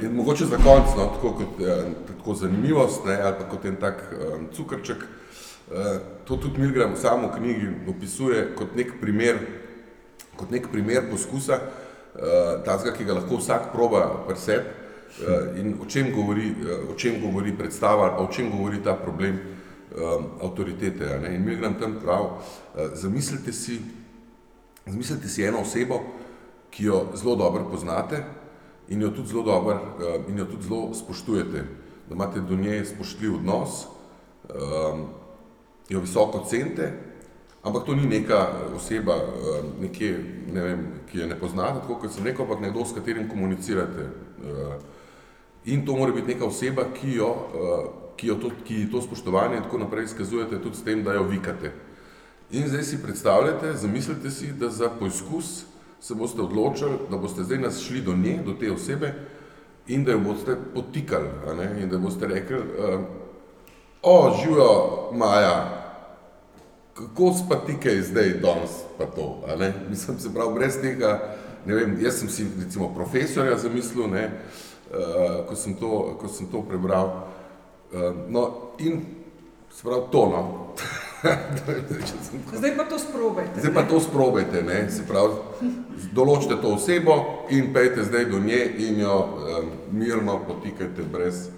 In 0.01 0.15
mogoče 0.15 0.47
za 0.47 0.57
konec, 0.57 0.87
no, 0.97 1.07
tako 1.09 1.33
kot 1.33 1.61
eh, 1.61 1.83
tako 2.09 2.35
zanimivost, 2.37 3.05
ne, 3.05 3.17
ali 3.17 3.35
pa 3.35 3.45
kot 3.47 3.65
en 3.65 3.77
tak 3.77 3.97
um, 4.13 4.47
cukrček. 4.49 4.97
Eh, 5.69 5.99
to 6.25 6.37
tudi 6.37 6.61
Milgram 6.61 6.97
sam 6.97 7.21
v 7.23 7.33
knjigi 7.33 7.69
opisuje 7.89 8.55
kot 8.55 8.77
nek 8.77 9.01
primer, 9.01 9.37
kot 10.37 10.51
nek 10.51 10.69
primer 10.69 11.11
poskusa, 11.11 11.59
uh, 11.59 12.21
tazga, 12.63 12.93
ki 12.93 13.05
ga 13.05 13.15
lahko 13.15 13.37
vsak 13.37 13.73
proba 13.73 14.25
pri 14.27 14.37
sebi 14.37 14.65
uh, 14.65 15.59
in 15.59 15.75
o 15.75 15.87
čem, 15.87 16.13
govori, 16.13 16.55
uh, 16.55 16.87
o 16.87 16.95
čem 16.95 17.21
govori 17.21 17.53
predstava 17.53 18.03
ali 18.05 18.13
pa 18.13 18.23
o 18.23 18.29
čem 18.29 18.51
govori 18.51 18.79
ta 18.79 18.95
problem 18.95 19.39
um, 19.97 20.27
avtoritete. 20.43 21.19
Ne? 21.23 21.35
In 21.35 21.45
Milgram 21.45 21.75
tam 21.81 21.99
pravi, 22.03 22.25
uh, 22.25 22.95
zamislite 22.95 23.53
si, 23.53 23.81
zamislite 24.87 25.29
si 25.29 25.45
eno 25.45 25.61
osebo, 25.61 26.01
ki 26.71 26.85
jo 26.85 27.07
zelo 27.15 27.37
dobro 27.37 27.65
poznate 27.71 28.25
in 28.89 29.03
jo 29.03 29.11
tudi 29.11 29.29
zelo 29.29 29.43
dobro 29.43 29.75
uh, 29.75 30.31
in 30.31 30.39
jo 30.39 30.45
tudi 30.45 30.63
zelo 30.63 30.95
spoštujete, 30.95 31.65
da 32.09 32.15
imate 32.15 32.41
do 32.41 32.57
nje 32.57 32.85
spoštljiv 32.85 33.35
odnos, 33.35 33.87
um, 34.49 35.07
jo 35.89 36.01
visoko 36.01 36.45
cenite, 36.51 36.93
ampak 37.63 37.85
to 37.87 37.95
ni 37.95 38.07
neka 38.07 38.49
oseba, 38.77 39.17
uh, 39.17 39.65
nekje, 39.81 40.25
ne 40.53 40.63
vem, 40.63 40.87
ki 41.11 41.19
je 41.19 41.27
ne 41.27 41.39
poznate, 41.39 41.81
tako 41.81 42.01
kot 42.03 42.13
sem 42.13 42.25
rekel, 42.25 42.45
ampak 42.45 42.61
nekdo, 42.61 42.85
s 42.85 42.95
katerim 42.95 43.29
komunicirate. 43.29 44.07
Uh, 44.41 44.75
in 45.65 45.87
to 45.87 45.97
mora 45.97 46.13
biti 46.13 46.35
neka 46.35 46.45
oseba, 46.47 46.87
ki 46.95 47.15
jo, 47.15 47.31
uh, 47.31 48.00
ki 48.21 48.29
to, 48.41 48.51
ki 48.65 48.85
to 48.93 49.01
spoštovanje 49.03 49.57
in 49.57 49.63
tako 49.63 49.79
naprej 49.79 50.05
izkazujete 50.05 50.61
tudi 50.63 50.77
s 50.77 50.85
tem, 50.85 51.05
da 51.05 51.15
jo 51.17 51.25
vikate. 51.25 51.73
In 52.51 52.69
zdaj 52.69 52.83
si 52.83 53.03
predstavljate, 53.03 53.73
zamislite 53.73 54.31
si, 54.31 54.53
da 54.53 54.69
za 54.69 54.91
poizkus 54.91 55.65
se 56.01 56.15
boste 56.15 56.43
odločili, 56.43 56.99
da 57.11 57.17
boste 57.17 57.43
zdaj 57.43 57.59
nas 57.59 57.81
šli 57.81 58.01
do 58.01 58.17
nje, 58.17 58.43
do 58.45 58.53
te 58.53 58.73
osebe 58.73 59.15
in 59.89 60.05
da 60.05 60.13
jo 60.13 60.21
boste 60.21 60.57
potikali. 60.75 61.29
In 61.83 61.89
da 61.89 61.99
boste 61.99 62.27
rekli, 62.27 62.59
uh, 62.59 63.01
o, 64.03 64.37
živijo 64.43 65.11
Maja, 65.13 65.81
kako 66.95 67.35
pa 67.49 67.57
ti 67.57 67.77
kaj 67.83 68.03
zdaj 68.03 68.29
danes 68.29 68.71
pa 68.99 69.07
to. 69.07 69.45
Mislim, 69.91 70.19
se 70.19 70.35
pravi, 70.35 70.55
brez 70.55 70.81
tega, 70.83 71.37
ne 71.67 71.75
vem, 71.75 71.99
jaz 72.01 72.19
sem 72.19 72.29
si 72.29 72.47
recimo 72.65 72.95
profesorja 72.95 73.59
zamislil, 73.59 74.11
ne? 74.11 74.31
Uh, 74.91 75.47
ko, 75.49 75.57
sem 75.57 75.75
to, 75.75 76.17
ko 76.21 76.29
sem 76.29 76.47
to 76.47 76.63
prebral. 76.63 77.31
Uh, 77.93 78.15
no, 78.29 78.73
in 78.79 79.01
se 79.73 79.83
pravi, 79.83 80.03
to 80.13 80.27
no. 80.31 80.43
Če 81.21 82.57
Zdaj 82.61 82.77
pa 82.77 82.85
to 82.89 82.99
sprobajte. 82.99 83.61
Zdaj 83.61 83.75
pa 83.75 83.83
to 83.83 84.01
sprobajte, 84.01 84.63
ne? 84.63 84.77
se 84.91 85.05
pravi, 85.09 85.69
določite 86.17 86.61
to 86.63 86.75
osebo 86.79 87.17
in 87.53 87.73
pejte 87.75 88.07
zdaj 88.09 88.31
do 88.31 88.41
nje 88.41 88.61
in 88.87 89.03
jo 89.03 89.17
um, 89.21 89.73
mirno 89.93 90.39
potikajte 90.47 91.05
brez 91.13 91.49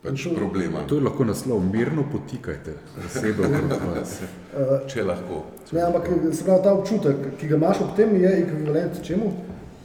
pač 0.00 0.24
problema, 0.32 0.86
To 0.88 0.96
je 0.96 1.04
lahko 1.04 1.24
naslov, 1.28 1.60
mirno 1.72 2.06
potikajte 2.12 2.78
osebe 3.04 3.44
okrog 3.44 3.84
vas. 3.92 4.16
Uh, 4.22 4.72
če 4.88 5.04
lahko. 5.04 5.44
ne, 5.72 5.82
ampak 5.84 6.08
se 6.32 6.44
pravi, 6.44 6.62
ta 6.64 6.72
občutek, 6.72 7.26
ki 7.40 7.50
ga 7.50 7.60
imaš 7.60 7.82
ob 7.84 7.96
tem, 7.98 8.14
je 8.16 8.32
ekvivalent 8.44 9.02
čemu? 9.04 9.32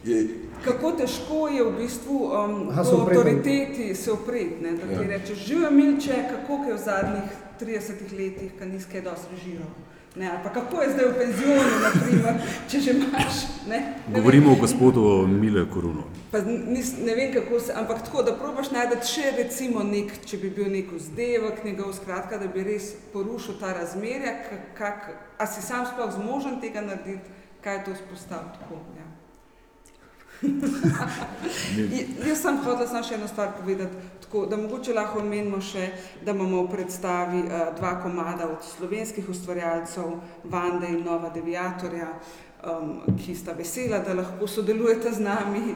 Je, 0.06 0.22
Kako 0.66 0.92
težko 0.94 1.48
je 1.48 1.64
v 1.64 1.72
bistvu 1.78 2.18
um, 2.24 2.70
Aha, 2.70 2.82
upreti. 2.84 2.98
avtoriteti 2.98 3.96
se 3.96 4.12
opreti, 4.12 4.56
ne, 4.62 4.72
da 4.72 4.88
ti 4.88 4.94
Ja. 4.96 5.08
rečeš, 5.10 5.38
živijo 5.40 5.72
milče, 5.72 6.14
kako 6.32 6.64
je 6.64 6.74
v 6.74 6.78
zadnjih 6.80 7.30
30 7.60 7.92
letih, 8.14 8.52
ki 8.52 8.66
nisi 8.66 8.88
kaj 8.92 9.02
dosti 9.02 9.28
režiral. 9.32 9.68
Ne, 10.16 10.30
ali 10.30 10.40
pa 10.44 10.50
kako 10.52 10.82
je 10.82 10.92
zdaj 10.92 11.06
v 11.06 11.14
penzionu, 11.14 11.64
naprimer, 11.84 12.36
če 12.70 12.80
že 12.80 12.92
imaš. 12.94 13.36
Ne, 13.68 13.80
ne 13.80 13.84
vem. 14.08 14.14
Govorimo 14.16 14.52
o 14.52 14.56
gospodu 14.56 15.02
Mile 15.28 15.66
Korunu. 15.70 16.04
Pa 16.32 16.40
nis, 16.42 16.94
ne 17.00 17.16
vem, 17.16 17.34
kako 17.34 17.60
se, 17.60 17.74
ampak 17.76 18.02
tako, 18.02 18.24
da 18.24 18.32
probaš 18.34 18.72
najti 18.72 19.02
še 19.04 19.34
recimo 19.38 19.84
nek, 19.84 20.14
če 20.26 20.38
bi 20.38 20.50
bil 20.50 20.72
nek 20.72 20.88
vzdevek 20.92 21.64
njegov, 21.64 21.94
skratka, 21.94 22.38
da 22.38 22.48
bi 22.48 22.64
res 22.64 22.94
porušil 23.14 23.60
ta 23.60 23.74
razmerja, 23.74 24.34
kak, 24.78 25.10
a 25.38 25.46
si 25.46 25.62
sam 25.62 25.86
sploh 25.86 26.12
zmožen 26.12 26.62
tega 26.62 26.82
narediti, 26.82 27.28
kaj 27.62 27.76
je 27.76 27.84
to 27.86 27.92
spostaviti 28.00 28.60
tako. 28.60 28.80
Ja. 31.78 32.28
Jaz 32.30 32.42
sem 32.42 32.58
hotela 32.58 32.88
samo 32.88 33.04
še 33.04 33.16
eno 33.16 33.28
stvar 33.28 33.54
povedati, 33.60 33.96
tako, 34.22 34.46
da 34.46 34.58
mogoče 34.58 34.94
lahko 34.94 35.20
omenimo 35.20 35.62
še, 35.62 35.90
da 36.26 36.32
imamo 36.32 36.64
v 36.64 36.72
predstavi 36.72 37.44
uh, 37.44 37.52
dva 37.78 37.96
komada 38.04 38.48
od 38.50 38.64
slovenskih 38.66 39.30
ustvarjalcev, 39.30 40.12
Vande 40.44 40.88
in 40.90 41.04
Nova 41.06 41.30
Deviatorja, 41.30 42.08
um, 42.66 42.94
ki 43.18 43.36
sta 43.36 43.54
vesela, 43.54 44.00
da 44.00 44.14
lahko 44.14 44.48
sodelujete 44.48 45.12
z 45.12 45.20
nami. 45.20 45.76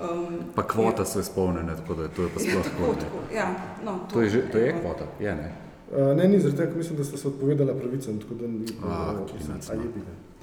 Um, 0.00 0.38
Pa 0.54 0.62
kvota 0.64 1.04
so 1.04 1.20
izpolnjene, 1.20 1.76
tako 1.76 1.94
da 1.94 2.08
to 2.08 2.22
je 2.22 2.28
pa 2.28 2.40
Ja, 2.40 2.50
sploh 2.50 2.64
tako, 2.64 2.94
tako. 3.00 3.22
ja, 3.34 3.48
no, 3.84 3.98
To 4.12 4.22
je, 4.22 4.30
že, 4.30 4.42
to 4.50 4.58
je 4.58 4.74
kvota, 4.80 5.06
je 5.20 5.34
ne? 5.34 5.52
Uh, 5.94 6.16
ne, 6.16 6.28
ni 6.28 6.40
zaradi 6.40 6.58
tega, 6.58 6.76
mislim, 6.76 6.96
da 6.98 7.04
ste 7.04 7.16
se 7.16 7.28
odpovedala 7.28 7.74
pravicam, 7.74 8.18
tako 8.18 8.34
da 8.34 8.46
ni 8.48 8.64
Ah, 8.82 9.12
bilo 9.12 9.26
kinec, 9.26 9.70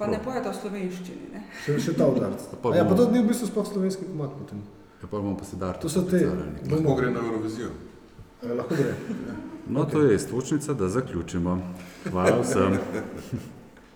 Pa 0.02 0.10
ne 0.10 0.18
pojete 0.18 0.50
v 0.50 0.56
slovenščini. 0.58 1.26
Ne? 1.32 1.42
Še, 1.62 1.78
še 1.78 1.94
ta 1.94 2.08
udarc. 2.10 2.42
Pa 2.62 2.72
A 2.72 2.76
Ja, 2.76 2.84
pa 2.84 2.98
to 2.98 3.06
ni 3.10 3.22
v 3.22 3.30
bistvu 3.30 3.46
sploh 3.46 3.66
slovenski 3.66 4.10
komad 4.10 4.34
potem. 4.34 4.62
Ja, 4.98 5.06
pa 5.06 5.16
bomo 5.16 5.36
pa 5.38 5.46
se 5.46 5.56
dar. 5.56 5.78
To 5.78 5.88
so 5.88 6.02
te. 6.02 6.20
lahko 6.66 6.98
gre 6.98 7.10
na 7.10 7.22
Eurovizijo. 7.22 7.70
Eh, 8.42 8.50
Lahko 8.50 8.74
gre. 8.74 8.94
No, 9.70 9.86
to 9.86 10.02
je 10.02 10.18
istočnica, 10.18 10.74
da 10.74 10.88
zaključimo. 10.90 11.58
Hvala 12.10 12.42
vsem. 12.42 12.78